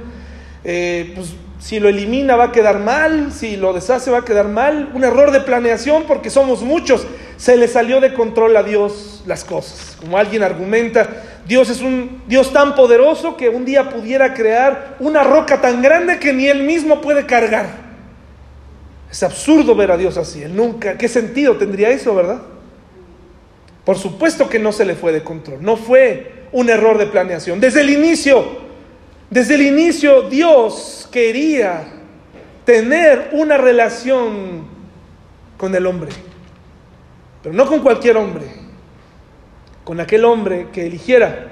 Eh, 0.63 1.11
pues, 1.17 1.33
si 1.59 1.81
lo 1.81 1.89
elimina 1.89 2.37
va 2.37 2.45
a 2.45 2.53
quedar 2.53 2.79
mal, 2.79 3.33
si 3.33 3.57
lo 3.57 3.73
deshace 3.73 4.13
va 4.13 4.19
a 4.19 4.25
quedar 4.25 4.47
mal. 4.47 4.93
Un 4.95 5.03
error 5.03 5.33
de 5.33 5.41
planeación 5.41 6.05
porque 6.07 6.31
somos 6.31 6.63
muchos. 6.63 7.05
Se 7.39 7.57
le 7.57 7.67
salió 7.67 8.01
de 8.01 8.15
control 8.15 8.57
a 8.57 8.63
Dios 8.63 9.25
las 9.27 9.43
cosas. 9.43 9.97
Como 9.99 10.17
alguien 10.17 10.45
argumenta, 10.45 11.09
Dios 11.45 11.69
es 11.69 11.81
un 11.81 12.23
Dios 12.29 12.53
tan 12.53 12.77
poderoso 12.77 13.37
que 13.37 13.49
un 13.49 13.65
día 13.65 13.91
pudiera 13.91 14.33
crear 14.33 14.95
una 15.01 15.25
roca 15.25 15.61
tan 15.61 15.83
grande 15.83 16.21
que 16.21 16.33
ni 16.33 16.47
él 16.47 16.63
mismo 16.63 17.01
puede 17.01 17.27
cargar. 17.27 17.67
Es 19.11 19.25
absurdo 19.25 19.75
ver 19.75 19.91
a 19.91 19.97
Dios 19.97 20.17
así. 20.17 20.41
Él 20.41 20.55
nunca, 20.55 20.97
¿qué 20.97 21.09
sentido 21.09 21.57
tendría 21.57 21.91
eso, 21.91 22.15
verdad? 22.15 22.43
Por 23.85 23.99
supuesto 23.99 24.49
que 24.49 24.59
no 24.59 24.73
se 24.73 24.85
le 24.85 24.95
fue 24.95 25.13
de 25.13 25.23
control. 25.23 25.63
No 25.63 25.77
fue 25.77 26.45
un 26.53 26.71
error 26.71 26.99
de 26.99 27.07
planeación. 27.07 27.61
Desde 27.61 27.81
el 27.81 27.91
inicio, 27.91 28.45
desde 29.31 29.55
el 29.55 29.63
inicio 29.63 30.23
Dios 30.29 31.09
quería 31.11 31.85
tener 32.65 33.31
una 33.33 33.57
relación 33.57 34.67
con 35.57 35.75
el 35.75 35.87
hombre. 35.87 36.11
Pero 37.43 37.55
no 37.55 37.67
con 37.67 37.81
cualquier 37.81 38.17
hombre 38.17 38.63
con 39.85 40.01
aquel 40.01 40.25
hombre 40.25 40.69
que 40.73 40.87
eligiera 40.87 41.49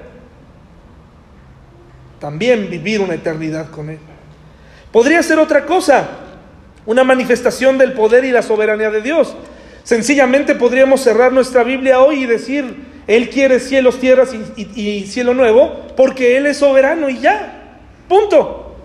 también 2.19 2.69
vivir 2.69 3.01
una 3.01 3.15
eternidad 3.15 3.69
con 3.71 3.89
él. 3.89 3.99
Podría 4.91 5.23
ser 5.23 5.39
otra 5.39 5.65
cosa, 5.65 6.07
una 6.85 7.03
manifestación 7.03 7.77
del 7.77 7.93
poder 7.93 8.23
y 8.25 8.31
la 8.31 8.43
soberanía 8.43 8.91
de 8.91 9.01
Dios. 9.01 9.35
Sencillamente 9.83 10.55
podríamos 10.55 11.01
cerrar 11.01 11.31
nuestra 11.31 11.63
Biblia 11.63 12.01
hoy 12.01 12.23
y 12.23 12.25
decir, 12.25 12.85
Él 13.07 13.29
quiere 13.29 13.59
cielos, 13.59 13.99
tierras 13.99 14.31
y, 14.55 15.05
cielo 15.07 15.33
nuevo, 15.33 15.87
porque 15.97 16.37
Él 16.37 16.45
es 16.45 16.57
soberano 16.57 17.09
y 17.09 17.19
ya. 17.19 17.79
Punto. 18.07 18.75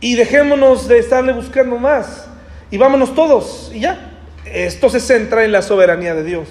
Y 0.00 0.14
dejémonos 0.14 0.88
de 0.88 0.98
estarle 0.98 1.32
buscando 1.32 1.78
más. 1.78 2.28
Y 2.70 2.78
vámonos 2.78 3.14
todos 3.14 3.70
y 3.74 3.80
ya. 3.80 4.10
Esto 4.44 4.90
se 4.90 5.00
centra 5.00 5.44
en 5.44 5.52
la 5.52 5.62
soberanía 5.62 6.14
de 6.14 6.24
Dios. 6.24 6.48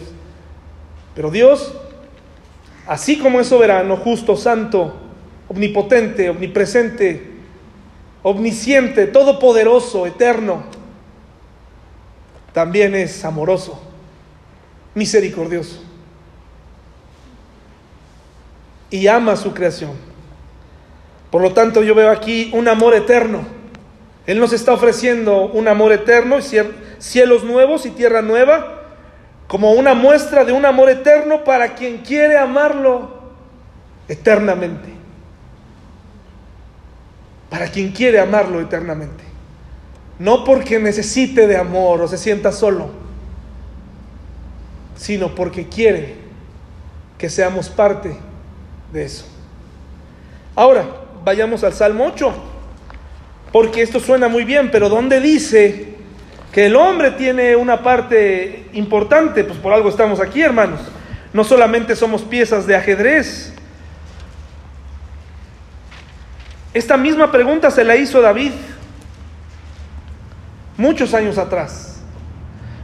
Pero 1.15 1.31
Dios, 1.31 1.73
así 2.87 3.17
como 3.17 3.39
es 3.39 3.47
soberano, 3.47 3.97
justo, 3.97 4.35
santo, 4.35 4.95
omnipotente, 5.47 6.29
omnipresente, 6.29 7.39
omnisciente, 8.21 9.07
todopoderoso, 9.07 10.05
eterno, 10.05 10.63
también 12.53 12.95
es 12.95 13.23
amoroso, 13.23 13.81
misericordioso. 14.95 15.83
Y 18.89 19.07
ama 19.07 19.35
su 19.35 19.53
creación. 19.53 19.91
Por 21.29 21.41
lo 21.41 21.53
tanto, 21.53 21.83
yo 21.83 21.93
veo 21.93 22.09
aquí 22.09 22.49
un 22.53 22.67
amor 22.67 22.95
eterno. 22.95 23.45
Él 24.25 24.39
nos 24.39 24.53
está 24.53 24.73
ofreciendo 24.73 25.47
un 25.47 25.67
amor 25.67 25.91
eterno, 25.91 26.37
cielos 26.97 27.43
nuevos 27.43 27.85
y 27.85 27.91
tierra 27.91 28.21
nueva, 28.21 28.83
como 29.47 29.71
una 29.71 29.93
muestra 29.93 30.43
de 30.43 30.51
un 30.51 30.65
amor 30.65 30.89
eterno 30.89 31.43
para 31.43 31.75
quien 31.75 31.99
quiere 31.99 32.37
amarlo 32.37 33.19
eternamente. 34.07 34.89
Para 37.49 37.67
quien 37.67 37.91
quiere 37.91 38.19
amarlo 38.19 38.59
eternamente. 38.59 39.28
No 40.19 40.43
porque 40.43 40.79
necesite 40.79 41.47
de 41.47 41.55
amor 41.55 42.01
o 42.01 42.07
se 42.07 42.17
sienta 42.17 42.51
solo, 42.51 42.89
sino 44.97 45.33
porque 45.33 45.69
quiere 45.69 46.15
que 47.17 47.29
seamos 47.29 47.69
parte 47.69 48.17
de 48.91 49.05
eso. 49.05 49.25
Ahora, 50.55 50.85
vayamos 51.23 51.63
al 51.63 51.73
Salmo 51.73 52.05
8, 52.05 52.33
porque 53.53 53.81
esto 53.81 54.01
suena 54.01 54.27
muy 54.27 54.43
bien, 54.43 54.69
pero 54.71 54.89
¿dónde 54.89 55.21
dice 55.21 55.95
que 56.51 56.65
el 56.65 56.75
hombre 56.75 57.11
tiene 57.11 57.55
una 57.55 57.81
parte 57.81 58.67
importante? 58.73 59.45
Pues 59.45 59.57
por 59.57 59.71
algo 59.71 59.87
estamos 59.87 60.19
aquí, 60.19 60.41
hermanos. 60.41 60.81
No 61.31 61.45
solamente 61.45 61.95
somos 61.95 62.23
piezas 62.23 62.67
de 62.67 62.75
ajedrez. 62.75 63.53
Esta 66.73 66.97
misma 66.97 67.31
pregunta 67.31 67.71
se 67.71 67.85
la 67.85 67.95
hizo 67.95 68.19
David 68.19 68.51
muchos 70.79 71.13
años 71.13 71.37
atrás. 71.37 72.01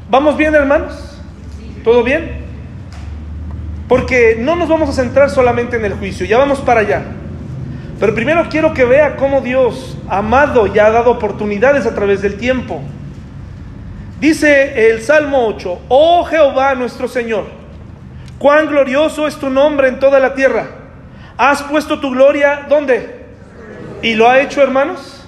¿Vamos 0.09 0.37
bien, 0.37 0.53
hermanos? 0.53 1.17
¿Todo 1.83 2.03
bien? 2.03 2.43
Porque 3.87 4.35
no 4.37 4.55
nos 4.55 4.67
vamos 4.67 4.89
a 4.89 4.91
centrar 4.91 5.29
solamente 5.29 5.77
en 5.77 5.85
el 5.85 5.93
juicio, 5.93 6.25
ya 6.25 6.37
vamos 6.37 6.59
para 6.59 6.81
allá. 6.81 7.03
Pero 7.99 8.13
primero 8.13 8.47
quiero 8.49 8.73
que 8.73 8.83
vea 8.83 9.15
cómo 9.15 9.39
Dios, 9.39 9.97
amado, 10.09 10.67
ya 10.67 10.87
ha 10.87 10.91
dado 10.91 11.11
oportunidades 11.11 11.85
a 11.85 11.95
través 11.95 12.21
del 12.21 12.35
tiempo. 12.35 12.81
Dice 14.19 14.91
el 14.91 15.01
Salmo 15.01 15.47
8, 15.47 15.83
oh 15.87 16.25
Jehová 16.25 16.75
nuestro 16.75 17.07
Señor, 17.07 17.45
cuán 18.37 18.67
glorioso 18.67 19.25
es 19.25 19.37
tu 19.37 19.49
nombre 19.49 19.87
en 19.87 19.99
toda 19.99 20.19
la 20.19 20.33
tierra. 20.33 20.67
Has 21.37 21.63
puesto 21.63 22.01
tu 22.01 22.11
gloria, 22.11 22.65
¿dónde? 22.67 23.25
¿Y 24.01 24.15
lo 24.15 24.29
ha 24.29 24.41
hecho, 24.41 24.61
hermanos? 24.61 25.25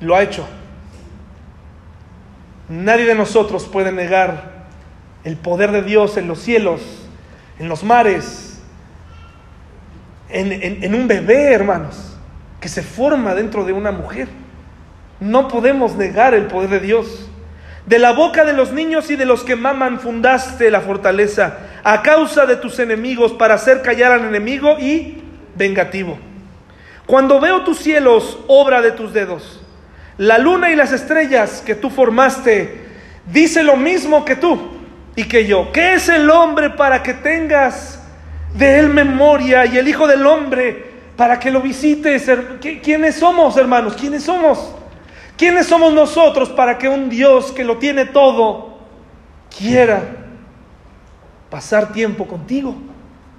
Lo 0.00 0.14
ha 0.14 0.22
hecho. 0.22 0.46
Nadie 2.70 3.04
de 3.04 3.16
nosotros 3.16 3.64
puede 3.64 3.90
negar 3.90 4.60
el 5.24 5.36
poder 5.36 5.72
de 5.72 5.82
Dios 5.82 6.16
en 6.16 6.28
los 6.28 6.38
cielos, 6.38 6.80
en 7.58 7.68
los 7.68 7.82
mares, 7.82 8.62
en, 10.28 10.94
un 10.94 11.08
bebé, 11.08 11.52
hermanos, 11.52 12.16
que 12.60 12.68
se 12.68 12.84
forma 12.84 13.34
dentro 13.34 13.64
de 13.64 13.72
una 13.72 13.90
mujer. 13.90 14.28
No 15.18 15.48
podemos 15.48 15.96
negar 15.96 16.32
el 16.32 16.46
poder 16.46 16.70
de 16.70 16.78
Dios. 16.78 17.28
De 17.86 17.98
la 17.98 18.12
boca 18.12 18.44
de 18.44 18.52
los 18.52 18.72
niños 18.72 19.10
y 19.10 19.16
de 19.16 19.24
los 19.24 19.42
que 19.42 19.56
maman 19.56 19.98
fundaste 19.98 20.70
la 20.70 20.80
fortaleza 20.80 21.58
a 21.82 22.02
causa 22.02 22.46
de 22.46 22.54
tus 22.54 22.78
enemigos 22.78 23.32
para 23.32 23.54
hacer 23.54 23.82
callar 23.82 24.12
al 24.12 24.26
enemigo 24.26 24.78
y 24.78 25.24
vengativo. 25.56 26.20
Cuando 27.04 27.40
veo 27.40 27.64
tus 27.64 27.78
cielos, 27.78 28.38
obra 28.46 28.80
de 28.80 28.92
tus 28.92 29.12
dedos, 29.12 29.59
la 30.20 30.36
luna 30.36 30.70
y 30.70 30.76
las 30.76 30.92
estrellas 30.92 31.62
que 31.64 31.74
tú 31.74 31.88
formaste 31.88 32.84
dice 33.32 33.62
lo 33.62 33.78
mismo 33.78 34.22
que 34.22 34.36
tú 34.36 34.60
y 35.16 35.24
que 35.24 35.46
yo. 35.46 35.72
¿Qué 35.72 35.94
es 35.94 36.10
el 36.10 36.28
hombre 36.28 36.68
para 36.68 37.02
que 37.02 37.14
tengas 37.14 38.02
de 38.54 38.80
él 38.80 38.90
memoria 38.90 39.64
y 39.64 39.78
el 39.78 39.88
Hijo 39.88 40.06
del 40.06 40.26
Hombre 40.26 40.90
para 41.16 41.40
que 41.40 41.50
lo 41.50 41.62
visites? 41.62 42.30
¿Quiénes 42.82 43.14
somos, 43.14 43.56
hermanos? 43.56 43.94
¿Quiénes 43.94 44.22
somos? 44.22 44.74
¿Quiénes 45.38 45.66
somos 45.66 45.94
nosotros 45.94 46.50
para 46.50 46.76
que 46.76 46.86
un 46.86 47.08
Dios 47.08 47.50
que 47.50 47.64
lo 47.64 47.78
tiene 47.78 48.04
todo 48.04 48.78
quiera 49.56 50.02
pasar 51.48 51.94
tiempo 51.94 52.26
contigo 52.26 52.74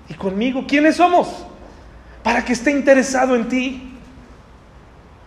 y 0.09 0.15
conmigo? 0.15 0.65
¿Quiénes 0.67 0.95
somos? 0.95 1.45
Para 2.23 2.43
que 2.43 2.53
esté 2.53 2.71
interesado 2.71 3.35
en 3.35 3.47
ti 3.47 3.90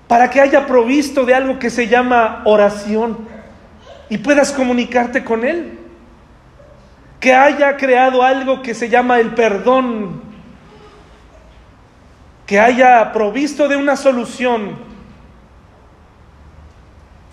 para 0.08 0.30
que 0.30 0.40
haya 0.40 0.66
provisto 0.66 1.24
de 1.24 1.34
algo 1.34 1.58
que 1.58 1.70
se 1.70 1.88
llama 1.88 2.42
oración 2.44 3.26
y 4.08 4.18
puedas 4.18 4.52
comunicarte 4.52 5.24
con 5.24 5.44
Él. 5.44 5.78
Que 7.20 7.34
haya 7.34 7.76
creado 7.76 8.22
algo 8.22 8.62
que 8.62 8.74
se 8.74 8.88
llama 8.88 9.18
el 9.18 9.34
perdón. 9.34 10.22
Que 12.46 12.60
haya 12.60 13.12
provisto 13.12 13.66
de 13.66 13.76
una 13.76 13.96
solución 13.96 14.76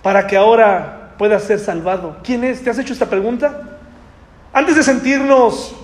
para 0.01 0.25
que 0.27 0.37
ahora 0.37 1.13
puedas 1.17 1.43
ser 1.43 1.59
salvado. 1.59 2.17
¿Quién 2.23 2.43
es? 2.43 2.63
¿Te 2.63 2.69
has 2.69 2.79
hecho 2.79 2.93
esta 2.93 3.09
pregunta? 3.09 3.79
Antes 4.53 4.75
de 4.75 4.83
sentirnos 4.83 5.75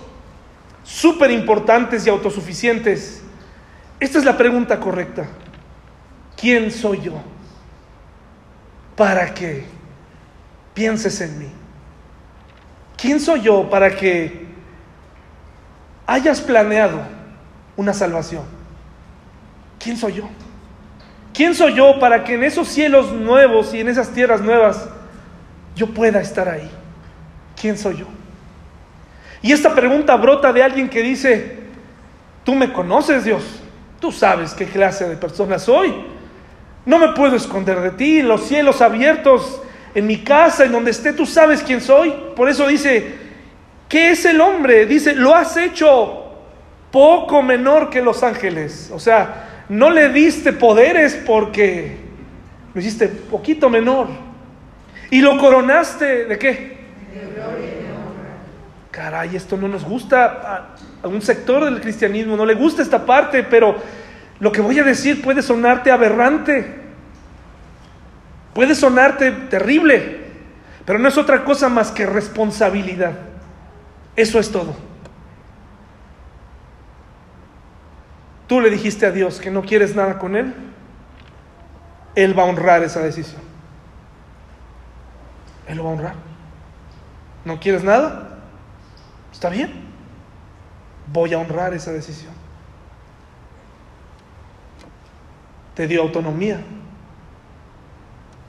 súper 0.84 1.32
importantes 1.32 2.08
y 2.08 2.10
autosuficientes, 2.10 3.22
esta 4.00 4.18
es 4.18 4.26
la 4.26 4.38
pregunta 4.38 4.80
correcta. 4.80 5.28
¿Quién 6.40 6.72
soy 6.72 7.02
yo? 7.02 7.14
Para 8.96 9.34
que 9.34 9.66
pienses 10.74 11.20
en 11.22 11.40
mí. 11.40 11.50
¿Quién 12.96 13.20
soy 13.20 13.42
yo 13.42 13.70
para 13.70 13.96
que 13.96 14.48
hayas 16.06 16.40
planeado 16.40 17.02
una 17.76 17.94
salvación? 17.94 18.44
¿Quién 19.80 19.98
soy 19.98 20.14
yo? 20.14 20.30
¿Quién 21.34 21.54
soy 21.54 21.76
yo 21.76 22.00
para 22.00 22.24
que 22.24 22.34
en 22.34 22.44
esos 22.44 22.68
cielos 22.68 23.12
nuevos 23.12 23.74
y 23.74 23.80
en 23.80 23.90
esas 23.90 24.10
tierras 24.10 24.42
nuevas 24.42 24.90
yo 25.76 25.94
pueda 25.94 26.20
estar 26.20 26.50
ahí? 26.50 26.70
¿Quién 27.60 27.78
soy 27.78 27.98
yo? 27.98 28.06
Y 29.44 29.52
esta 29.52 29.76
pregunta 29.76 30.16
brota 30.16 30.52
de 30.52 30.64
alguien 30.64 30.90
que 30.90 31.04
dice, 31.04 31.60
tú 32.44 32.56
me 32.56 32.74
conoces 32.74 33.24
Dios, 33.24 33.44
tú 34.00 34.12
sabes 34.12 34.56
qué 34.56 34.66
clase 34.66 35.08
de 35.08 35.16
persona 35.16 35.60
soy, 35.60 35.94
no 36.88 36.98
me 37.00 37.10
puedo 37.10 37.36
esconder 37.36 37.82
de 37.82 37.92
ti, 37.92 38.22
los 38.22 38.48
cielos 38.48 38.82
abiertos 38.82 39.62
en 39.94 40.08
mi 40.08 40.24
casa, 40.24 40.64
en 40.64 40.72
donde 40.72 40.92
esté, 40.92 41.12
tú 41.12 41.26
sabes 41.26 41.62
quién 41.62 41.82
soy. 41.82 42.14
Por 42.34 42.48
eso 42.48 42.66
dice, 42.66 43.14
¿qué 43.90 44.12
es 44.12 44.24
el 44.24 44.40
hombre? 44.40 44.86
Dice, 44.86 45.14
lo 45.14 45.36
has 45.36 45.58
hecho 45.58 46.32
poco 46.90 47.44
menor 47.44 47.90
que 47.90 48.02
los 48.02 48.24
ángeles. 48.24 48.90
O 48.94 49.00
sea, 49.00 49.66
no 49.68 49.90
le 49.90 50.08
diste 50.14 50.54
poderes 50.54 51.22
porque 51.28 51.98
lo 52.74 52.80
hiciste 52.80 53.10
poquito 53.10 53.70
menor. 53.70 54.08
Y 55.12 55.20
lo 55.20 55.38
coronaste 55.38 56.24
de 56.24 56.40
qué? 56.40 56.78
Caray, 58.92 59.36
esto 59.36 59.58
no 59.58 59.68
nos 59.68 59.84
gusta. 59.84 60.76
A 61.04 61.08
un 61.10 61.22
sector 61.22 61.66
del 61.66 61.82
cristianismo 61.82 62.38
no 62.38 62.46
le 62.46 62.54
gusta 62.54 62.82
esta 62.82 63.06
parte, 63.06 63.44
pero 63.44 63.76
lo 64.40 64.52
que 64.52 64.62
voy 64.62 64.78
a 64.80 64.84
decir 64.84 65.22
puede 65.22 65.42
sonarte 65.42 65.92
aberrante, 65.92 66.76
puede 68.54 68.76
sonarte 68.76 69.32
terrible, 69.32 70.28
pero 70.86 71.00
no 71.00 71.08
es 71.08 71.18
otra 71.18 71.44
cosa 71.44 71.70
más 71.70 71.92
que 71.92 72.06
responsabilidad. 72.06 73.14
Eso 74.16 74.40
es 74.40 74.52
todo. 74.52 74.76
Tú 78.48 78.62
le 78.62 78.70
dijiste 78.70 79.06
a 79.06 79.12
Dios 79.12 79.40
que 79.40 79.52
no 79.52 79.64
quieres 79.64 79.96
nada 79.96 80.18
con 80.18 80.36
Él, 80.36 80.54
Él 82.16 82.38
va 82.38 82.44
a 82.44 82.46
honrar 82.46 82.84
esa 82.84 83.02
decisión. 83.02 83.42
Él 85.68 85.78
lo 85.78 85.84
va 85.84 85.90
a 85.90 85.94
honrar. 85.94 86.16
¿No 87.44 87.60
quieres 87.60 87.84
nada? 87.84 88.40
Está 89.32 89.50
bien. 89.50 89.72
Voy 91.12 91.34
a 91.34 91.40
honrar 91.40 91.74
esa 91.74 91.92
decisión. 91.92 92.37
Te 95.78 95.86
dio 95.86 96.02
autonomía, 96.02 96.60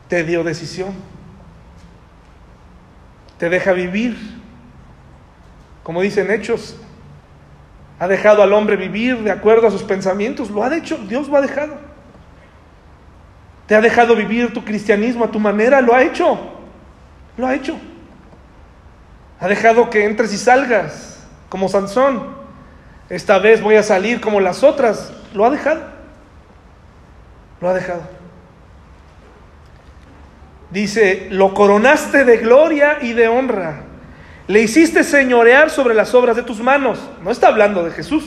te 0.09 0.25
dio 0.25 0.43
decisión. 0.43 0.95
te 3.37 3.51
deja 3.51 3.73
vivir, 3.73 4.17
como 5.83 6.01
dicen 6.01 6.31
hechos. 6.31 6.77
Ha 7.99 8.09
dejado 8.09 8.43
al 8.43 8.55
hombre 8.55 8.77
vivir 8.77 9.23
de 9.23 9.31
acuerdo 9.31 9.67
a 9.67 9.71
sus 9.71 9.83
pensamientos, 9.83 10.49
lo 10.49 10.65
ha 10.65 10.75
hecho, 10.75 10.97
Dios 11.07 11.29
lo 11.29 11.37
ha 11.37 11.43
dejado. 11.43 11.77
Te 13.67 13.75
ha 13.75 13.83
dejado 13.83 14.17
vivir 14.17 14.55
tu 14.55 14.65
cristianismo 14.65 15.27
a 15.27 15.31
tu 15.31 15.39
manera, 15.39 15.83
lo 15.83 15.95
ha 15.95 16.03
hecho, 16.03 16.39
lo 17.37 17.47
ha 17.47 17.55
hecho. 17.55 17.77
Ha 19.39 19.49
dejado 19.49 19.91
que 19.91 20.07
entres 20.07 20.33
y 20.33 20.39
salgas 20.39 21.29
como 21.51 21.69
Sansón. 21.69 22.39
Esta 23.11 23.39
vez 23.39 23.61
voy 23.61 23.77
a 23.77 23.83
salir 23.83 24.19
como 24.19 24.41
las 24.41 24.65
otras, 24.65 25.13
lo 25.35 25.45
ha 25.45 25.51
dejado. 25.51 25.98
Lo 27.61 27.69
ha 27.69 27.75
dejado. 27.75 28.03
Dice, 30.71 31.29
lo 31.31 31.55
coronaste 31.55 32.25
de 32.25 32.37
gloria 32.39 32.99
y 33.01 33.15
de 33.15 33.29
honra. 33.29 33.85
Le 34.47 34.61
hiciste 34.63 35.05
señorear 35.05 35.71
sobre 35.71 35.95
las 35.95 36.15
obras 36.15 36.37
de 36.37 36.43
tus 36.43 36.61
manos. 36.61 36.99
No 37.23 37.31
está 37.31 37.49
hablando 37.49 37.85
de 37.85 37.91
Jesús, 37.91 38.25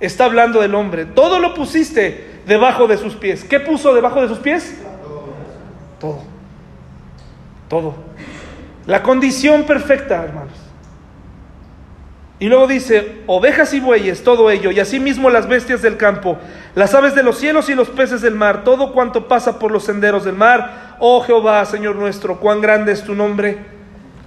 está 0.00 0.26
hablando 0.26 0.60
del 0.60 0.74
hombre. 0.74 1.04
Todo 1.06 1.38
lo 1.38 1.54
pusiste 1.54 2.40
debajo 2.46 2.86
de 2.86 2.98
sus 2.98 3.14
pies. 3.14 3.44
¿Qué 3.44 3.60
puso 3.60 3.94
debajo 3.94 4.20
de 4.20 4.28
sus 4.28 4.38
pies? 4.38 4.78
Todo. 5.98 6.22
Todo. 7.68 7.94
La 8.86 9.02
condición 9.02 9.64
perfecta, 9.64 10.22
hermanos. 10.24 10.52
Y 12.38 12.48
luego 12.48 12.66
dice, 12.66 13.22
ovejas 13.28 13.72
y 13.72 13.78
bueyes, 13.78 14.24
todo 14.24 14.50
ello, 14.50 14.72
y 14.72 14.80
asimismo 14.80 15.30
las 15.30 15.46
bestias 15.46 15.80
del 15.80 15.96
campo, 15.96 16.38
las 16.74 16.94
aves 16.94 17.14
de 17.14 17.22
los 17.22 17.38
cielos 17.38 17.68
y 17.68 17.74
los 17.74 17.88
peces 17.90 18.22
del 18.22 18.34
mar, 18.34 18.64
todo 18.64 18.92
cuanto 18.92 19.28
pasa 19.28 19.58
por 19.58 19.70
los 19.70 19.84
senderos 19.84 20.24
del 20.24 20.34
mar. 20.34 20.96
Oh 20.98 21.20
Jehová, 21.22 21.64
Señor 21.66 21.96
nuestro, 21.96 22.40
cuán 22.40 22.60
grande 22.60 22.92
es 22.92 23.02
tu 23.02 23.14
nombre 23.14 23.58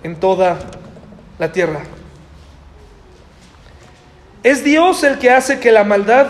en 0.04 0.16
toda 0.20 0.58
la 1.40 1.52
tierra. 1.52 1.82
Es 4.44 4.64
Dios 4.64 5.04
el 5.04 5.18
que 5.18 5.32
hace 5.32 5.60
que 5.60 5.72
la 5.72 5.84
maldad 5.84 6.28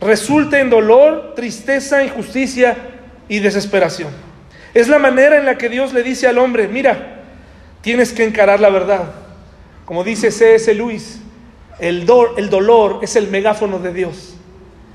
resulte 0.00 0.60
en 0.60 0.70
dolor, 0.70 1.32
tristeza, 1.34 2.04
injusticia 2.04 2.76
y 3.28 3.40
desesperación. 3.40 4.10
Es 4.72 4.88
la 4.88 4.98
manera 4.98 5.36
en 5.38 5.46
la 5.46 5.58
que 5.58 5.68
Dios 5.68 5.92
le 5.92 6.02
dice 6.02 6.28
al 6.28 6.38
hombre, 6.38 6.68
mira, 6.68 7.22
tienes 7.80 8.12
que 8.12 8.24
encarar 8.24 8.60
la 8.60 8.70
verdad 8.70 9.04
como 9.84 10.02
dice 10.02 10.30
C.S. 10.30 10.72
Luis, 10.74 11.20
el, 11.78 12.06
el 12.36 12.50
dolor 12.50 13.00
es 13.02 13.16
el 13.16 13.28
megáfono 13.28 13.78
de 13.78 13.92
Dios. 13.92 14.33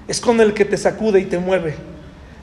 Es 0.09 0.19
con 0.19 0.41
el 0.41 0.55
que 0.55 0.65
te 0.65 0.75
sacude 0.75 1.19
y 1.19 1.25
te 1.25 1.37
mueve. 1.37 1.75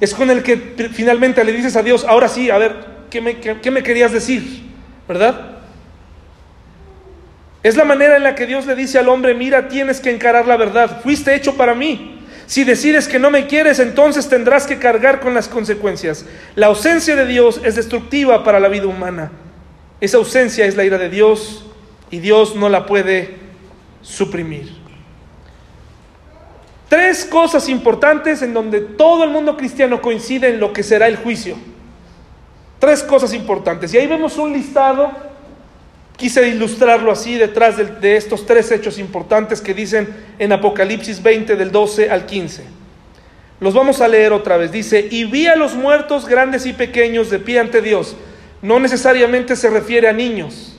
Es 0.01 0.15
con 0.15 0.31
el 0.31 0.45
que 0.45 0.57
finalmente 0.93 1.43
le 1.43 1.53
dices 1.53 1.75
a 1.75 1.83
Dios, 1.83 2.05
ahora 2.05 2.29
sí, 2.29 2.49
a 2.49 2.59
ver, 2.59 2.77
¿qué 3.11 3.21
me, 3.21 3.83
querías 3.83 4.13
decir? 4.13 4.63
¿Verdad? 5.09 5.59
Es 7.65 7.77
la 7.77 7.85
manera 7.85 8.17
en 8.17 8.23
la 8.23 8.37
que 8.37 8.47
Dios 8.47 8.67
le 8.67 8.77
dice 8.77 9.01
al 9.01 9.09
hombre, 9.09 9.35
mira, 9.35 9.67
tienes 9.67 9.99
que 9.99 10.13
encarar 10.13 10.47
la 10.47 10.57
verdad. 10.57 11.01
Fuiste 11.03 11.35
hecho 11.35 11.57
para 11.57 11.75
mí. 11.75 12.21
Si 12.47 12.63
decides 12.63 13.09
que 13.09 13.19
no 13.19 13.33
me 13.33 13.49
quieres, 13.49 13.81
entonces 13.81 14.29
tendrás 14.29 14.69
que 14.69 14.79
cargar 14.79 15.19
con 15.19 15.35
las 15.35 15.49
consecuencias. 15.49 16.25
La 16.55 16.67
ausencia 16.67 17.17
de 17.17 17.27
Dios 17.27 17.61
es 17.65 17.75
destructiva 17.75 18.45
para 18.45 18.61
la 18.61 18.69
vida 18.69 18.87
humana. 18.87 19.33
Esa 20.01 20.19
ausencia 20.19 20.67
es 20.67 20.77
la 20.77 20.85
ira 20.85 20.99
de 20.99 21.09
Dios 21.09 21.67
y 22.13 22.21
Dios 22.21 22.55
no 22.55 22.69
la 22.69 22.87
puede 22.87 23.35
suprimir. 24.03 24.86
Tres 26.89 27.25
cosas 27.25 27.69
importantes 27.69 28.43
en 28.43 28.55
donde 28.55 28.81
todo 28.81 29.25
el 29.25 29.31
mundo 29.31 29.57
cristiano 29.57 30.01
coincide 30.01 30.49
en 30.49 30.61
lo 30.61 30.73
que 30.73 30.83
será 30.83 31.09
el 31.09 31.17
juicio. 31.17 31.57
Tres 32.79 33.03
cosas 33.03 33.33
importantes. 33.35 33.93
Y 33.93 33.99
ahí 33.99 34.07
vemos 34.07 34.39
un 34.39 34.53
listado, 34.53 35.11
quise 36.17 36.49
ilustrarlo 36.49 37.11
así 37.11 37.35
detrás 37.35 37.77
de, 38.01 38.17
estos 38.17 38.47
tres 38.47 38.71
hechos 38.71 38.99
importantes 38.99 39.61
que 39.61 39.75
dicen 39.75 40.09
en 40.39 40.53
Apocalipsis 40.53 41.23
20 41.23 41.57
del 41.57 41.73
12 41.73 42.11
al 42.11 42.27
15. 42.27 42.65
Los 43.59 43.75
vamos 43.75 44.01
a 44.01 44.09
leer 44.09 44.33
otra 44.33 44.57
vez. 44.57 44.71
Dice, 44.71 45.09
y 45.11 45.25
vi 45.25 45.47
a 45.47 45.57
los 45.57 45.75
muertos 45.75 46.29
grandes 46.29 46.67
y 46.67 46.73
pequeños 46.73 47.31
de 47.31 47.39
pie 47.39 47.59
ante 47.59 47.83
Dios. 47.83 48.17
No 48.63 48.79
necesariamente 48.79 49.57
se 49.57 49.71
refiere 49.71 50.09
a 50.09 50.13
niños 50.13 50.77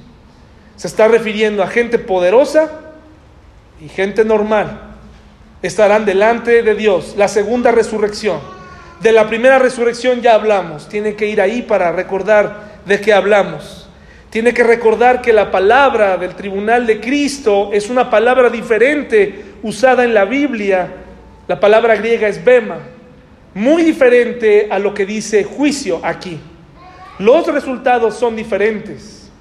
se 0.77 0.87
está 0.87 1.07
refiriendo 1.07 1.63
a 1.63 1.67
gente 1.67 1.99
poderosa 1.99 2.71
y 3.81 3.89
gente 3.89 4.23
normal. 4.23 4.86
Estarán 5.61 6.05
delante 6.05 6.61
de 6.61 6.75
Dios. 6.75 7.15
La 7.17 7.27
segunda 7.27 7.71
resurrección. 7.71 8.39
De 9.01 9.11
la 9.11 9.27
primera 9.27 9.59
resurrección 9.59 10.21
ya 10.21 10.35
hablamos. 10.35 10.87
Tiene 10.87 11.15
que 11.15 11.27
ir 11.27 11.41
ahí 11.41 11.61
para 11.63 11.91
recordar 11.91 12.79
de 12.85 13.01
qué 13.01 13.13
hablamos. 13.13 13.87
Tiene 14.29 14.53
que 14.53 14.63
recordar 14.63 15.21
que 15.21 15.33
la 15.33 15.49
palabra 15.49 16.17
del 16.17 16.35
tribunal 16.35 16.85
de 16.85 16.99
Cristo 16.99 17.71
es 17.73 17.89
una 17.89 18.09
palabra 18.09 18.49
diferente 18.49 19.45
usada 19.63 20.03
en 20.03 20.13
la 20.13 20.25
Biblia. 20.25 20.93
La 21.47 21.59
palabra 21.59 21.95
griega 21.95 22.27
es 22.27 22.43
bema. 22.43 22.79
Muy 23.53 23.83
diferente 23.83 24.67
a 24.69 24.77
lo 24.77 24.93
que 24.93 25.05
dice 25.05 25.43
juicio 25.43 25.99
aquí. 26.03 26.39
Los 27.19 27.47
resultados 27.47 28.15
son 28.15 28.35
diferentes. 28.35 29.31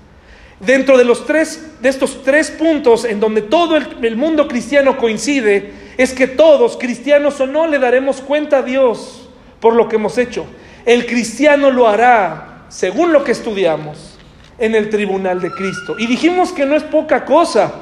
Dentro 0.60 0.96
de, 0.96 1.04
los 1.04 1.26
tres, 1.26 1.72
de 1.82 1.90
estos 1.90 2.22
tres 2.22 2.50
puntos 2.50 3.04
en 3.04 3.20
donde 3.20 3.42
todo 3.42 3.76
el, 3.76 3.86
el 4.02 4.16
mundo 4.16 4.48
cristiano 4.48 4.96
coincide, 4.96 5.85
es 5.96 6.12
que 6.12 6.26
todos, 6.26 6.76
cristianos 6.76 7.40
o 7.40 7.46
no, 7.46 7.66
le 7.66 7.78
daremos 7.78 8.20
cuenta 8.20 8.58
a 8.58 8.62
Dios 8.62 9.28
por 9.60 9.74
lo 9.74 9.88
que 9.88 9.96
hemos 9.96 10.18
hecho. 10.18 10.46
El 10.84 11.06
cristiano 11.06 11.70
lo 11.70 11.88
hará, 11.88 12.66
según 12.68 13.12
lo 13.12 13.24
que 13.24 13.32
estudiamos, 13.32 14.18
en 14.58 14.74
el 14.74 14.90
tribunal 14.90 15.40
de 15.40 15.50
Cristo. 15.50 15.96
Y 15.98 16.06
dijimos 16.06 16.52
que 16.52 16.66
no 16.66 16.76
es 16.76 16.82
poca 16.82 17.24
cosa. 17.24 17.72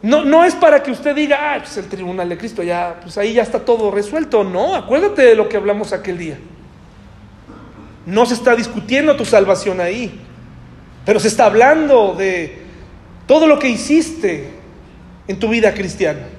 No, 0.00 0.24
no 0.24 0.44
es 0.44 0.54
para 0.54 0.82
que 0.82 0.92
usted 0.92 1.14
diga, 1.14 1.54
ah, 1.54 1.58
pues 1.58 1.76
el 1.76 1.88
tribunal 1.88 2.28
de 2.28 2.38
Cristo, 2.38 2.62
ya, 2.62 3.00
pues 3.02 3.18
ahí 3.18 3.34
ya 3.34 3.42
está 3.42 3.64
todo 3.64 3.90
resuelto. 3.90 4.44
No, 4.44 4.76
acuérdate 4.76 5.22
de 5.22 5.34
lo 5.34 5.48
que 5.48 5.56
hablamos 5.56 5.92
aquel 5.92 6.18
día. 6.18 6.38
No 8.06 8.24
se 8.24 8.34
está 8.34 8.54
discutiendo 8.54 9.16
tu 9.16 9.24
salvación 9.24 9.80
ahí. 9.80 10.20
Pero 11.04 11.18
se 11.18 11.28
está 11.28 11.46
hablando 11.46 12.14
de 12.14 12.62
todo 13.26 13.46
lo 13.46 13.58
que 13.58 13.68
hiciste 13.68 14.50
en 15.26 15.38
tu 15.38 15.48
vida 15.48 15.74
cristiana. 15.74 16.37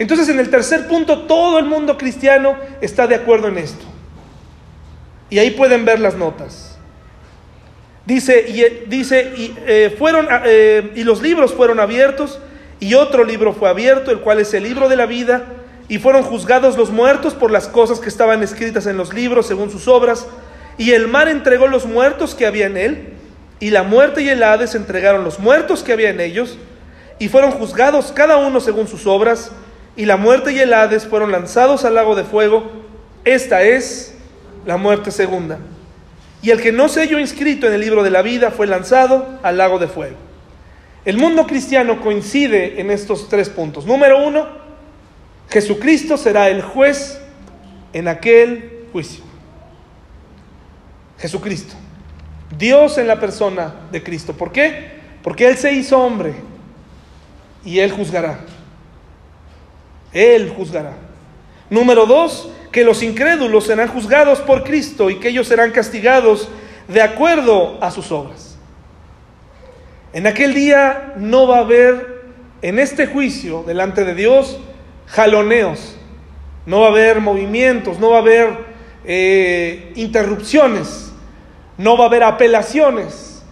Entonces, 0.00 0.30
en 0.30 0.40
el 0.40 0.48
tercer 0.48 0.88
punto, 0.88 1.24
todo 1.24 1.58
el 1.58 1.66
mundo 1.66 1.98
cristiano 1.98 2.56
está 2.80 3.06
de 3.06 3.14
acuerdo 3.14 3.48
en 3.48 3.58
esto. 3.58 3.84
Y 5.28 5.38
ahí 5.38 5.50
pueden 5.50 5.84
ver 5.84 6.00
las 6.00 6.14
notas. 6.14 6.78
Dice, 8.06 8.46
y, 8.48 8.62
eh, 8.62 8.84
dice, 8.88 9.34
y, 9.36 9.54
eh, 9.66 9.94
fueron, 9.98 10.26
eh, 10.46 10.92
y 10.94 11.04
los 11.04 11.20
libros 11.20 11.52
fueron 11.52 11.78
abiertos, 11.80 12.40
y 12.80 12.94
otro 12.94 13.24
libro 13.24 13.52
fue 13.52 13.68
abierto, 13.68 14.10
el 14.10 14.20
cual 14.20 14.40
es 14.40 14.54
el 14.54 14.62
libro 14.62 14.88
de 14.88 14.96
la 14.96 15.04
vida, 15.04 15.44
y 15.86 15.98
fueron 15.98 16.22
juzgados 16.22 16.78
los 16.78 16.90
muertos 16.90 17.34
por 17.34 17.50
las 17.50 17.68
cosas 17.68 18.00
que 18.00 18.08
estaban 18.08 18.42
escritas 18.42 18.86
en 18.86 18.96
los 18.96 19.12
libros 19.12 19.48
según 19.48 19.70
sus 19.70 19.86
obras, 19.86 20.26
y 20.78 20.92
el 20.92 21.08
mar 21.08 21.28
entregó 21.28 21.66
los 21.66 21.84
muertos 21.84 22.34
que 22.34 22.46
había 22.46 22.64
en 22.64 22.78
él, 22.78 23.08
y 23.60 23.68
la 23.68 23.82
muerte 23.82 24.22
y 24.22 24.30
el 24.30 24.42
Hades 24.42 24.74
entregaron 24.74 25.24
los 25.24 25.38
muertos 25.38 25.82
que 25.82 25.92
había 25.92 26.08
en 26.08 26.20
ellos, 26.20 26.56
y 27.18 27.28
fueron 27.28 27.50
juzgados 27.50 28.12
cada 28.12 28.38
uno 28.38 28.60
según 28.60 28.88
sus 28.88 29.06
obras, 29.06 29.52
y 30.00 30.06
la 30.06 30.16
muerte 30.16 30.54
y 30.54 30.58
el 30.58 30.72
Hades 30.72 31.06
fueron 31.06 31.30
lanzados 31.30 31.84
al 31.84 31.94
lago 31.94 32.14
de 32.14 32.24
fuego. 32.24 32.70
Esta 33.26 33.60
es 33.60 34.14
la 34.64 34.78
muerte 34.78 35.10
segunda. 35.10 35.58
Y 36.40 36.48
el 36.48 36.62
que 36.62 36.72
no 36.72 36.88
se 36.88 37.00
halló 37.00 37.18
inscrito 37.18 37.66
en 37.66 37.74
el 37.74 37.82
libro 37.82 38.02
de 38.02 38.08
la 38.08 38.22
vida 38.22 38.50
fue 38.50 38.66
lanzado 38.66 39.38
al 39.42 39.58
lago 39.58 39.78
de 39.78 39.88
fuego. 39.88 40.16
El 41.04 41.18
mundo 41.18 41.46
cristiano 41.46 42.00
coincide 42.00 42.80
en 42.80 42.90
estos 42.90 43.28
tres 43.28 43.50
puntos. 43.50 43.84
Número 43.84 44.26
uno, 44.26 44.46
Jesucristo 45.50 46.16
será 46.16 46.48
el 46.48 46.62
juez 46.62 47.20
en 47.92 48.08
aquel 48.08 48.86
juicio. 48.94 49.22
Jesucristo. 51.18 51.74
Dios 52.56 52.96
en 52.96 53.06
la 53.06 53.20
persona 53.20 53.74
de 53.92 54.02
Cristo. 54.02 54.32
¿Por 54.32 54.50
qué? 54.50 54.92
Porque 55.22 55.46
Él 55.46 55.58
se 55.58 55.74
hizo 55.74 56.00
hombre 56.00 56.32
y 57.66 57.80
Él 57.80 57.92
juzgará. 57.92 58.40
Él 60.12 60.52
juzgará. 60.56 60.94
Número 61.68 62.06
dos, 62.06 62.50
que 62.72 62.84
los 62.84 63.02
incrédulos 63.02 63.66
serán 63.66 63.88
juzgados 63.88 64.40
por 64.40 64.64
Cristo 64.64 65.10
y 65.10 65.16
que 65.16 65.28
ellos 65.28 65.46
serán 65.46 65.70
castigados 65.70 66.48
de 66.88 67.02
acuerdo 67.02 67.78
a 67.80 67.90
sus 67.90 68.10
obras. 68.10 68.58
En 70.12 70.26
aquel 70.26 70.54
día 70.54 71.14
no 71.16 71.46
va 71.46 71.58
a 71.58 71.60
haber, 71.60 72.24
en 72.62 72.78
este 72.78 73.06
juicio 73.06 73.62
delante 73.64 74.04
de 74.04 74.14
Dios, 74.14 74.58
jaloneos, 75.06 75.96
no 76.66 76.80
va 76.80 76.88
a 76.88 76.90
haber 76.90 77.20
movimientos, 77.20 77.98
no 77.98 78.10
va 78.10 78.16
a 78.16 78.20
haber 78.20 78.70
eh, 79.04 79.92
interrupciones 79.94 81.10
no 81.80 81.96
va 81.96 82.04
a 82.04 82.08
haber 82.08 82.22
apelaciones, 82.22 83.42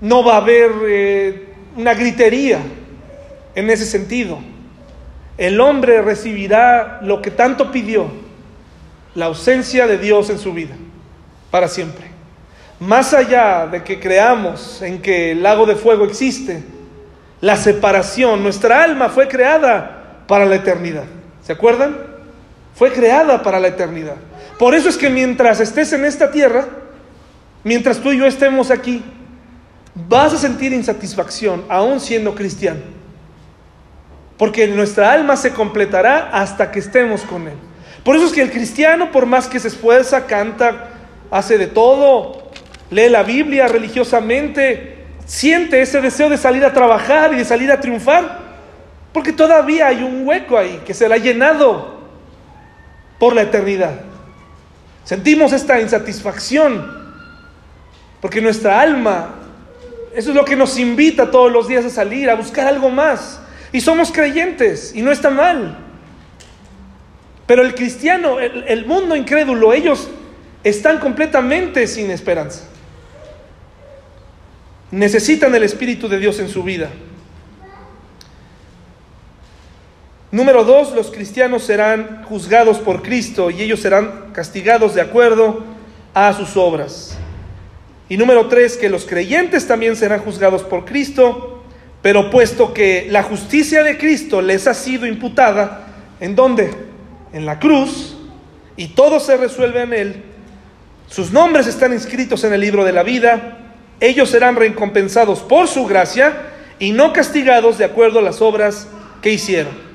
no 0.00 0.24
va 0.24 0.34
a 0.34 0.38
haber 0.38 0.72
eh, 0.88 1.46
una 1.76 1.94
gritería 1.94 2.58
en 3.54 3.70
ese 3.70 3.86
sentido. 3.86 4.40
El 5.38 5.60
hombre 5.60 6.00
recibirá 6.02 7.00
lo 7.02 7.20
que 7.20 7.30
tanto 7.30 7.70
pidió, 7.70 8.06
la 9.14 9.26
ausencia 9.26 9.86
de 9.86 9.98
Dios 9.98 10.30
en 10.30 10.38
su 10.38 10.52
vida, 10.52 10.74
para 11.50 11.68
siempre. 11.68 12.06
más 12.78 13.14
allá 13.14 13.66
de 13.66 13.82
que 13.82 13.98
creamos 13.98 14.82
en 14.82 15.00
que 15.00 15.32
el 15.32 15.42
lago 15.42 15.64
de 15.64 15.76
fuego 15.76 16.04
existe, 16.04 16.62
la 17.40 17.56
separación, 17.56 18.42
nuestra 18.42 18.82
alma 18.82 19.08
fue 19.08 19.28
creada 19.28 20.24
para 20.26 20.44
la 20.44 20.56
eternidad. 20.56 21.04
¿Se 21.42 21.52
acuerdan? 21.52 21.96
Fue 22.74 22.92
creada 22.92 23.42
para 23.42 23.60
la 23.60 23.68
eternidad. 23.68 24.16
Por 24.58 24.74
eso 24.74 24.88
es 24.88 24.96
que 24.96 25.08
mientras 25.08 25.60
estés 25.60 25.92
en 25.92 26.04
esta 26.04 26.30
tierra, 26.30 26.66
mientras 27.64 27.98
tú 27.98 28.10
y 28.12 28.18
yo 28.18 28.26
estemos 28.26 28.70
aquí, 28.70 29.02
vas 29.94 30.34
a 30.34 30.38
sentir 30.38 30.72
insatisfacción 30.72 31.64
aún 31.68 32.00
siendo 32.00 32.34
cristiano. 32.34 32.80
Porque 34.38 34.66
nuestra 34.68 35.12
alma 35.12 35.36
se 35.36 35.52
completará 35.52 36.30
hasta 36.32 36.70
que 36.70 36.78
estemos 36.78 37.22
con 37.22 37.48
Él. 37.48 37.54
Por 38.04 38.16
eso 38.16 38.26
es 38.26 38.32
que 38.32 38.42
el 38.42 38.50
cristiano, 38.50 39.10
por 39.10 39.26
más 39.26 39.48
que 39.48 39.58
se 39.58 39.68
esfuerza, 39.68 40.26
canta, 40.26 40.90
hace 41.30 41.58
de 41.58 41.66
todo, 41.66 42.50
lee 42.90 43.08
la 43.08 43.22
Biblia 43.22 43.66
religiosamente, 43.66 45.04
siente 45.24 45.80
ese 45.80 46.00
deseo 46.00 46.28
de 46.28 46.36
salir 46.36 46.64
a 46.64 46.72
trabajar 46.72 47.32
y 47.32 47.36
de 47.36 47.44
salir 47.44 47.72
a 47.72 47.80
triunfar, 47.80 48.38
porque 49.12 49.32
todavía 49.32 49.88
hay 49.88 50.02
un 50.02 50.26
hueco 50.26 50.56
ahí 50.56 50.82
que 50.86 50.94
se 50.94 51.08
le 51.08 51.14
ha 51.14 51.18
llenado 51.18 51.96
por 53.18 53.34
la 53.34 53.42
eternidad. 53.42 54.00
Sentimos 55.04 55.52
esta 55.52 55.80
insatisfacción, 55.80 57.06
porque 58.20 58.40
nuestra 58.40 58.80
alma, 58.80 59.36
eso 60.14 60.30
es 60.30 60.36
lo 60.36 60.44
que 60.44 60.56
nos 60.56 60.78
invita 60.78 61.30
todos 61.30 61.50
los 61.50 61.68
días 61.68 61.84
a 61.84 61.90
salir, 61.90 62.28
a 62.28 62.34
buscar 62.34 62.66
algo 62.66 62.90
más. 62.90 63.40
Y 63.76 63.82
somos 63.82 64.10
creyentes, 64.10 64.92
y 64.94 65.02
no 65.02 65.12
está 65.12 65.28
mal. 65.28 65.76
Pero 67.46 67.60
el 67.60 67.74
cristiano, 67.74 68.40
el, 68.40 68.64
el 68.66 68.86
mundo 68.86 69.14
incrédulo, 69.14 69.74
ellos 69.74 70.08
están 70.64 70.98
completamente 70.98 71.86
sin 71.86 72.10
esperanza. 72.10 72.64
Necesitan 74.90 75.54
el 75.54 75.62
Espíritu 75.62 76.08
de 76.08 76.18
Dios 76.18 76.38
en 76.38 76.48
su 76.48 76.62
vida. 76.62 76.88
Número 80.30 80.64
dos, 80.64 80.94
los 80.94 81.10
cristianos 81.10 81.62
serán 81.62 82.24
juzgados 82.24 82.78
por 82.78 83.02
Cristo 83.02 83.50
y 83.50 83.60
ellos 83.60 83.80
serán 83.80 84.32
castigados 84.32 84.94
de 84.94 85.02
acuerdo 85.02 85.62
a 86.14 86.32
sus 86.32 86.56
obras. 86.56 87.18
Y 88.08 88.16
número 88.16 88.48
tres, 88.48 88.78
que 88.78 88.88
los 88.88 89.04
creyentes 89.04 89.66
también 89.66 89.96
serán 89.96 90.20
juzgados 90.20 90.62
por 90.62 90.86
Cristo, 90.86 91.55
pero 92.02 92.30
puesto 92.30 92.72
que 92.72 93.08
la 93.10 93.22
justicia 93.22 93.82
de 93.82 93.98
Cristo 93.98 94.40
les 94.40 94.66
ha 94.66 94.74
sido 94.74 95.06
imputada, 95.06 95.86
¿en 96.20 96.36
dónde? 96.36 96.70
En 97.32 97.46
la 97.46 97.58
cruz, 97.58 98.16
y 98.76 98.88
todo 98.88 99.20
se 99.20 99.36
resuelve 99.36 99.82
en 99.82 99.92
Él, 99.92 100.22
sus 101.08 101.32
nombres 101.32 101.66
están 101.66 101.92
inscritos 101.92 102.42
en 102.44 102.52
el 102.52 102.60
libro 102.60 102.84
de 102.84 102.92
la 102.92 103.02
vida, 103.02 103.58
ellos 104.00 104.30
serán 104.30 104.56
recompensados 104.56 105.40
por 105.40 105.68
su 105.68 105.86
gracia 105.86 106.36
y 106.78 106.92
no 106.92 107.12
castigados 107.12 107.78
de 107.78 107.84
acuerdo 107.84 108.18
a 108.18 108.22
las 108.22 108.42
obras 108.42 108.88
que 109.22 109.32
hicieron. 109.32 109.86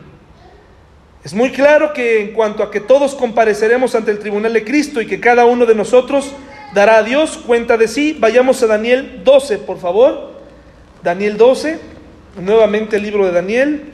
Es 1.24 1.34
muy 1.36 1.52
claro 1.52 1.94
que 1.94 2.22
en 2.22 2.34
cuanto 2.34 2.64
a 2.64 2.72
que 2.72 2.80
todos 2.80 3.14
compareceremos 3.14 3.94
ante 3.94 4.10
el 4.10 4.20
tribunal 4.20 4.54
de 4.54 4.64
Cristo 4.64 5.02
y 5.02 5.06
que 5.06 5.20
cada 5.20 5.46
uno 5.46 5.68
de 5.68 5.76
nosotros 5.76 6.34
dará 6.74 6.98
a 6.98 7.04
Dios 7.04 7.38
cuenta 7.46 7.78
de 7.78 7.88
sí, 7.88 8.18
vayamos 8.20 8.64
a 8.64 8.68
Daniel 8.68 9.22
12, 9.24 9.60
por 9.60 9.80
favor. 9.80 10.31
Daniel 11.04 11.36
12, 11.36 11.80
nuevamente 12.40 12.98
el 12.98 13.02
libro 13.02 13.26
de 13.26 13.32
Daniel. 13.32 13.92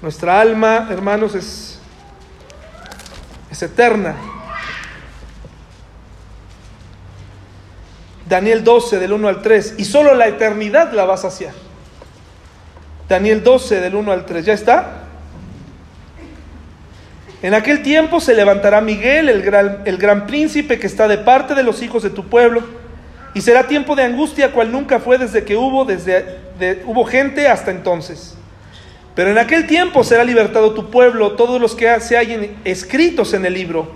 Nuestra 0.00 0.40
alma, 0.40 0.88
hermanos, 0.90 1.34
es, 1.34 1.78
es 3.50 3.62
eterna. 3.62 4.16
Daniel 8.26 8.64
12 8.64 8.98
del 8.98 9.12
1 9.12 9.28
al 9.28 9.42
3. 9.42 9.74
Y 9.76 9.84
solo 9.84 10.14
la 10.14 10.26
eternidad 10.26 10.92
la 10.92 11.04
va 11.04 11.14
a. 11.18 11.67
Daniel 13.08 13.42
12 13.42 13.80
del 13.80 13.94
1 13.94 14.12
al 14.12 14.26
3. 14.26 14.44
¿Ya 14.44 14.52
está? 14.52 15.04
En 17.40 17.54
aquel 17.54 17.82
tiempo 17.82 18.20
se 18.20 18.34
levantará 18.34 18.80
Miguel, 18.80 19.28
el 19.28 19.42
gran, 19.42 19.82
el 19.84 19.96
gran 19.96 20.26
príncipe 20.26 20.78
que 20.78 20.88
está 20.88 21.06
de 21.06 21.18
parte 21.18 21.54
de 21.54 21.62
los 21.62 21.82
hijos 21.82 22.02
de 22.02 22.10
tu 22.10 22.28
pueblo, 22.28 22.62
y 23.32 23.40
será 23.40 23.68
tiempo 23.68 23.94
de 23.94 24.02
angustia 24.02 24.50
cual 24.50 24.72
nunca 24.72 24.98
fue 24.98 25.18
desde 25.18 25.44
que 25.44 25.56
hubo, 25.56 25.84
desde, 25.84 26.24
de, 26.58 26.82
hubo 26.84 27.04
gente 27.04 27.46
hasta 27.46 27.70
entonces. 27.70 28.34
Pero 29.14 29.30
en 29.30 29.38
aquel 29.38 29.68
tiempo 29.68 30.02
será 30.02 30.24
libertado 30.24 30.74
tu 30.74 30.90
pueblo, 30.90 31.32
todos 31.32 31.60
los 31.60 31.76
que 31.76 32.00
se 32.00 32.16
hallen 32.16 32.56
escritos 32.64 33.32
en 33.34 33.46
el 33.46 33.54
libro. 33.54 33.92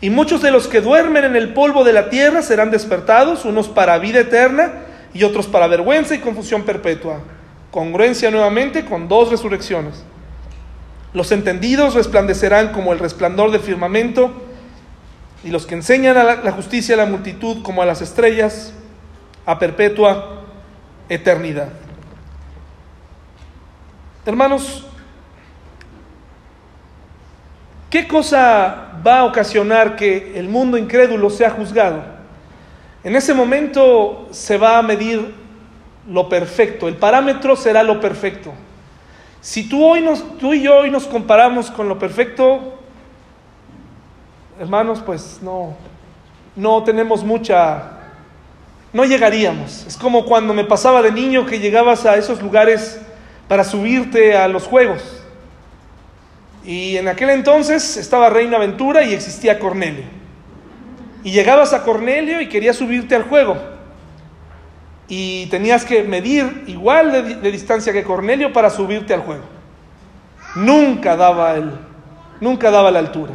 Y 0.00 0.08
muchos 0.08 0.40
de 0.40 0.50
los 0.50 0.66
que 0.66 0.80
duermen 0.80 1.24
en 1.24 1.36
el 1.36 1.52
polvo 1.52 1.84
de 1.84 1.92
la 1.92 2.08
tierra 2.08 2.40
serán 2.40 2.70
despertados, 2.70 3.44
unos 3.44 3.68
para 3.68 3.98
vida 3.98 4.20
eterna 4.20 4.72
y 5.12 5.24
otros 5.24 5.46
para 5.46 5.66
vergüenza 5.66 6.14
y 6.14 6.18
confusión 6.18 6.62
perpetua. 6.62 7.20
Congruencia 7.70 8.30
nuevamente 8.30 8.84
con 8.84 9.08
dos 9.08 9.30
resurrecciones. 9.30 10.04
Los 11.12 11.32
entendidos 11.32 11.94
resplandecerán 11.94 12.72
como 12.72 12.92
el 12.92 12.98
resplandor 12.98 13.50
del 13.50 13.60
firmamento, 13.60 14.32
y 15.42 15.50
los 15.50 15.66
que 15.66 15.74
enseñan 15.74 16.16
a 16.16 16.36
la 16.36 16.52
justicia 16.52 16.94
a 16.94 16.98
la 16.98 17.06
multitud 17.06 17.62
como 17.62 17.82
a 17.82 17.86
las 17.86 18.02
estrellas, 18.02 18.74
a 19.46 19.58
perpetua 19.58 20.42
eternidad. 21.08 21.70
Hermanos, 24.26 24.86
¿qué 27.88 28.06
cosa 28.06 29.00
va 29.04 29.20
a 29.20 29.24
ocasionar 29.24 29.96
que 29.96 30.38
el 30.38 30.48
mundo 30.48 30.76
incrédulo 30.76 31.30
sea 31.30 31.50
juzgado? 31.50 32.04
En 33.02 33.16
ese 33.16 33.32
momento 33.32 34.28
se 34.30 34.58
va 34.58 34.78
a 34.78 34.82
medir 34.82 35.39
lo 36.08 36.28
perfecto, 36.28 36.88
el 36.88 36.96
parámetro 36.96 37.56
será 37.56 37.82
lo 37.82 38.00
perfecto. 38.00 38.52
Si 39.40 39.68
tú, 39.68 39.84
hoy 39.84 40.02
nos, 40.02 40.38
tú 40.38 40.52
y 40.52 40.62
yo 40.62 40.78
hoy 40.78 40.90
nos 40.90 41.06
comparamos 41.06 41.70
con 41.70 41.88
lo 41.88 41.98
perfecto, 41.98 42.78
hermanos, 44.58 45.02
pues 45.04 45.38
no, 45.42 45.74
no 46.56 46.82
tenemos 46.84 47.24
mucha, 47.24 47.92
no 48.92 49.04
llegaríamos. 49.04 49.86
Es 49.86 49.96
como 49.96 50.26
cuando 50.26 50.52
me 50.52 50.64
pasaba 50.64 51.00
de 51.00 51.10
niño 51.10 51.46
que 51.46 51.58
llegabas 51.58 52.04
a 52.04 52.16
esos 52.16 52.42
lugares 52.42 53.00
para 53.48 53.64
subirte 53.64 54.36
a 54.36 54.46
los 54.48 54.64
juegos. 54.64 55.22
Y 56.64 56.98
en 56.98 57.08
aquel 57.08 57.30
entonces 57.30 57.96
estaba 57.96 58.28
Reina 58.28 58.58
Aventura 58.58 59.02
y 59.02 59.14
existía 59.14 59.58
Cornelio. 59.58 60.04
Y 61.24 61.30
llegabas 61.32 61.72
a 61.72 61.82
Cornelio 61.82 62.40
y 62.42 62.48
querías 62.48 62.76
subirte 62.76 63.14
al 63.14 63.24
juego. 63.24 63.56
Y 65.10 65.46
tenías 65.46 65.84
que 65.84 66.04
medir 66.04 66.62
igual 66.68 67.42
de, 67.42 67.50
distancia 67.50 67.92
que 67.92 68.04
Cornelio 68.04 68.52
para 68.52 68.70
subirte 68.70 69.12
al 69.12 69.22
juego. 69.22 69.42
Nunca 70.54 71.16
daba 71.16 71.56
el, 71.56 71.72
nunca 72.40 72.70
daba 72.70 72.92
la 72.92 73.00
altura. 73.00 73.32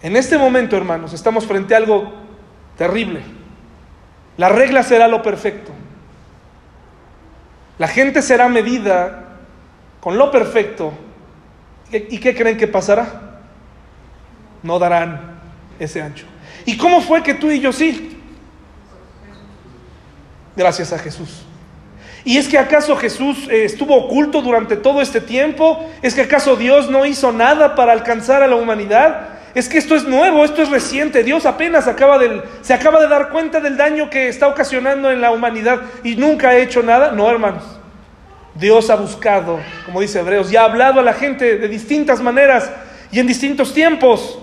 En 0.00 0.16
este 0.16 0.38
momento, 0.38 0.74
hermanos, 0.74 1.12
estamos 1.12 1.46
frente 1.46 1.74
a 1.74 1.76
algo 1.76 2.14
terrible. 2.78 3.20
La 4.38 4.48
regla 4.48 4.82
será 4.82 5.06
lo 5.06 5.20
perfecto. 5.20 5.70
La 7.76 7.88
gente 7.88 8.22
será 8.22 8.48
medida 8.48 9.36
con 10.00 10.16
lo 10.16 10.30
perfecto. 10.30 10.94
¿Y 11.92 12.18
qué 12.20 12.34
creen 12.34 12.56
que 12.56 12.68
pasará? 12.68 13.42
No 14.62 14.78
darán 14.78 15.40
ese 15.78 16.00
ancho. 16.00 16.24
¿Y 16.64 16.78
cómo 16.78 17.02
fue 17.02 17.22
que 17.22 17.34
tú 17.34 17.50
y 17.50 17.60
yo 17.60 17.70
sí? 17.70 18.11
Gracias 20.56 20.92
a 20.92 20.98
Jesús. 20.98 21.44
¿Y 22.24 22.38
es 22.38 22.46
que 22.46 22.58
acaso 22.58 22.96
Jesús 22.96 23.48
eh, 23.50 23.64
estuvo 23.64 23.96
oculto 23.96 24.42
durante 24.42 24.76
todo 24.76 25.00
este 25.00 25.20
tiempo? 25.20 25.84
¿Es 26.02 26.14
que 26.14 26.20
acaso 26.22 26.56
Dios 26.56 26.88
no 26.88 27.04
hizo 27.04 27.32
nada 27.32 27.74
para 27.74 27.92
alcanzar 27.92 28.42
a 28.42 28.46
la 28.46 28.56
humanidad? 28.56 29.28
Es 29.54 29.68
que 29.68 29.78
esto 29.78 29.96
es 29.96 30.04
nuevo, 30.04 30.44
esto 30.44 30.62
es 30.62 30.70
reciente. 30.70 31.24
Dios 31.24 31.44
apenas 31.46 31.88
acaba 31.88 32.20
se 32.62 32.72
acaba 32.72 33.00
de 33.00 33.08
dar 33.08 33.30
cuenta 33.30 33.60
del 33.60 33.76
daño 33.76 34.08
que 34.08 34.28
está 34.28 34.46
ocasionando 34.46 35.10
en 35.10 35.20
la 35.20 35.30
humanidad 35.30 35.82
y 36.04 36.14
nunca 36.14 36.50
ha 36.50 36.56
hecho 36.56 36.82
nada. 36.82 37.10
No, 37.10 37.28
hermanos. 37.28 37.64
Dios 38.54 38.90
ha 38.90 38.96
buscado, 38.96 39.60
como 39.86 40.00
dice 40.00 40.20
Hebreos, 40.20 40.52
y 40.52 40.56
ha 40.56 40.64
hablado 40.64 41.00
a 41.00 41.02
la 41.02 41.14
gente 41.14 41.58
de 41.58 41.68
distintas 41.68 42.20
maneras 42.20 42.70
y 43.10 43.18
en 43.18 43.26
distintos 43.26 43.74
tiempos. 43.74 44.38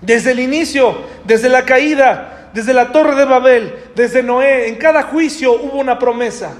Desde 0.00 0.32
el 0.32 0.40
inicio, 0.40 0.98
desde 1.24 1.48
la 1.48 1.64
caída, 1.64 2.33
desde 2.54 2.72
la 2.72 2.92
torre 2.92 3.16
de 3.16 3.24
Babel, 3.24 3.74
desde 3.96 4.22
Noé, 4.22 4.68
en 4.68 4.76
cada 4.76 5.02
juicio 5.02 5.52
hubo 5.52 5.78
una 5.78 5.98
promesa. 5.98 6.54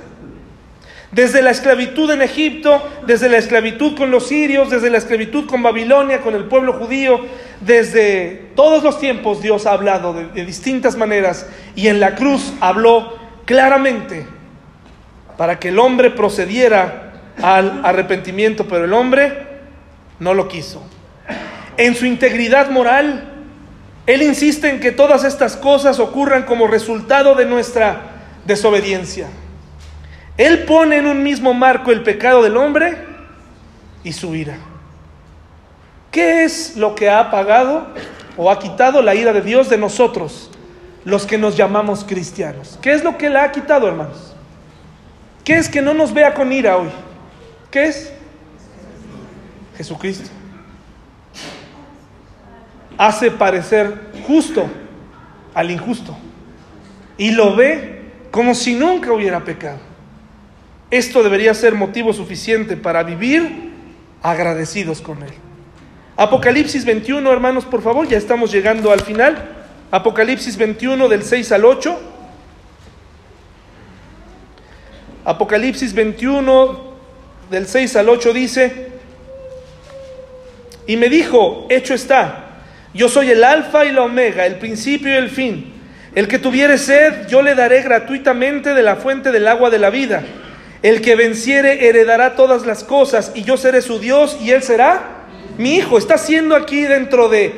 Desde 1.13 1.41
la 1.41 1.53
esclavitud 1.53 2.11
en 2.11 2.21
Egipto, 2.21 2.83
desde 3.07 3.29
la 3.29 3.39
esclavitud 3.39 3.97
con 3.97 4.11
los 4.11 4.27
sirios, 4.27 4.71
desde 4.71 4.91
la 4.91 4.99
esclavitud 4.99 5.47
con 5.47 5.63
Babilonia, 5.63 6.21
con 6.21 6.35
el 6.35 6.47
pueblo 6.47 6.73
judío, 6.73 7.21
desde 7.61 8.51
todos 8.57 8.83
los 8.83 8.99
tiempos 8.99 9.41
Dios 9.41 9.67
ha 9.67 9.73
hablado 9.73 10.13
de, 10.15 10.45
distintas 10.45 10.97
maneras 10.97 11.47
y 11.77 11.87
en 11.87 12.01
la 12.01 12.17
cruz 12.17 12.53
habló 12.59 13.17
claramente 13.45 14.27
para 15.37 15.61
que 15.61 15.69
el 15.69 15.79
hombre 15.79 16.11
procediera 16.11 17.13
al 17.41 17.83
arrepentimiento, 17.85 18.67
pero 18.67 18.85
el 18.85 18.93
hombre 18.93 19.47
no 20.19 20.35
lo 20.35 20.49
quiso. 20.49 20.83
En 21.77 21.95
su 21.95 22.05
integridad 22.05 22.71
moral, 22.71 23.34
Él 24.07 24.23
insiste 24.23 24.69
en 24.69 24.81
que 24.81 24.93
todas 24.93 25.25
estas 25.25 25.57
cosas 25.57 25.99
ocurran 25.99 26.43
como 26.43 26.67
resultado 26.67 27.35
de 27.35 27.47
nuestra 27.47 28.03
desobediencia. 28.45 29.29
Él 30.37 30.65
pone 30.65 30.99
en 30.99 31.07
un 31.07 31.23
mismo 31.23 31.55
marco 31.55 31.91
el 31.91 32.03
pecado 32.03 32.43
del 32.43 32.57
hombre 32.57 32.99
y 34.03 34.13
su 34.13 34.35
ira. 34.35 34.59
¿Qué 36.11 36.45
es 36.45 36.77
lo 36.77 36.95
que 36.95 37.09
ha 37.09 37.21
apagado 37.21 37.87
o 38.37 38.51
ha 38.51 38.59
quitado 38.59 39.01
la 39.01 39.15
ira 39.15 39.33
de 39.33 39.41
Dios 39.41 39.69
de 39.71 39.79
nosotros, 39.79 40.51
los 41.05 41.25
que 41.25 41.39
nos 41.39 41.57
llamamos 41.57 42.05
cristianos? 42.05 42.79
¿Qué 42.83 42.93
es 42.93 43.03
lo 43.03 43.17
que 43.17 43.31
la 43.31 43.45
ha 43.45 43.53
quitado, 43.53 43.89
hermanos? 43.89 44.35
¿Qué 45.45 45.57
es 45.57 45.69
que 45.69 45.83
no 45.83 45.95
nos 45.95 46.13
vea 46.13 46.35
con 46.35 46.53
ira 46.53 46.77
hoy? 46.77 46.89
¿Qué 47.71 47.87
es? 47.87 48.13
Jesucristo. 49.77 50.31
Hace 52.97 53.31
parecer 53.31 54.11
justo 54.27 54.67
al 55.55 55.71
injusto 55.71 56.17
y 57.17 57.31
lo 57.31 57.55
ve 57.57 58.03
como 58.31 58.55
si 58.55 58.75
nunca 58.75 59.13
hubiera 59.13 59.45
pecado. 59.45 59.79
Esto 60.91 61.23
debería 61.23 61.55
ser 61.55 61.75
motivo 61.75 62.13
suficiente 62.13 62.77
para 62.77 63.03
vivir 63.03 63.73
agradecidos 64.23 65.01
con 65.01 65.23
Él. 65.23 65.33
Apocalipsis 66.17 66.85
21, 66.85 67.33
hermanos, 67.33 67.65
por 67.65 67.83
favor, 67.83 68.07
ya 68.07 68.17
estamos 68.17 68.53
llegando 68.53 68.93
al 68.93 69.01
final. 69.01 69.51
Apocalipsis 69.91 70.57
21 70.57 71.09
del 71.09 71.23
6 71.25 71.53
al 71.53 71.65
8. 71.65 72.01
Apocalipsis 75.25 75.93
21 75.95 76.95
del 77.51 77.67
6 77.67 77.97
al 77.97 78.09
8 78.09 78.33
dice, 78.33 78.89
y 80.87 80.97
me 80.97 81.09
dijo, 81.09 81.67
hecho 81.71 81.95
está, 81.95 82.44
yo 82.95 83.09
soy 83.09 83.31
el 83.31 83.43
alfa 83.43 83.85
y 83.85 83.93
la 83.93 84.03
omega, 84.03 84.47
el 84.47 84.57
principio 84.57 85.13
y 85.13 85.17
el 85.17 85.29
fin. 85.29 85.73
El 86.15 86.29
que 86.29 86.39
tuviere 86.39 86.79
sed, 86.79 87.27
yo 87.27 87.43
le 87.43 87.57
daré 87.57 87.83
gratuitamente 87.83 88.73
de 88.73 88.83
la 88.83 88.97
fuente 88.97 89.33
del 89.33 89.49
agua 89.49 89.69
de 89.69 89.81
la 89.81 89.91
vida. 89.91 90.23
El 90.81 91.01
que 91.01 91.17
venciere 91.17 91.89
heredará 91.89 92.37
todas 92.37 92.65
las 92.67 92.85
cosas 92.85 93.33
y 93.35 93.43
yo 93.43 93.57
seré 93.57 93.83
su 93.83 93.99
Dios 93.99 94.39
y 94.41 94.53
él 94.53 94.63
será 94.63 95.25
mi 95.59 95.75
hijo. 95.75 95.99
Está 95.99 96.15
haciendo 96.15 96.55
aquí 96.55 96.83
dentro 96.83 97.29
de 97.29 97.53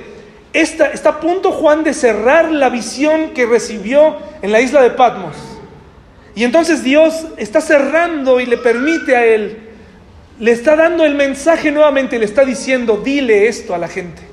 esta, 0.55 0.87
está 0.87 1.11
a 1.11 1.21
punto 1.21 1.53
Juan 1.53 1.85
de 1.85 1.93
cerrar 1.93 2.51
la 2.51 2.71
visión 2.71 3.35
que 3.35 3.45
recibió 3.45 4.17
en 4.41 4.53
la 4.53 4.61
isla 4.63 4.81
de 4.81 4.91
Patmos. 4.91 5.37
Y 6.35 6.45
entonces 6.45 6.83
Dios 6.83 7.27
está 7.37 7.61
cerrando 7.61 8.41
y 8.41 8.47
le 8.47 8.57
permite 8.57 9.17
a 9.17 9.27
él, 9.27 9.59
le 10.39 10.53
está 10.53 10.77
dando 10.77 11.05
el 11.05 11.15
mensaje 11.15 11.71
nuevamente, 11.71 12.19
le 12.19 12.25
está 12.25 12.45
diciendo, 12.45 13.03
dile 13.05 13.49
esto 13.49 13.75
a 13.75 13.79
la 13.79 13.89
gente. 13.89 14.26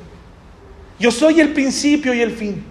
Yo 1.00 1.12
soy 1.12 1.40
el 1.42 1.50
principio 1.54 2.14
y 2.14 2.22
el 2.22 2.32
fin. 2.32 2.64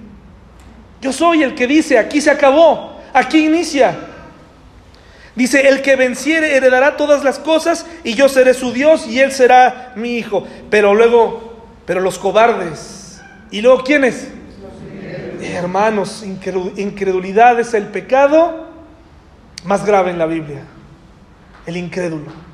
Yo 1.01 1.13
soy 1.13 1.43
el 1.43 1.55
que 1.55 1.67
dice, 1.67 1.99
aquí 1.99 2.21
se 2.21 2.31
acabó, 2.31 3.01
aquí 3.13 3.47
inicia. 3.47 3.99
Dice, 5.35 5.67
el 5.67 5.83
que 5.83 5.97
venciere 5.97 6.57
heredará 6.57 6.97
todas 6.97 7.25
las 7.25 7.39
cosas 7.39 7.87
y 8.05 8.15
yo 8.15 8.29
seré 8.29 8.55
su 8.55 8.73
Dios 8.73 9.07
y 9.07 9.19
él 9.19 9.33
será 9.33 9.93
mi 9.97 10.17
hijo. 10.17 10.47
Pero 10.71 10.95
luego, 10.95 11.57
pero 11.87 12.01
los 12.01 12.19
cobardes. 12.19 13.21
¿Y 13.51 13.63
luego 13.63 13.83
quiénes? 13.83 14.29
Hermanos, 15.43 16.23
incredulidad 16.23 17.59
es 17.59 17.75
el 17.75 17.89
pecado 17.89 18.69
más 19.65 19.85
grave 19.85 20.11
en 20.11 20.19
la 20.19 20.27
Biblia. 20.27 20.63
El 21.67 21.77
incrédulo. 21.77 22.52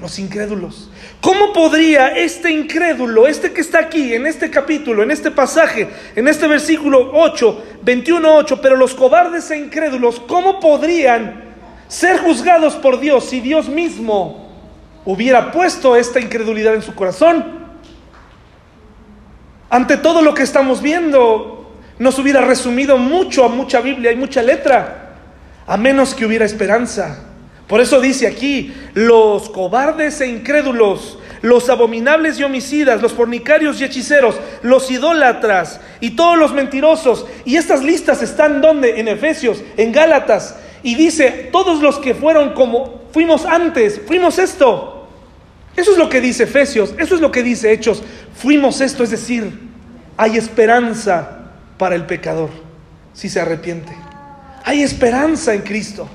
Los 0.00 0.18
incrédulos. 0.18 0.90
¿Cómo 1.20 1.52
podría 1.52 2.08
este 2.08 2.50
incrédulo, 2.50 3.26
este 3.26 3.52
que 3.52 3.62
está 3.62 3.78
aquí, 3.80 4.12
en 4.12 4.26
este 4.26 4.50
capítulo, 4.50 5.02
en 5.02 5.10
este 5.10 5.30
pasaje, 5.30 5.88
en 6.14 6.28
este 6.28 6.46
versículo 6.46 7.10
8, 7.14 7.64
21, 7.82 8.36
8, 8.36 8.60
pero 8.60 8.76
los 8.76 8.94
cobardes 8.94 9.50
e 9.50 9.58
incrédulos, 9.58 10.20
¿cómo 10.20 10.60
podrían 10.60 11.44
ser 11.88 12.18
juzgados 12.18 12.74
por 12.74 13.00
Dios 13.00 13.24
si 13.24 13.40
Dios 13.40 13.68
mismo 13.68 14.46
hubiera 15.06 15.52
puesto 15.52 15.96
esta 15.96 16.20
incredulidad 16.20 16.74
en 16.74 16.82
su 16.82 16.94
corazón? 16.94 17.66
Ante 19.70 19.96
todo 19.96 20.20
lo 20.20 20.34
que 20.34 20.42
estamos 20.42 20.82
viendo, 20.82 21.72
nos 21.98 22.18
hubiera 22.18 22.42
resumido 22.42 22.98
mucho 22.98 23.44
a 23.44 23.48
mucha 23.48 23.80
Biblia 23.80 24.12
y 24.12 24.16
mucha 24.16 24.42
letra, 24.42 25.14
a 25.66 25.76
menos 25.78 26.14
que 26.14 26.26
hubiera 26.26 26.44
esperanza. 26.44 27.22
Por 27.66 27.80
eso 27.80 28.00
dice 28.00 28.26
aquí, 28.26 28.72
los 28.94 29.50
cobardes 29.50 30.20
e 30.20 30.28
incrédulos, 30.28 31.18
los 31.42 31.68
abominables 31.68 32.38
y 32.38 32.44
homicidas, 32.44 33.02
los 33.02 33.12
fornicarios 33.12 33.80
y 33.80 33.84
hechiceros, 33.84 34.36
los 34.62 34.90
idólatras 34.90 35.80
y 36.00 36.10
todos 36.10 36.38
los 36.38 36.52
mentirosos. 36.52 37.26
Y 37.44 37.56
estas 37.56 37.82
listas 37.82 38.22
están 38.22 38.60
donde? 38.60 39.00
En 39.00 39.08
Efesios, 39.08 39.62
en 39.76 39.92
Gálatas. 39.92 40.56
Y 40.82 40.94
dice, 40.94 41.48
todos 41.50 41.82
los 41.82 41.98
que 41.98 42.14
fueron 42.14 42.54
como 42.54 43.02
fuimos 43.12 43.44
antes, 43.44 44.00
fuimos 44.06 44.38
esto. 44.38 45.08
Eso 45.74 45.92
es 45.92 45.98
lo 45.98 46.08
que 46.08 46.20
dice 46.20 46.44
Efesios, 46.44 46.94
eso 46.98 47.16
es 47.16 47.20
lo 47.20 47.30
que 47.30 47.42
dice 47.42 47.72
Hechos. 47.72 48.02
Fuimos 48.34 48.80
esto, 48.80 49.02
es 49.02 49.10
decir, 49.10 49.66
hay 50.16 50.36
esperanza 50.36 51.38
para 51.76 51.94
el 51.96 52.06
pecador 52.06 52.50
si 53.12 53.28
se 53.28 53.40
arrepiente. 53.40 53.92
Hay 54.64 54.82
esperanza 54.82 55.54
en 55.54 55.62
Cristo. 55.62 56.08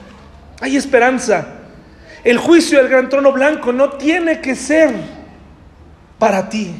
Hay 0.61 0.77
esperanza. 0.77 1.47
El 2.23 2.37
juicio 2.37 2.77
del 2.77 2.87
gran 2.87 3.09
trono 3.09 3.31
blanco 3.31 3.73
no 3.73 3.89
tiene 3.93 4.39
que 4.39 4.55
ser 4.55 4.93
para 6.19 6.47
ti 6.47 6.75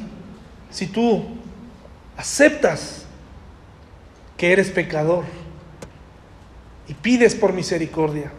si 0.70 0.86
tú 0.86 1.26
aceptas 2.16 3.06
que 4.38 4.52
eres 4.52 4.70
pecador 4.70 5.26
y 6.88 6.94
pides 6.94 7.34
por 7.34 7.54
misericordia. 7.54 8.32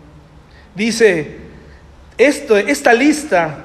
Dice, 0.76 1.38
esto, 2.16 2.56
esta 2.56 2.94
lista 2.94 3.64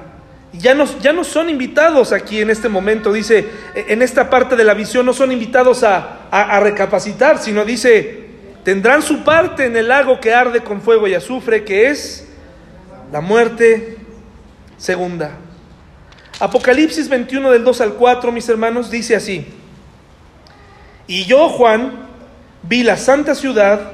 ya 0.52 0.74
no, 0.74 0.84
ya 1.00 1.12
no 1.12 1.22
son 1.22 1.48
invitados 1.48 2.12
aquí 2.12 2.40
en 2.40 2.50
este 2.50 2.68
momento, 2.68 3.12
dice, 3.12 3.46
en 3.74 4.02
esta 4.02 4.28
parte 4.28 4.56
de 4.56 4.64
la 4.64 4.74
visión 4.74 5.06
no 5.06 5.12
son 5.12 5.30
invitados 5.30 5.84
a, 5.84 6.28
a 6.30 6.58
recapacitar, 6.58 7.38
sino 7.38 7.64
dice, 7.64 8.27
tendrán 8.64 9.02
su 9.02 9.24
parte 9.24 9.66
en 9.66 9.76
el 9.76 9.88
lago 9.88 10.20
que 10.20 10.34
arde 10.34 10.60
con 10.62 10.80
fuego 10.80 11.08
y 11.08 11.14
azufre, 11.14 11.64
que 11.64 11.88
es 11.88 12.28
la 13.12 13.20
muerte 13.20 13.96
segunda. 14.76 15.32
Apocalipsis 16.40 17.08
21 17.08 17.50
del 17.50 17.64
2 17.64 17.80
al 17.80 17.94
4, 17.94 18.30
mis 18.30 18.48
hermanos, 18.48 18.90
dice 18.90 19.16
así, 19.16 19.46
y 21.08 21.24
yo, 21.24 21.48
Juan, 21.48 22.06
vi 22.62 22.82
la 22.82 22.98
santa 22.98 23.34
ciudad, 23.34 23.92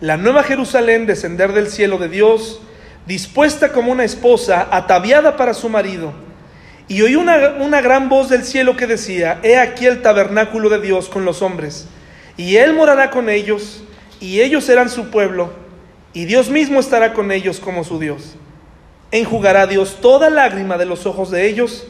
la 0.00 0.16
nueva 0.16 0.44
Jerusalén, 0.44 1.06
descender 1.06 1.52
del 1.52 1.68
cielo 1.68 1.98
de 1.98 2.08
Dios, 2.08 2.60
dispuesta 3.06 3.72
como 3.72 3.90
una 3.90 4.04
esposa, 4.04 4.68
ataviada 4.70 5.36
para 5.36 5.54
su 5.54 5.68
marido. 5.68 6.12
Y 6.86 7.02
oí 7.02 7.16
una, 7.16 7.54
una 7.58 7.80
gran 7.80 8.08
voz 8.08 8.28
del 8.28 8.44
cielo 8.44 8.76
que 8.76 8.86
decía, 8.86 9.40
He 9.42 9.58
aquí 9.58 9.86
el 9.86 10.02
tabernáculo 10.02 10.68
de 10.68 10.80
Dios 10.80 11.08
con 11.08 11.24
los 11.24 11.42
hombres, 11.42 11.88
y 12.36 12.56
Él 12.56 12.74
morará 12.74 13.10
con 13.10 13.28
ellos, 13.28 13.82
y 14.22 14.40
ellos 14.40 14.62
serán 14.62 14.88
su 14.88 15.10
pueblo, 15.10 15.50
y 16.12 16.26
Dios 16.26 16.48
mismo 16.48 16.78
estará 16.78 17.12
con 17.12 17.32
ellos 17.32 17.58
como 17.58 17.82
su 17.82 17.98
Dios. 17.98 18.36
Enjugará 19.10 19.66
Dios 19.66 19.98
toda 20.00 20.30
lágrima 20.30 20.78
de 20.78 20.86
los 20.86 21.06
ojos 21.06 21.32
de 21.32 21.48
ellos, 21.48 21.88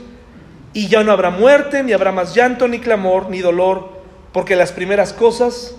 y 0.72 0.88
ya 0.88 1.04
no 1.04 1.12
habrá 1.12 1.28
muerte, 1.28 1.82
ni 1.82 1.92
habrá 1.92 2.10
más 2.10 2.34
llanto, 2.34 2.68
ni 2.68 2.78
clamor, 2.78 3.28
ni 3.28 3.40
dolor, 3.40 3.90
porque 4.32 4.56
las 4.56 4.72
primeras 4.72 5.12
cosas 5.12 5.74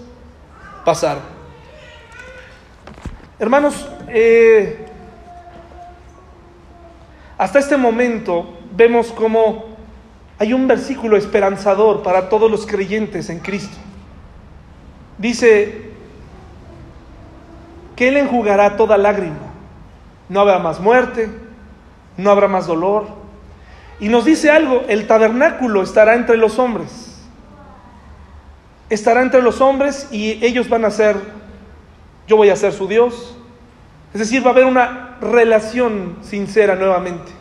pasaron. 0.85 1.23
Hermanos, 3.39 3.87
eh, 4.09 4.85
hasta 7.35 7.57
este 7.57 7.77
momento 7.77 8.59
vemos 8.75 9.07
como 9.11 9.73
hay 10.37 10.53
un 10.53 10.67
versículo 10.67 11.17
esperanzador 11.17 12.03
para 12.03 12.29
todos 12.29 12.51
los 12.51 12.67
creyentes 12.67 13.31
en 13.31 13.39
Cristo. 13.39 13.75
Dice, 15.17 15.92
que 17.95 18.07
Él 18.07 18.17
enjugará 18.17 18.75
toda 18.77 18.97
lágrima. 18.97 19.53
No 20.29 20.39
habrá 20.41 20.59
más 20.59 20.79
muerte, 20.79 21.29
no 22.17 22.29
habrá 22.31 22.47
más 22.47 22.67
dolor. 22.67 23.07
Y 23.99 24.09
nos 24.09 24.25
dice 24.25 24.49
algo, 24.49 24.83
el 24.87 25.07
tabernáculo 25.07 25.81
estará 25.81 26.15
entre 26.15 26.37
los 26.37 26.59
hombres. 26.59 27.21
Estará 28.89 29.21
entre 29.21 29.41
los 29.41 29.61
hombres 29.61 30.07
y 30.11 30.43
ellos 30.45 30.69
van 30.69 30.85
a 30.85 30.91
ser, 30.91 31.17
yo 32.27 32.37
voy 32.37 32.49
a 32.49 32.55
ser 32.55 32.73
su 32.73 32.87
Dios, 32.87 33.37
Es 34.13 34.19
decir, 34.19 34.45
va 34.45 34.51
a 34.51 34.53
haber 34.53 34.65
una 34.65 35.17
relación 35.21 36.17
sincera 36.21 36.75
nuevamente. 36.75 37.31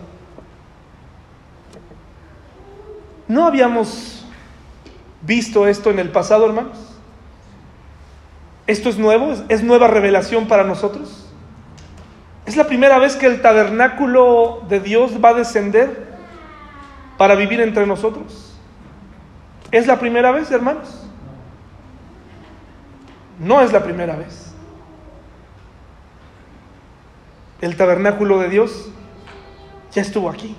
¿No 3.29 3.47
habíamos 3.47 4.25
visto 5.21 5.67
esto 5.67 5.91
en 5.91 5.99
el 5.99 6.11
pasado, 6.11 6.47
hermanos? 6.47 6.79
¿Esto 8.67 8.89
es 8.89 8.99
nuevo? 8.99 9.35
¿Es 9.49 9.63
nueva 9.63 9.89
revelación 9.89 10.47
para 10.47 10.65
nosotros? 10.65 11.29
¿Es 12.47 12.57
la 12.57 12.67
primera 12.67 12.99
vez 12.99 13.17
que 13.17 13.27
el 13.27 13.41
tabernáculo 13.41 14.63
de 14.69 14.81
Dios 14.81 15.23
va 15.23 15.31
a 15.31 15.35
descender 15.35 16.13
para 17.19 17.35
vivir 17.35 17.61
entre 17.61 17.87
nosotros? 17.87 18.57
¿Es 19.71 19.87
la 19.87 19.99
primera 19.99 20.31
vez, 20.33 20.51
hermanos? 20.51 21.07
No 23.39 23.61
es 23.61 23.73
la 23.73 23.83
primera 23.83 24.17
vez. 24.17 24.53
El 27.61 27.77
tabernáculo 27.77 28.39
de 28.39 28.49
Dios 28.49 28.91
ya 29.93 30.03
estuvo 30.03 30.29
aquí. 30.29 30.57